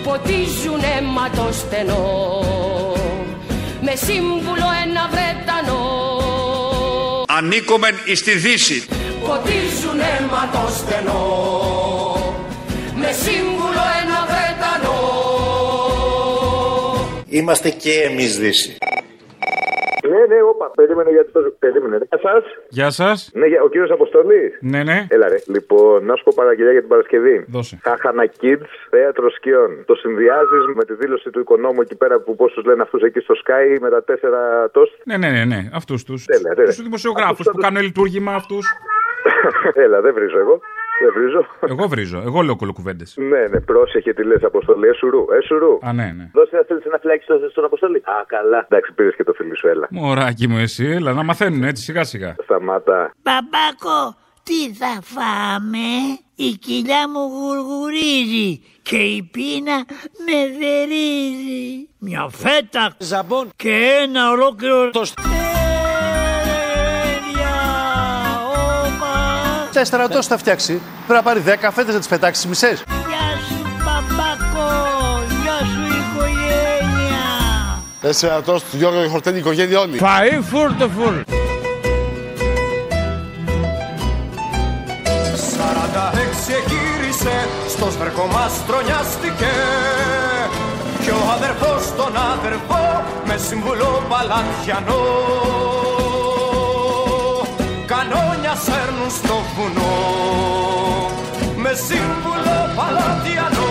Ποτίζουν 0.03 0.81
αίμα 0.97 1.29
το 1.29 1.53
στενό 1.53 2.41
με 3.81 3.95
σύμβουλο 3.95 4.67
ένα 4.85 5.09
Βρετανό 5.11 6.05
Ανήκομεν 7.27 7.95
εις 8.05 8.23
τη 8.23 8.37
Δύση. 8.37 8.87
Ποτίζουν 9.25 9.99
αίμα 9.99 10.49
το 10.51 10.71
στενό 10.77 11.86
Είμαστε 17.39 17.69
και 17.69 17.93
εμείς 18.09 18.37
Δύση. 18.39 18.77
Ναι, 20.11 20.21
ναι, 20.35 20.41
όπα. 20.51 20.71
Περίμενε 20.75 21.09
γιατί 21.09 21.31
το. 21.31 21.39
Περίμενε. 21.59 21.97
Γεια 22.09 22.19
σας. 22.27 22.43
Γεια 22.69 22.89
σας. 22.89 23.29
Ναι, 23.33 23.45
για- 23.47 23.61
ο 23.61 23.69
κύριος 23.69 23.91
Αποστολή. 23.91 24.43
Ναι, 24.61 24.83
ναι. 24.83 25.07
Έλα 25.09 25.27
ρε. 25.27 25.39
Λοιπόν, 25.47 26.05
να 26.05 26.15
σου 26.15 26.23
πω 26.23 26.31
παραγγελιά 26.35 26.71
για 26.71 26.79
την 26.79 26.89
Παρασκευή. 26.89 27.45
Δώσε. 27.47 27.79
Χάχανα 27.83 28.25
Kids, 28.41 28.67
θέατρο 28.89 29.29
σκιών. 29.29 29.83
Το 29.85 29.95
συνδυάζεις 29.95 30.63
με 30.75 30.83
τη 30.85 30.93
δήλωση 30.93 31.29
του 31.29 31.39
οικονόμου 31.39 31.81
εκεί 31.81 31.95
πέρα 31.95 32.19
που 32.19 32.35
πόσου 32.35 32.61
λένε 32.61 32.81
αυτούς 32.81 33.01
εκεί 33.01 33.19
στο 33.19 33.33
Sky 33.45 33.77
με 33.81 33.89
τα 33.89 34.03
τέσσερα 34.03 34.69
τόστ. 34.71 34.93
Ναι, 35.03 35.17
ναι, 35.17 35.29
ναι, 35.29 35.45
ναι. 35.45 35.69
αυτούς 35.73 36.03
τους. 36.03 36.25
Τέλεια, 36.25 36.53
τέλεια. 36.55 36.65
Τους 36.73 36.81
δημοσιογράφους 36.83 37.45
που 37.51 37.57
κάνουν 37.57 37.81
λειτουργήμα 37.81 38.33
αυτούς. 38.33 38.65
Έλα, 39.83 40.01
δεν 40.01 40.13
βρίζω 40.13 40.39
εγώ. 40.39 40.59
Δεν 41.03 41.11
βρίζω. 41.17 41.45
Εγώ 41.69 41.87
βρίζω. 41.87 42.21
Εγώ 42.25 42.41
λέω 42.41 42.55
κολοκουβέντες. 42.55 43.13
Ναι, 43.17 43.41
ναι, 43.51 43.59
πρόσεχε 43.59 44.13
τι 44.13 44.23
λες, 44.23 44.43
Αποστολή. 44.43 44.87
Εσουρού, 44.87 45.25
εσουρού. 45.41 45.79
Α, 45.81 45.93
ναι, 45.93 46.13
ναι. 46.17 46.29
Δώσε 46.33 46.55
να 46.55 46.61
στείλει 46.63 46.81
ένα 46.85 46.97
φυλάκι 47.01 47.23
στο- 47.23 47.49
στον 47.51 47.63
Αποστολή. 47.65 47.97
Α, 47.97 48.23
καλά. 48.27 48.65
Εντάξει, 48.69 48.93
πήρες 48.93 49.15
και 49.15 49.23
το 49.23 49.33
φίλι 49.33 49.57
σου, 49.57 49.67
έλα. 49.67 49.87
Μωράκι 49.91 50.47
μου, 50.47 50.57
εσύ, 50.57 50.85
έλα 50.85 51.13
να 51.13 51.23
μαθαίνουν 51.23 51.63
έτσι 51.63 51.83
σιγά 51.83 52.03
σιγά. 52.03 52.35
Σταμάτα. 52.43 53.11
Μπαμπάκο, 53.23 54.15
τι 54.43 54.73
θα 54.73 54.93
φάμε; 55.01 55.87
Η 56.35 56.49
κοιλιά 56.65 57.09
μου 57.09 57.19
γουργουρίζει 57.35 58.61
και 58.81 58.97
η 58.97 59.29
πείνα 59.31 59.75
με 60.25 60.37
δερίζει. 60.59 61.87
Μια 61.99 62.29
φέτα 62.31 62.95
ζαμπόν 62.97 63.49
και 63.55 63.75
ένα 64.03 64.31
ολόκληρο 64.31 64.89
το 64.89 65.05
Τέσσερα 69.77 70.07
τόστ 70.07 70.29
θα 70.29 70.37
φτιάξει. 70.37 70.73
Πρέπει 70.73 71.13
να 71.13 71.21
πάρει 71.21 71.39
δέκα 71.39 71.71
φέτε 71.71 71.91
να 71.91 71.97
τις 71.97 72.07
πετάξει 72.07 72.47
μισές. 72.47 72.83
Γεια 72.87 73.39
σου 73.47 73.61
μπαμπάκο, 73.77 74.67
γεια 75.41 75.57
σου 75.57 75.81
οικογένεια. 75.97 77.25
Τέσσερα 78.01 78.41
τόστ, 78.41 78.65
Γιώργο, 78.71 79.09
χορτένει 79.09 79.35
η 79.35 79.39
οικογένεια 79.39 79.79
όλη. 79.79 79.99
Φαΐ 80.01 80.41
φούρτο 80.49 80.89
φουρ. 80.89 81.13
46 81.13 81.23
γύρισε, 86.67 87.47
στο 87.69 87.89
σβερκό 87.91 88.25
μας 88.33 88.53
τρονιάστηκε 88.67 89.51
Κι 91.03 91.09
ο 91.09 91.17
αδερφός 91.35 91.95
τον 91.97 92.13
αδερφό 92.33 93.03
με 93.25 93.37
συμβουλό 93.37 94.03
παλατιανό 94.09 95.76
με 101.67 101.73
σύμβουλο 101.73 102.57
παλατιανό 102.77 103.69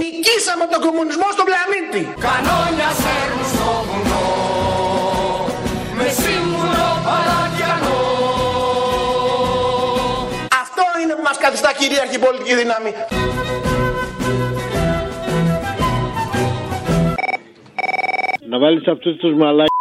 Νικήσαμε 0.00 0.64
τον 0.72 0.80
κομμουνισμό 0.86 1.28
στον 1.36 1.46
πλανήτη. 1.48 2.02
Κανόνια 2.26 2.90
σέρνουν 3.02 3.46
στο 3.54 3.68
βουνό 3.86 4.24
με 5.98 6.08
σύμβουλο 6.22 6.88
παλατιανό 7.06 8.00
Αυτό 10.62 10.84
είναι 11.00 11.14
που 11.16 11.22
μας 11.28 11.38
καθιστά 11.38 11.70
κυρίαρχη 11.78 12.18
πολιτική 12.18 12.54
δύναμη. 12.54 12.92
Να 18.48 18.58
βάλεις 18.58 18.86
αυτούς 18.86 19.16
τους 19.16 19.34
μαλάκες 19.34 19.71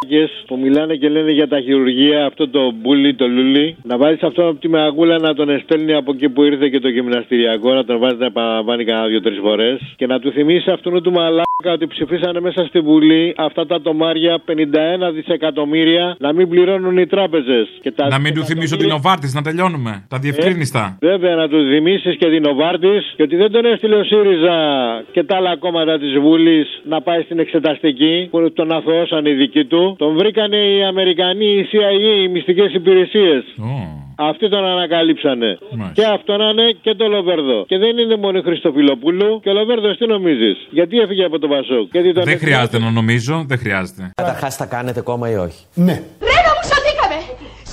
που 0.48 0.58
μιλάνε 0.58 0.96
και 0.96 1.10
λένε 1.10 1.32
για 1.32 1.48
τα 1.48 1.60
χειρουργία, 1.60 2.26
αυτό 2.26 2.50
το 2.50 2.72
μπουλί, 2.72 3.16
το 3.16 3.28
λουλί. 3.28 3.76
Να 3.84 3.98
βάλει 3.98 4.18
αυτό 4.22 4.48
από 4.48 4.60
τη 4.60 4.68
μαγούλα 4.68 5.18
να 5.20 5.34
τον 5.34 5.50
εστέλνει 5.50 5.94
από 5.94 6.12
εκεί 6.12 6.30
που 6.30 6.44
ήρθε 6.44 6.70
και 6.70 6.80
το 6.80 6.88
γυμναστηριακό, 6.88 7.74
να 7.74 7.84
τον 7.86 8.00
βάζει 8.00 8.16
να 8.16 8.26
επαναλαμβάνει 8.26 8.86
κανένα 8.86 9.08
δύο-τρεις 9.08 9.40
φορές. 9.42 9.94
Και 9.96 10.08
να 10.08 10.20
του 10.20 10.32
θυμίσεις 10.32 10.68
αυτού 10.68 11.02
του 11.02 11.12
μαλάκα 11.12 11.51
ότι 11.70 11.88
ψηφίσανε 11.88 12.40
μέσα 12.40 12.66
στη 12.66 12.80
Βουλή 12.80 13.34
αυτά 13.38 13.66
τα 13.66 13.82
τομάρια 13.82 14.42
51 14.48 15.14
δισεκατομμύρια 15.14 16.16
να 16.20 16.34
μην 16.34 16.50
πληρώνουν 16.50 16.98
οι 16.98 17.08
τράπεζες. 17.08 17.68
Να 18.10 18.20
μην 18.20 18.34
του 18.34 18.44
θυμίσω 18.44 18.78
την 18.78 18.92
Οβάρτης 18.92 19.34
να 19.34 19.42
τελειώνουμε. 19.42 20.06
Τα 20.10 20.18
διευκρίνηστα. 20.18 20.98
Βέβαια, 21.02 21.36
να 21.36 21.48
τους 21.48 21.64
θυμίσεις 21.70 22.16
και 22.18 22.28
την 22.30 22.46
Οβάρτης 22.46 23.14
και 23.16 23.24
ότι 23.24 23.36
δεν 23.36 23.52
τον 23.52 23.66
έστειλε 23.66 23.96
ο 23.96 24.04
ΣΥΡΙΖΑ 24.04 24.56
και 25.12 25.24
τα 25.24 25.36
άλλα 25.36 25.58
κόμματα 25.58 26.00
της 26.00 26.20
Βουλής 26.20 26.82
να 26.84 27.02
πάει 27.02 27.22
στην 27.22 27.40
εξεταστική 27.40 28.28
που 28.32 28.52
τον 28.54 28.72
αθωώσαν 28.72 29.26
οι 29.26 29.34
δικοί 29.34 29.66
του. 29.66 29.96
Τον 29.98 30.18
βρήκανε 30.18 30.58
οι 30.58 30.84
Αμερικανοί, 30.84 31.46
οι 31.46 31.68
CIA, 31.72 32.24
οι 32.24 32.28
μυστικές 32.28 32.74
υπηρεσίες. 32.74 33.44
Αυτοί 34.30 34.50
τον 34.50 34.66
ανακαλύψανε. 34.66 35.58
Και 35.94 36.06
αυτό 36.06 36.38
να 36.38 36.50
είναι 36.50 36.68
και 36.82 36.94
το 36.96 37.08
Λοβέρδο. 37.08 37.66
Και 37.66 37.78
δεν 37.78 37.98
είναι 37.98 38.16
μόνο 38.16 38.38
η 38.38 38.42
Χριστοφιλοπούλου. 38.42 39.40
Και 39.44 39.50
ο 39.50 39.54
Λοβέρδος 39.54 39.98
τι 39.98 40.06
νομίζεις; 40.08 40.58
Γιατί 40.70 40.98
έφυγε 40.98 41.24
από 41.24 41.40
το 41.40 41.48
Πασόκ; 41.48 41.86
Γιατί 41.92 42.14
τον 42.14 42.24
Δεν 42.24 42.38
χρειάζεται 42.38 42.80
να 42.80 42.90
νομίζω, 42.92 43.46
δεν 43.48 43.58
χρειάζεται. 43.58 44.12
Καταρχάς 44.16 44.56
θα 44.56 44.66
κάνετε 44.66 45.02
κόμμα 45.02 45.30
ή 45.30 45.36
όχι; 45.36 45.60
Ναι. 45.74 45.96
Ρένα 46.30 46.52
μου, 46.56 46.64
σωθήκαμε! 46.72 47.18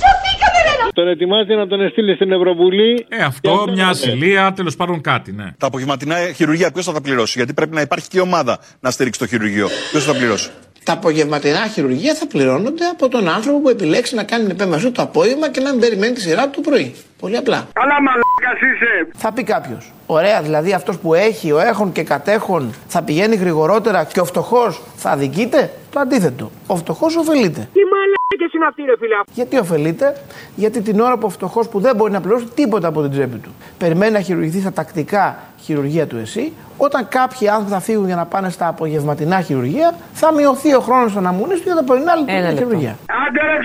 Σωθήκαμε, 0.00 0.58
Ρένα! 0.66 0.90
Τον 0.94 1.08
ετοιμάζει 1.08 1.54
να 1.54 1.66
τον 1.66 1.88
στείλει 1.90 2.14
στην 2.14 2.32
Ευρωβουλή. 2.32 3.06
Ε, 3.08 3.22
αυτό, 3.24 3.66
μια 3.72 3.88
ασυλία, 3.88 4.52
τέλος 4.52 4.76
πάντων 4.76 5.00
κάτι, 5.00 5.32
ναι. 5.32 5.52
Τα 5.58 5.66
απογευματινά 5.66 6.16
χειρουργία 6.34 6.70
ποιος 6.70 6.84
θα 6.84 6.92
τα 6.92 7.00
πληρώσει, 7.00 7.32
Γιατί 7.36 7.52
πρέπει 7.54 7.74
να 7.74 7.80
υπάρχει 7.80 8.08
και 8.08 8.20
ομάδα 8.20 8.58
να 8.80 8.90
στηρίξει 8.90 9.20
το 9.20 9.26
χειρουργείο. 9.26 9.68
Ποιος 9.90 10.04
θα 10.04 10.12
τα 10.12 10.18
πληρώσει; 10.18 10.50
Τα 10.88 10.94
απογευματινά 10.94 11.66
χειρουργία 11.66 12.14
θα 12.14 12.26
πληρώνονται 12.26 12.84
από 12.84 13.08
τον 13.08 13.28
άνθρωπο 13.28 13.60
που 13.60 13.68
επιλέξει 13.68 14.14
να 14.14 14.22
κάνει 14.22 14.50
επέμβαση 14.50 14.90
το 14.90 15.02
απόγευμα 15.02 15.50
και 15.50 15.60
να 15.60 15.70
μην 15.70 15.80
περιμένει 15.80 16.12
τη 16.12 16.20
σειρά 16.20 16.48
του 16.48 16.60
το 16.60 16.70
πρωί. 16.70 16.94
Πολύ 17.20 17.36
απλά. 17.36 17.66
Καλά 17.72 17.96
μαλάκας 18.02 18.60
είσαι. 18.60 19.08
Θα 19.16 19.32
πει 19.32 19.42
κάποιος. 19.42 19.92
Ωραία, 20.06 20.42
δηλαδή 20.42 20.72
αυτός 20.72 20.98
που 20.98 21.14
έχει, 21.14 21.52
ο 21.52 21.58
έχων 21.58 21.92
και 21.92 22.02
κατέχων 22.02 22.74
θα 22.86 23.02
πηγαίνει 23.02 23.36
γρηγορότερα 23.36 24.04
και 24.04 24.20
ο 24.20 24.24
φτωχός 24.24 24.82
θα 24.96 25.10
αδικείται; 25.10 25.70
Το 25.92 26.00
αντίθετο. 26.00 26.50
Ο 26.66 26.76
φτωχός 26.76 27.16
ωφελείται. 27.16 27.68
Τι 27.72 27.80
μ' 27.80 27.92
μαλάκες 27.94 28.54
είναι 28.54 28.66
αυτοί 28.68 28.82
ρε 28.82 28.96
φίλε; 28.98 29.14
Γιατί 29.32 29.58
ωφελείται, 29.58 30.16
γιατί 30.54 30.80
την 30.80 31.00
ώρα 31.00 31.16
που 31.16 31.26
ο 31.26 31.28
φτωχός 31.28 31.68
που 31.68 31.80
δεν 31.80 31.96
μπορεί 31.96 32.12
να 32.12 32.20
πληρώσει 32.20 32.46
τίποτα 32.54 32.88
από 32.88 33.02
την 33.02 33.10
τσέπη 33.10 33.36
του 33.36 33.54
περιμένει 33.78 34.12
να 34.12 34.20
χειρουργηθεί 34.20 34.60
στα 34.60 34.72
τακτικά 34.72 35.38
χειρουργία 35.60 36.06
του 36.06 36.16
ΕΣΥ, 36.16 36.52
όταν 36.76 37.08
κάποιοι 37.08 37.48
άνθρωποι 37.48 37.70
θα 37.70 37.80
φύγουν 37.80 38.06
για 38.06 38.16
να 38.16 38.24
πάνε 38.24 38.50
στα 38.50 38.68
απογευματινά 38.68 39.40
χειρουργία, 39.40 39.94
θα 40.12 40.34
μειωθεί 40.34 40.74
ο 40.74 40.80
χρόνος 40.80 41.16
αναμονή 41.16 41.54
του 41.54 41.62
για 41.64 41.74
τα 41.74 41.84
πρωινά 41.84 42.12
χειρουργία. 42.56 42.98
Άντε 43.26 43.40
ρε 43.40 43.58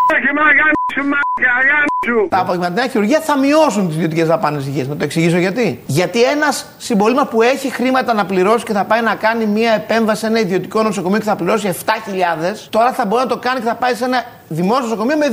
ξέχει 0.85 1.07
μα 1.07 1.17
γάμισου 1.43 1.43
μαλάκα, 1.43 1.65
γάμισου. 1.69 2.27
Τα 2.29 2.39
απογευματινά 2.39 2.87
χειρουργία 2.87 3.19
θα 3.19 3.37
μειώσουν 3.37 3.87
τις 3.87 3.95
ιδιωτικές 3.95 4.27
δαπάνες 4.27 4.67
υγείας. 4.67 4.87
Να 4.87 4.95
το 4.95 5.03
εξηγήσω 5.03 5.37
γιατί. 5.37 5.83
Γιατί 5.85 6.23
ένας 6.23 6.75
συμπολίμα 6.77 7.25
που 7.25 7.41
έχει 7.41 7.71
χρήματα 7.71 8.13
να 8.13 8.25
πληρώσει 8.25 8.65
και 8.65 8.73
θα 8.73 8.85
πάει 8.85 9.01
να 9.01 9.15
κάνει 9.15 9.45
μια 9.45 9.73
επέμβαση 9.73 10.19
σε 10.19 10.27
ένα 10.27 10.39
ιδιωτικό 10.39 10.83
νοσοκομείο 10.83 11.17
και 11.17 11.23
θα 11.23 11.35
πληρώσει 11.35 11.75
7.000, 11.85 12.67
τώρα 12.69 12.91
θα 12.91 13.05
μπορεί 13.05 13.21
να 13.21 13.29
το 13.29 13.37
κάνει 13.37 13.59
και 13.59 13.65
θα 13.65 13.75
πάει 13.75 13.93
σε 13.93 14.05
ένα 14.05 14.23
δημόσιο 14.47 14.83
νοσοκομείο 14.83 15.17
με 15.17 15.27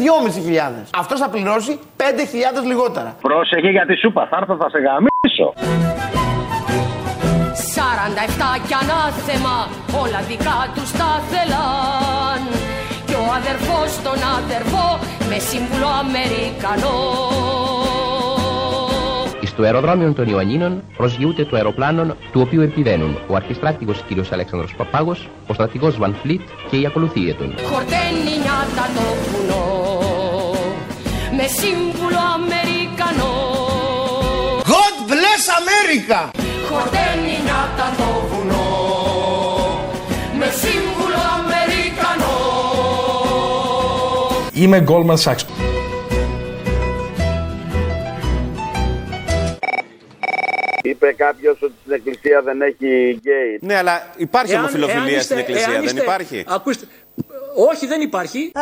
2.500. 0.82 0.88
Αυτός 0.98 1.20
θα 1.20 1.28
πληρώσει 1.28 1.78
5.000 1.96 2.02
λιγότερα. 2.66 3.16
Πρόσεχε 3.20 3.68
για 3.68 3.86
τη 3.86 3.96
σούπα, 3.96 4.26
θα 4.30 4.36
έρθω 4.40 4.56
θα 4.56 4.68
σε 4.70 4.78
γαμίσω. 4.78 5.48
47 7.74 8.60
κι 8.66 8.74
ανάθεμα 8.82 9.68
όλα 10.02 10.20
δικά 10.28 10.70
τους 10.74 10.92
τα 10.92 11.22
θέλαν 11.30 12.69
και 13.30 13.36
ο 13.36 13.38
αδερφός 13.38 14.02
τον 14.02 14.18
αδερφό 14.38 14.98
με 15.28 15.38
σύμβουλο 15.38 15.86
Αμερικανό 15.86 16.98
Στο 19.46 19.62
αεροδρόμιο 19.62 20.12
των 20.12 20.28
Ιωαννίνων 20.28 20.82
προσγειούται 20.96 21.44
το 21.44 21.56
αεροπλάνο 21.56 22.16
του 22.32 22.40
οποίου 22.40 22.60
επιβαίνουν 22.62 23.18
ο 23.26 23.34
αρχιστράτηγος 23.34 24.04
κ. 24.08 24.32
Αλέξανδρος 24.32 24.74
Παπάγος, 24.74 25.28
ο 25.46 25.54
στρατηγός 25.54 25.98
Βαν 25.98 26.16
Φλίτ 26.22 26.40
και 26.70 26.76
η 26.76 26.86
ακολουθία 26.86 27.34
του. 27.34 27.54
χορταίνει 27.62 28.32
νιάτα 28.42 28.84
το 28.94 29.06
βουνό 29.30 29.64
με 31.36 31.46
σύμβουλο 31.58 32.20
Αμερικανό 32.34 33.32
God 34.72 34.96
bless 35.10 35.44
America! 35.60 36.20
χορταίνει 36.68 37.34
νιάτα 37.44 37.86
το 37.96 38.26
βουνό 38.28 38.68
με 40.38 40.46
σύμβουλο 40.60 40.89
Είμαι 44.60 44.84
Goldman 44.88 45.16
Sachs. 45.24 45.44
Είπε 50.82 51.12
κάποιος 51.12 51.62
ότι 51.62 51.72
στην 51.80 51.92
εκκλησία 51.92 52.42
δεν 52.42 52.60
έχει 52.62 53.10
γκέι. 53.20 53.58
Ναι, 53.60 53.76
αλλά 53.76 54.10
υπάρχει 54.16 54.52
Εάν- 54.52 54.60
ομοφιλοφιλία 54.62 54.98
εάν 55.00 55.08
είστε- 55.08 55.22
στην 55.22 55.38
εκκλησία, 55.38 55.62
εάν 55.64 55.72
δεν 55.74 55.84
είστε- 55.84 56.02
υπάρχει; 56.02 56.44
Ακούστε, 56.48 56.84
όχι 57.54 57.86
δεν 57.86 58.00
υπάρχει. 58.00 58.52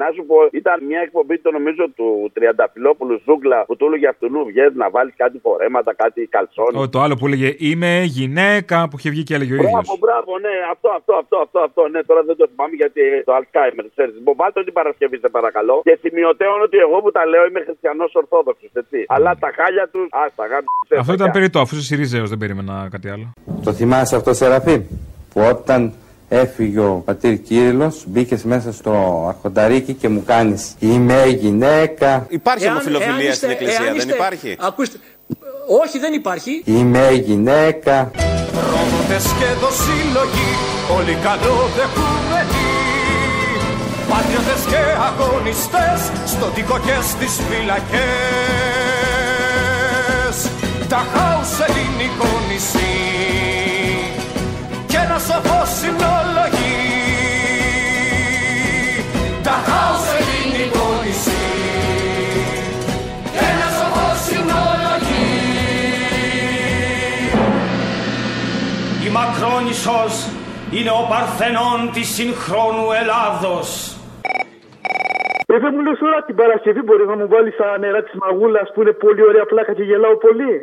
Να 0.00 0.06
σου 0.14 0.22
πω, 0.26 0.36
ήταν 0.60 0.76
μια 0.90 1.00
εκπομπή 1.06 1.38
το 1.38 1.50
νομίζω 1.50 1.84
του 1.96 2.30
Τριανταφυλόπουλου 2.34 3.20
Ζούγκλα 3.24 3.64
που 3.68 3.76
του 3.76 3.86
έλεγε 3.86 4.08
αυτού 4.08 4.26
βγες 4.46 4.72
να 4.74 4.90
βάλεις 4.90 5.14
κάτι 5.16 5.38
φορέματα, 5.38 5.94
κάτι 5.94 6.20
καλσόνι. 6.36 6.76
Ο, 6.82 6.88
το 6.88 6.98
άλλο 7.04 7.14
που 7.16 7.26
έλεγε 7.26 7.54
Είμαι 7.58 8.02
γυναίκα 8.18 8.88
που 8.88 8.96
είχε 8.98 9.10
βγει 9.10 9.22
και 9.22 9.34
έλεγε 9.34 9.52
ο 9.52 9.56
ίδιος. 9.56 9.72
Μπράβο, 9.72 9.94
μπράβο, 10.04 10.30
ναι, 10.46 10.54
αυτό, 10.74 10.88
αυτό, 10.98 11.12
αυτό, 11.22 11.36
αυτό, 11.44 11.58
αυτό, 11.68 11.82
ναι, 11.92 12.00
τώρα 12.10 12.22
δεν 12.28 12.36
το 12.40 12.44
θυμάμαι 12.50 12.74
γιατί 12.82 13.00
το 13.28 13.32
Αλzheimer, 13.38 13.86
ξέρεις. 13.94 14.14
Λοιπόν, 14.18 14.34
βάλτε 14.40 14.60
την 14.68 14.74
Παρασκευή, 14.78 15.16
σε 15.24 15.28
παρακαλώ. 15.36 15.74
Και 15.86 15.94
σημειωτέων 16.04 16.58
ότι 16.66 16.76
εγώ 16.86 16.96
που 17.04 17.10
τα 17.16 17.22
λέω 17.32 17.44
είμαι 17.48 17.62
χριστιανός 17.68 18.10
Ορθόδοξος, 18.20 18.70
έτσι. 18.82 18.98
Αλλά 19.14 19.30
τα 19.42 19.48
χάλια 19.56 19.84
τους, 19.92 20.06
α, 20.20 20.22
τα 20.38 20.44
γάμια. 20.50 20.70
Αυτό 21.02 21.12
ήταν 21.18 21.30
περιττό, 21.36 21.58
αφού 21.60 21.74
είσαι 21.74 21.84
Σιριζέος, 21.84 22.28
δεν 22.32 22.38
περίμενα 22.38 22.74
κάτι 22.94 23.08
άλλο. 23.14 23.26
Το 23.64 23.72
θυμάσαι 23.72 24.16
αυτό, 24.16 24.30
Σεραφείμ, 24.34 24.82
που 25.30 25.40
όταν 25.52 25.80
έφυγε 26.28 26.78
ο 26.80 27.02
πατήρ 27.04 27.38
Κύριλλος, 27.42 28.04
μπήκες 28.06 28.42
μέσα 28.42 28.72
στο 28.72 29.24
αρχονταρίκι 29.28 29.92
και 29.92 30.08
μου 30.08 30.22
κάνεις 30.26 30.74
«Είμαι 30.78 31.24
γυναίκα, 31.26 32.26
Υπάρχει 32.28 32.64
Εάν- 32.64 32.74
ομοφιλοφιλία 32.74 33.12
εάν 33.12 33.20
είστε- 33.20 33.34
στην 33.36 33.50
εκκλησία, 33.50 33.74
εάν 33.76 33.84
δεν 33.86 33.96
είστε- 33.96 34.14
υπάρχει; 34.14 34.56
Ακούστε, 34.60 34.96
όχι 35.82 35.98
δεν 35.98 36.12
υπάρχει. 36.12 36.62
είμαι 36.64 37.10
γυναίκα». 37.24 38.10
Πρόδοτες 38.56 39.24
και 39.38 39.48
δοσύλλογοι, 39.62 40.50
όλοι 40.96 41.14
καλοδεχούμενοι 41.26 42.64
Πατριώτες 44.10 44.62
και 44.70 44.82
αγωνιστές, 45.08 45.98
στον 46.32 46.50
τοίκο 46.54 46.76
και 46.86 46.96
στις 47.10 47.32
φυλακές 47.48 47.96
Τα 50.88 51.00
χάους 51.12 51.50
ελληνικό 51.66 52.28
νησί 52.48 52.94
και 53.20 53.25
ένα 55.08 55.18
σοφό 55.18 55.60
συνολογή 55.78 56.76
Τα 59.42 59.56
χάους 59.66 60.06
ελληνικό 60.18 60.86
νησί 61.04 61.46
και 63.32 63.44
ένα 63.52 63.68
σοφό 63.78 64.08
συνολογή 64.26 65.28
Η 69.06 69.08
Μακρόνισσος 69.16 70.14
είναι 70.70 70.90
ο 70.90 71.02
Παρθενών 71.10 71.90
της 71.92 72.08
συγχρόνου 72.14 72.86
Ελλάδος. 73.00 73.68
Ε, 75.46 75.58
δεν 75.58 75.70
μου 75.74 75.82
λες 75.86 75.98
τώρα 75.98 76.22
την 76.26 76.36
Παρασκευή 76.36 76.82
μπορεί 76.82 77.06
να 77.06 77.16
μου 77.16 77.28
βάλεις 77.28 77.56
τα 77.56 77.78
νερά 77.78 78.02
της 78.02 78.14
μαγούλας 78.22 78.66
που 78.72 78.80
είναι 78.82 78.92
πολύ 78.92 79.22
ωραία 79.30 79.44
πλάκα 79.44 79.72
και 79.74 79.82
γελάω 79.82 80.16
πολύ. 80.16 80.54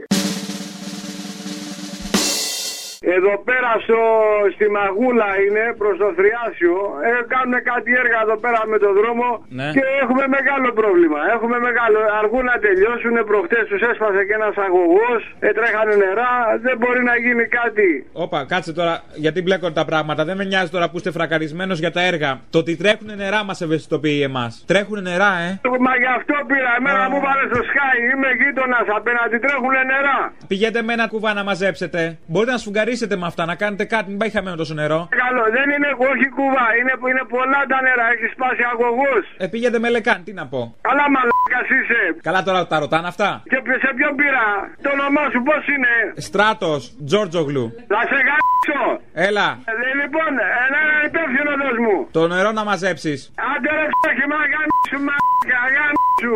Εδώ 3.18 3.34
πέρα 3.50 3.72
στο, 3.86 4.00
στη 4.56 4.66
Μαγούλα 4.78 5.30
είναι 5.46 5.64
προς 5.82 5.96
το 6.04 6.08
Θριάσιο. 6.18 6.76
Ε, 7.08 7.12
κάνουν 7.34 7.56
κάτι 7.72 7.90
έργα 8.02 8.20
εδώ 8.26 8.38
πέρα 8.44 8.60
με 8.72 8.78
το 8.84 8.90
δρόμο 9.00 9.28
Ναι. 9.60 9.68
και 9.76 9.84
έχουμε 10.04 10.24
μεγάλο 10.38 10.70
πρόβλημα. 10.80 11.20
Έχουμε 11.36 11.58
μεγάλο. 11.68 11.98
Αργούν 12.22 12.46
να 12.52 12.58
τελειώσουν. 12.66 13.16
Προχτές 13.32 13.64
τους 13.70 13.82
έσπασε 13.90 14.22
και 14.28 14.36
ένας 14.40 14.56
αγωγός. 14.66 15.22
Ε, 15.48 15.50
τρέχανε 15.58 15.94
νερά. 16.04 16.32
Δεν 16.66 16.76
μπορεί 16.82 17.02
να 17.12 17.16
γίνει 17.24 17.46
κάτι. 17.60 17.90
Όπα, 18.26 18.40
κάτσε 18.52 18.72
τώρα, 18.80 18.94
γιατί 19.24 19.40
μπλέκονται 19.44 19.78
τα 19.82 19.86
πράγματα. 19.92 20.22
Δεν 20.30 20.36
με 20.40 20.46
νοιάζει 20.52 20.72
τώρα 20.76 20.86
που 20.90 20.98
είστε 21.00 21.12
φρακαρισμένος 21.18 21.78
για 21.84 21.92
τα 21.98 22.02
έργα. 22.12 22.32
Το 22.54 22.58
ότι 22.64 22.72
τρέχουν 22.82 23.10
νερά 23.22 23.42
μας 23.48 23.58
ευαισθητοποιεί 23.66 24.20
εμάς. 24.30 24.52
Τρέχουν 24.72 24.98
νερά, 25.10 25.32
ε. 25.48 25.50
Μα 25.88 25.94
γι' 26.04 26.12
αυτό 26.20 26.36
πήρα. 26.50 26.72
Εμένα 26.80 27.04
μου 27.12 27.20
βάλε 27.26 27.44
στο 27.52 27.62
Sky. 27.70 27.96
Είμαι 28.12 28.30
γείτονας 28.40 28.88
απέναντι. 29.00 29.36
Τρέχουν 29.46 29.74
νερά. 29.92 30.18
Πηγαίνετε 30.52 30.82
με 30.88 30.94
ένα 30.98 31.06
κουβά 31.14 31.32
να 31.40 31.44
μαζέψετε. 31.44 32.02
Μπορείτε 32.32 32.52
να 32.52 32.58
σφουγγαρίσετε 32.58 32.92
με 33.22 33.26
αυτά, 33.32 33.46
να 33.52 33.56
κάνετε 33.62 33.86
κάτι, 33.94 34.08
μην 34.10 34.18
πάει 34.22 34.30
χαμένο 34.36 34.56
τόσο 34.56 34.74
νερό. 34.82 35.00
Καλό. 35.24 35.44
Δεν 35.58 35.68
είναι 35.76 35.90
όχι 36.12 36.26
κουβά. 36.38 36.66
Είναι, 36.80 36.94
είναι 37.12 37.24
πολλά 37.36 37.62
τα 37.72 37.78
νερά. 37.88 38.06
Έχεις 38.16 38.32
σπάσει 38.36 38.64
αγωγό. 38.74 39.14
Ε, 39.44 39.46
πήγαινε 39.54 39.80
με 39.84 39.90
λεκάν, 39.96 40.20
τι 40.26 40.32
να 40.40 40.46
πω. 40.52 40.62
Καλά 40.88 41.06
μαλάκας 41.16 41.68
είσαι. 41.78 42.02
Καλά 42.28 42.42
τώρα 42.48 42.62
τα 42.72 42.78
ρωτάνε 42.84 43.08
αυτά. 43.14 43.30
Και 43.52 43.58
σε 43.84 43.90
ποιον 43.98 44.14
πήρα. 44.20 44.46
Το 44.86 44.90
όνομά 44.98 45.24
σου 45.34 45.42
πώς 45.48 45.64
είναι; 45.74 45.94
Στράτος, 46.28 46.82
Τζόρτζογλου. 47.06 47.66
Θα 47.94 48.02
σε 48.12 48.18
γάμισω. 48.28 48.82
Έλα, 49.28 49.48
Ε, 49.70 49.74
λοιπόν, 50.02 50.32
ένα 50.68 50.82
υπεύθυνο 51.10 51.52
δες 51.62 51.78
μου. 51.86 51.96
το 52.18 52.22
νερό 52.28 52.52
να 52.60 52.64
μαζέψεις. 52.70 53.20
Άντε 53.52 53.70
ρε 53.78 53.86
ξέχει, 54.02 54.26
μα 54.32 54.40
γάμισου, 54.54 55.00
μα 55.08 55.16
γάμισου. 55.76 56.36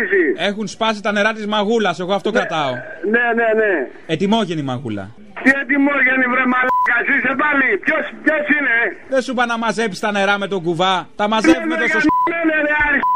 Έχουν 0.37 0.67
σπάσει 0.67 1.01
τα 1.01 1.11
νερά 1.11 1.33
της 1.33 1.45
μαγούλας, 1.47 1.99
εγώ 1.99 2.13
αυτό 2.13 2.31
κρατάω. 2.31 2.73
Ναι, 3.13 3.25
ναι, 3.39 3.47
ναι. 3.61 3.73
Ετοιμόγενη 4.05 4.61
μαγούλα. 4.61 5.05
Τι 5.43 5.49
ετοιμόγενη 5.61 6.25
βρε 6.33 6.45
μαλάκα, 6.53 6.97
είσαι 7.13 7.33
πάλι. 7.43 7.67
Ποιος, 7.85 8.03
ποιος 8.23 8.43
είναι; 8.57 8.75
Δεν 9.13 9.21
σου 9.21 9.31
είπα 9.31 9.45
να 9.45 9.57
μαζέψεις 9.57 9.99
τα 10.05 10.11
νερά 10.11 10.37
με 10.37 10.47
τον 10.47 10.61
κουβά. 10.63 10.95
Τα 11.15 11.27
μαζεύουμε 11.27 11.75
τόσο. 11.75 11.97
Ναι, 12.31 12.57
ρε, 12.67 12.73
αρχή. 12.87 13.09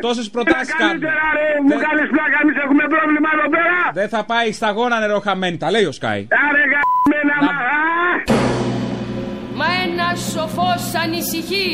Τόσες 0.00 0.30
προτάσεις 0.30 0.74
κάνουμε. 0.74 0.88
Καλύτερα 0.88 1.26
ρε, 1.38 1.48
μου 1.66 1.76
κάνεις 1.86 2.08
πλάκα, 2.14 2.36
εμείς 2.42 2.56
έχουμε 2.64 2.84
πρόβλημα 2.94 3.28
εδώ 3.36 3.48
πέρα. 3.56 3.78
Δεν 4.00 4.08
θα 4.14 4.24
πάει 4.24 4.52
σταγόνα 4.52 4.98
νερό 4.98 5.18
χαμένη, 5.26 5.56
τα 5.56 5.70
λέει 5.70 5.84
ο 5.84 5.92
Σκάι. 5.98 6.22
Άρε 6.46 6.64
γαμμένα 6.72 7.36
μα. 7.46 7.54
Μα 9.58 9.66
ένας 9.86 10.16
σοφός 10.32 10.82
ανησυχεί 11.04 11.68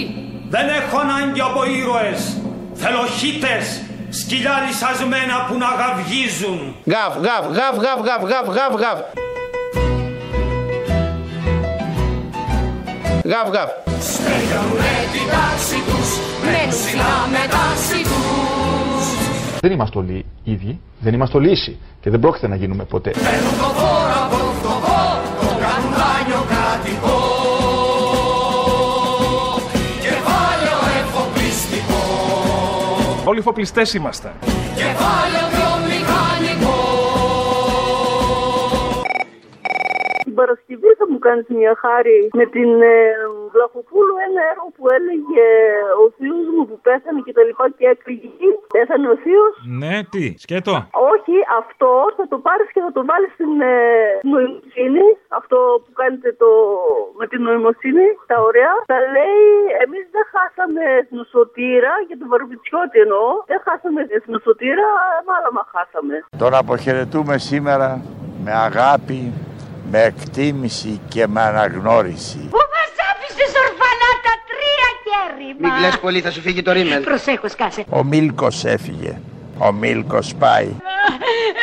Δεν 0.49 0.67
έχω 0.69 0.99
ανάγκη 0.99 1.41
από 1.41 1.61
ήρωες. 1.79 2.21
Θέλω 2.73 3.03
χίτες 3.19 3.88
σκυλιά 4.11 4.63
λυσασμένα 4.67 5.37
που 5.49 5.55
να 5.59 5.71
γαυγίζουν. 5.81 6.75
Γαβ, 6.85 7.13
γαβ, 7.27 7.45
γαβ, 7.57 7.77
γαβ, 7.85 8.01
γαβ, 8.05 8.23
γαβ, 8.31 8.47
γαβ, 8.57 8.75
γαβ. 8.83 8.99
Γαβ, 13.25 13.49
γαβ. 13.55 13.69
Στέλνουνε 14.01 14.95
την 15.13 15.27
τάξη 15.35 15.79
τους, 15.89 16.09
μένουν 16.45 16.69
ψηλά 16.69 17.15
με 17.31 17.43
τάση 17.55 18.03
τους. 18.03 19.05
Δεν 19.61 19.71
είμαστε 19.73 19.99
όλοι 19.99 20.25
ίδιοι, 20.45 20.81
δεν 21.01 21.15
είμαστε 21.15 21.37
όλοι 21.37 21.51
ίσοι 21.51 21.79
και 22.01 22.11
δεν 22.11 22.21
πρόκειται 22.21 22.49
να 22.49 22.57
γίνουμε 22.57 22.85
ποτέ. 22.85 23.11
Παίρνουν 23.11 23.59
το 23.59 23.69
φόρο 23.79 24.15
από 24.25 24.37
Όλοι 33.29 33.41
φοπλιστές 33.41 33.95
είμαστε. 33.95 34.33
κεφάλαιο 34.75 35.48
Παρασκευή 40.41 40.91
θα 41.01 41.07
μου 41.11 41.19
κάνεις 41.27 41.47
μια 41.61 41.75
χάρη 41.85 42.19
με 42.39 42.45
την 42.55 42.71
ε, 42.95 42.97
Βλαχοπούλου 43.53 44.17
ένα 44.27 44.41
έργο 44.53 44.69
που 44.77 44.85
έλεγε 44.97 45.47
ο 46.03 46.05
θείος 46.17 46.47
μου 46.55 46.63
που 46.69 46.77
πέθανε 46.87 47.21
και 47.27 47.35
τα 47.37 47.43
λοιπά 47.49 47.65
και 47.79 47.87
έκλειγε. 47.93 48.51
Πέθανε 48.77 49.07
ο 49.15 49.17
θείος. 49.25 49.55
Ναι, 49.81 49.95
τι, 50.13 50.25
σκέτο. 50.45 50.75
Όχι, 51.13 51.37
αυτό 51.61 51.91
θα 52.19 52.25
το 52.33 52.37
πάρεις 52.47 52.69
και 52.75 52.83
θα 52.87 52.93
το 52.97 53.03
βάλεις 53.11 53.31
στην 53.37 53.53
ε, 53.73 53.77
νοημοσύνη. 54.31 55.07
Αυτό 55.41 55.57
που 55.83 55.91
κάνετε 56.01 56.29
το, 56.43 56.51
με 57.21 57.25
την 57.31 57.41
νοημοσύνη, 57.47 58.07
τα 58.31 58.37
ωραία. 58.49 58.75
Θα 58.93 58.99
λέει, 59.15 59.43
εμείς 59.85 60.05
δεν 60.15 60.25
χάσαμε 60.33 60.83
εθνοσωτήρα, 61.03 61.93
για 62.09 62.17
τον 62.21 62.29
Βαρβιτσιώτη 62.33 62.99
εννοώ. 63.05 63.27
Δεν 63.53 63.61
χάσαμε 63.67 64.01
εθνοσωτήρα, 64.19 64.89
μάλλον 65.29 65.55
χάσαμε. 65.75 66.17
Τον 66.43 66.53
αποχαιρετούμε 66.63 67.35
σήμερα 67.51 67.89
με 68.45 68.53
αγάπη, 68.69 69.21
με 69.91 70.03
εκτίμηση 70.03 71.01
και 71.09 71.27
με 71.27 71.41
αναγνώριση. 71.41 72.39
Πού 72.51 72.57
μας 72.57 72.93
άφησες 73.11 73.53
ορφανά 73.65 74.11
τα 74.27 74.35
τρία 74.51 74.89
κέρι 75.07 75.57
Μην 75.61 75.71
κλαις 75.79 75.99
πολύ, 75.99 76.21
θα 76.21 76.31
σου 76.31 76.41
φύγει 76.41 76.63
το 76.63 76.73
ρίμελ. 76.73 77.03
Προσέχω, 77.03 77.49
σκάσε. 77.49 77.85
Ο 77.89 78.05
Μίλκος 78.05 78.65
έφυγε. 78.65 79.21
Ο 79.59 79.73
Μίλκος 79.73 80.35
πάει. 80.35 80.69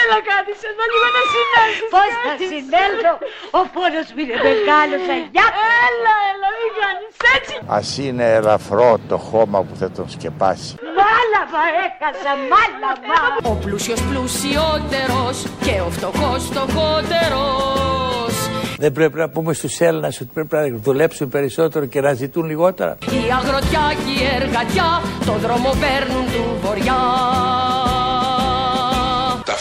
Έλα 0.02 0.20
κάτι 0.32 0.52
σε 0.60 0.68
εδώ 0.72 0.86
λίγο 0.92 1.08
να 1.18 1.22
συνέλθεις. 1.34 1.90
Πώς 1.96 2.12
θα 2.24 2.34
συνέλθω; 2.52 3.14
Ο 3.60 3.62
πόνος 3.76 4.08
μου 4.14 4.20
είναι 4.24 4.38
μεγάλος, 4.48 5.04
αγιά. 5.16 5.48
Έλα, 5.88 6.16
έλα, 6.32 6.50
μην 6.60 6.72
κάνεις 6.82 7.14
έτσι. 7.36 7.56
Ας 7.78 7.88
είναι 8.04 8.26
ελαφρό 8.40 8.90
το 9.12 9.18
χώμα 9.30 9.60
που 9.66 9.74
θα 9.82 9.88
τον 9.98 10.08
σκεπάσει. 10.16 10.72
Μάλαβα 11.00 11.64
έκασα, 11.86 12.32
μάλαβα. 12.52 13.20
Ο 13.52 13.54
πλούσιος 13.64 14.02
πλουσιότερος 14.10 15.36
και 15.66 15.76
ο 15.88 15.90
φτωχός 15.96 16.42
φτωχότερος. 16.50 18.34
Δεν 18.78 18.92
πρέπει 18.92 19.18
να 19.18 19.30
πούμε 19.30 19.54
στους 19.54 19.80
Έλληνες 19.80 20.22
ότι 20.22 20.30
πρέπει 20.34 20.56
να 20.56 20.78
δουλέψουν 20.78 21.30
περισσότερο 21.30 21.86
και 21.86 22.02
να 22.02 22.14
ζητούν 22.14 22.46
λιγότερα. 22.46 22.98
Η 23.02 23.32
αγροτιά 23.32 23.94
και 24.06 24.24
η 24.24 24.26
εργατιά 24.42 25.02
το 25.26 25.32
δρόμο 25.32 25.70
παίρνουν 25.70 26.26
του 26.26 26.44
βοριά. 26.62 27.02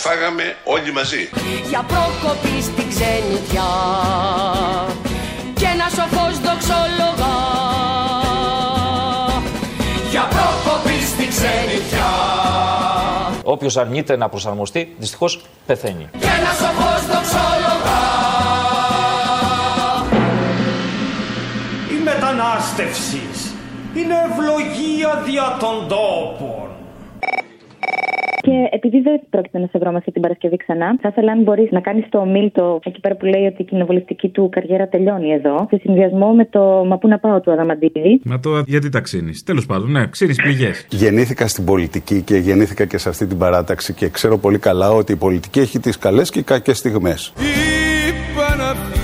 Τα 0.04 0.10
φάγαμε 0.10 0.56
όλοι 0.64 0.92
μαζί. 0.92 1.28
Για 1.68 1.82
πρόκοπη 1.82 2.62
στην 2.62 2.88
ξενιτιά 2.88 3.70
και 5.54 5.64
ένα 5.64 5.88
σοφός 5.88 6.38
δοξολογά. 6.40 7.36
Για 10.10 10.28
πρόκοπη 10.28 11.04
στην 11.04 11.28
ξενιτιά 11.28 12.10
Όποιος 13.44 13.76
αρνείται 13.76 14.16
να 14.16 14.28
προσαρμοστεί, 14.28 14.94
δυστυχώς 14.98 15.40
πεθαίνει. 15.66 16.08
και 16.18 16.26
ένα 16.26 16.52
σοφός 16.52 17.06
δοξολογά. 17.06 18.02
Η 21.90 22.02
μετανάστευσης 22.04 23.52
είναι 23.94 24.14
ευλογία 24.30 25.22
δια 25.26 25.56
των 25.60 25.88
τόπων. 25.88 26.63
Και 28.46 28.68
επειδή 28.70 29.00
δεν 29.00 29.20
πρόκειται 29.30 29.58
να 29.58 29.66
σε 29.66 29.78
βρω 29.78 29.92
αυτή 29.96 30.12
την 30.12 30.22
Παρασκευή 30.22 30.56
ξανά, 30.56 30.96
θα 31.00 31.08
ήθελα 31.08 31.32
αν 31.32 31.42
μπορείς 31.42 31.70
να 31.70 31.80
κάνεις 31.80 32.04
το 32.08 32.18
ομίλτο 32.18 32.80
εκεί 32.84 33.00
πέρα 33.00 33.14
που 33.14 33.24
λέει 33.24 33.46
ότι 33.46 33.62
η 33.62 33.64
κοινοβουλευτική 33.64 34.28
του 34.28 34.48
καριέρα 34.52 34.88
τελειώνει 34.88 35.30
εδώ, 35.32 35.66
σε 35.70 35.78
συνδυασμό 35.82 36.32
με 36.32 36.44
το 36.44 36.84
Μα 36.88 36.98
πού 36.98 37.08
να 37.08 37.18
πάω 37.18 37.40
του 37.40 37.52
Αδαμαντίδη. 37.52 38.20
Μα 38.24 38.40
το 38.40 38.62
γιατί 38.66 38.88
τα 38.88 39.00
ξύνει. 39.00 39.32
Τέλος 39.44 39.66
πάντων, 39.66 39.90
ναι, 39.90 40.06
ξύνει 40.06 40.34
πληγές. 40.34 40.86
Γεννήθηκα 40.90 41.46
στην 41.48 41.64
πολιτική 41.64 42.22
και 42.22 42.36
γεννήθηκα 42.36 42.84
και 42.84 42.98
σε 42.98 43.08
αυτή 43.08 43.26
την 43.26 43.38
παράταξη 43.38 43.92
και 43.92 44.08
ξέρω 44.08 44.38
πολύ 44.38 44.58
καλά 44.58 44.90
ότι 44.90 45.12
η 45.12 45.16
πολιτική 45.16 45.60
έχει 45.60 45.78
τις 45.78 45.98
καλές 45.98 46.30
και 46.30 46.42
κακές 46.42 46.78
στιγμές. 46.78 47.32
Είπα 47.36 49.03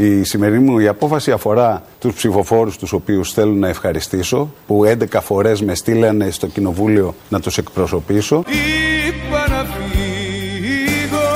Η 0.00 0.24
σημερινή 0.24 0.70
μου 0.70 0.78
η 0.78 0.86
απόφαση 0.86 1.30
αφορά 1.30 1.82
τους 2.00 2.14
ψηφοφόρους 2.14 2.76
τους 2.78 2.92
οποίους 2.92 3.32
θέλω 3.32 3.52
να 3.52 3.68
ευχαριστήσω 3.68 4.50
που 4.66 4.84
11 4.86 5.18
φορές 5.22 5.62
με 5.62 5.74
στείλανε 5.74 6.30
στο 6.30 6.46
κοινοβούλιο 6.46 7.14
να 7.28 7.40
τους 7.40 7.58
εκπροσωπήσω. 7.58 8.44
Είπα 8.46 9.48
να 9.48 9.64
φύγω, 9.64 11.28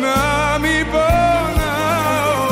να 0.00 0.58
μην 0.58 0.86
πονάω 0.90 2.46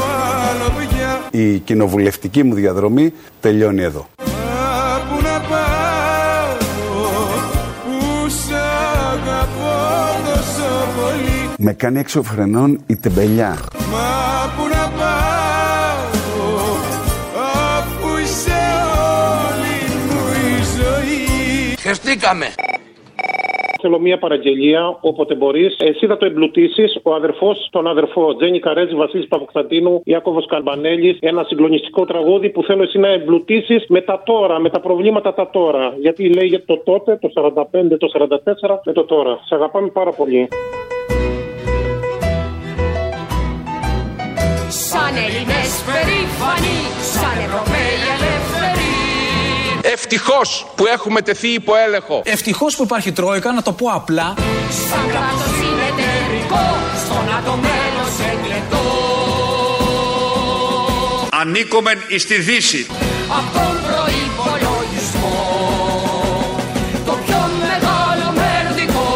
άλλο 0.50 0.72
πια 0.88 1.20
Η 1.30 1.58
κοινοβουλευτική 1.58 2.42
μου 2.42 2.54
διαδρομή 2.54 3.12
τελειώνει 3.40 3.82
εδώ. 3.82 4.06
Μα 4.18 5.00
πού 5.08 5.22
να 5.22 5.40
πάω, 5.48 6.56
που 7.84 8.28
σ' 8.28 8.52
αγαπώ 9.12 9.74
τόσο 10.24 10.68
πολύ 10.96 11.50
Με 11.58 11.72
κάνει 11.72 11.98
έξω 11.98 12.22
φρενών 12.22 12.80
η 12.86 12.96
τεμπελιά. 12.96 13.58
Ζωή 22.14 22.20
Χεστήκαμε. 22.20 22.46
Θέλω 23.80 23.98
μία 23.98 24.18
παραγγελία, 24.18 24.98
όποτε 25.00 25.34
μπορείς. 25.34 25.76
Εσύ 25.78 26.06
θα 26.06 26.16
το 26.16 26.26
εμπλουτίσεις. 26.26 26.98
Ο 27.02 27.14
αδερφός 27.14 27.68
τον 27.70 27.86
αδερφό. 27.86 28.36
Τζένι 28.36 28.58
Καρέτζη, 28.58 28.94
Βασίλης 28.94 29.28
Παποκσταντίνου, 29.28 30.00
Ιάκωβος 30.04 30.46
Καρμπανέλης. 30.46 31.16
Ένα 31.20 31.44
συγκλονιστικό 31.44 32.04
τραγούδι 32.04 32.50
που 32.50 32.62
θέλω 32.62 32.82
εσύ 32.82 32.98
να 32.98 33.08
εμπλουτίσεις 33.08 33.84
με 33.88 34.00
τα 34.00 34.22
τώρα, 34.24 34.58
με 34.60 34.70
τα 34.70 34.80
προβλήματα 34.80 35.34
τα 35.34 35.50
τώρα. 35.50 35.94
Γιατί 36.00 36.28
λέει 36.28 36.46
για 36.46 36.64
το 36.64 36.78
τότε, 36.78 37.18
το 37.20 37.28
45, 37.28 37.98
το 37.98 38.08
44, 38.08 38.80
με 38.84 38.92
το 38.92 39.04
τώρα. 39.04 39.38
Σε 39.44 39.54
αγαπάμε 39.54 39.88
πάρα 39.88 40.10
πολύ. 40.10 40.48
Σαν 44.68 45.14
Έλληνες 45.26 45.72
περήφανοι, 45.86 46.76
σαν 47.12 47.36
Ευρωπαίοι 47.44 47.96
ελεύθεροι. 48.14 48.43
Ευτυχώς 49.92 50.66
που 50.74 50.86
έχουμε 50.86 51.20
τεθεί 51.20 51.48
υπό 51.48 51.72
έλεγχο. 51.86 52.22
Ευτυχώς 52.24 52.76
που 52.76 52.82
υπάρχει 52.82 53.12
Τρόικα, 53.12 53.52
να 53.52 53.62
το 53.62 53.72
πω 53.72 53.86
απλά. 53.94 54.34
Σαν 54.90 55.08
κράτος 55.08 55.54
συνεταιρικό, 55.58 56.76
στον 57.04 57.34
ατομένο 57.38 58.04
εγκλετό. 58.32 58.82
Ανήκομεν 61.40 61.98
εις 62.08 62.26
τη 62.26 62.34
Δύση. 62.34 62.86
Απ' 63.38 63.52
τον 63.52 63.76
προϋπολογισμό, 63.86 65.38
το 67.06 67.12
πιο 67.26 67.36
μεγάλο 67.60 68.32
μερδικό. 68.34 69.06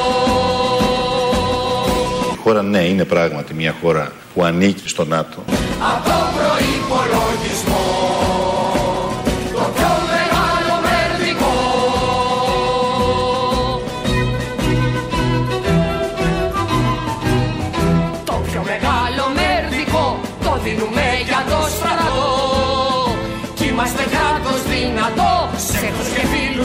Η 2.34 2.36
χώρα 2.42 2.62
ναι 2.62 2.78
είναι 2.78 3.04
πράγματι 3.04 3.54
μια 3.54 3.74
χώρα 3.82 4.12
που 4.34 4.44
ανήκει 4.44 4.88
στο 4.88 5.04
ΝΑΤΟ. 5.04 5.44
Απ' 5.48 6.04
τον 6.04 6.12
προϋπολογισμό, 6.34 6.77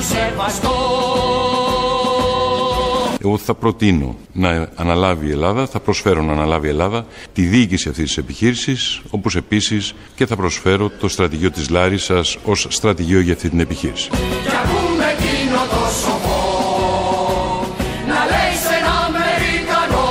σεβαστό 0.03 0.75
Εγώ 3.25 3.37
θα 3.37 3.53
προτείνω 3.53 4.15
να 4.33 4.69
αναλάβει 4.75 5.27
η 5.27 5.31
Ελλάδα, 5.31 5.67
θα 5.67 5.79
προσφέρω 5.79 6.21
να 6.21 6.31
αναλάβει 6.31 6.67
η 6.67 6.69
Ελλάδα 6.69 7.05
τη 7.33 7.41
διοίκηση 7.41 7.89
αυτής 7.89 8.03
της 8.03 8.17
επιχείρησης, 8.17 9.01
όπως 9.09 9.35
επίσης 9.35 9.93
και 10.15 10.25
θα 10.25 10.35
προσφέρω 10.35 10.89
το 10.89 11.07
στρατηγείο 11.07 11.51
της 11.51 11.69
Λάρισας 11.69 12.37
ως 12.45 12.67
στρατηγείο 12.69 13.19
για 13.19 13.33
αυτή 13.33 13.49
την 13.49 13.59
επιχείρηση. 13.59 14.09
Κι 14.09 14.17
ακούμε 14.63 15.05
εκείνο 15.11 15.57
το 15.57 15.85
σοφό 16.01 16.41
να 18.07 18.19
λέει 18.31 18.55
σε 18.65 18.73
ένα 18.79 18.93
Αμερικανό 19.07 20.09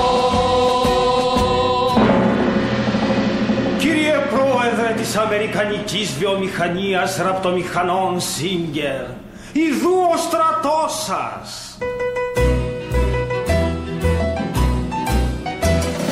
Κύριε 3.79 4.17
Πρόεδρε 4.31 4.95
της 4.97 5.17
Αμερικανικής 5.17 5.83
της 5.93 6.17
βιομηχανίας 6.19 7.17
ραπτομηχανών 7.17 8.21
Σίγκερ. 8.21 9.05
Ιδού 9.53 9.95
ο 10.13 10.17
στρατός 10.17 10.93
σας. 11.07 11.77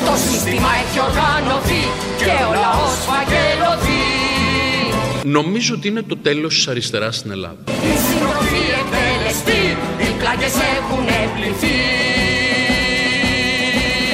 Το 0.05 0.13
σύστημα 0.29 0.69
έχει 0.83 0.99
οργανωθεί 0.99 1.81
και 2.17 2.31
ο 2.49 2.53
λαός 2.53 2.93
φαγγελωθεί. 3.09 4.03
Νομίζω 5.23 5.75
ότι 5.75 5.87
είναι 5.87 6.01
το 6.01 6.17
τέλος 6.17 6.53
της 6.55 6.67
αριστεράς 6.67 7.15
στην 7.15 7.31
Ελλάδα. 7.31 7.55
Η 7.67 7.71
συντροφή 8.07 8.63
εκτελεστεί, 8.81 9.77
οι 9.97 10.13
πλάγες 10.19 10.53
έχουν 10.77 11.05
πληθεί. 11.35 11.79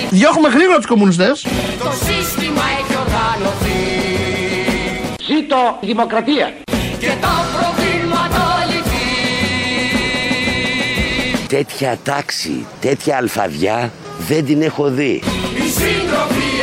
Διώχνουμε 0.09 0.49
γρήγορα 0.49 0.77
τους 0.77 0.85
κομμουνιστές. 0.85 1.41
Το 1.79 1.91
σύστημα 1.91 2.61
έχει 2.79 2.93
οργανωθεί 3.05 3.85
Ζήτω 5.27 5.77
η 5.81 5.85
δημοκρατία. 5.85 6.53
και 6.99 7.11
τα 7.21 7.36
Τέτοια 11.47 11.97
τάξη, 12.03 12.65
τέτοια 12.79 13.17
αλφαδιά 13.17 13.91
δεν 14.17 14.45
την 14.45 14.61
έχω 14.61 14.89
δει. 14.89 15.21
Οι 15.55 15.69
σύντροφοι 15.69 16.56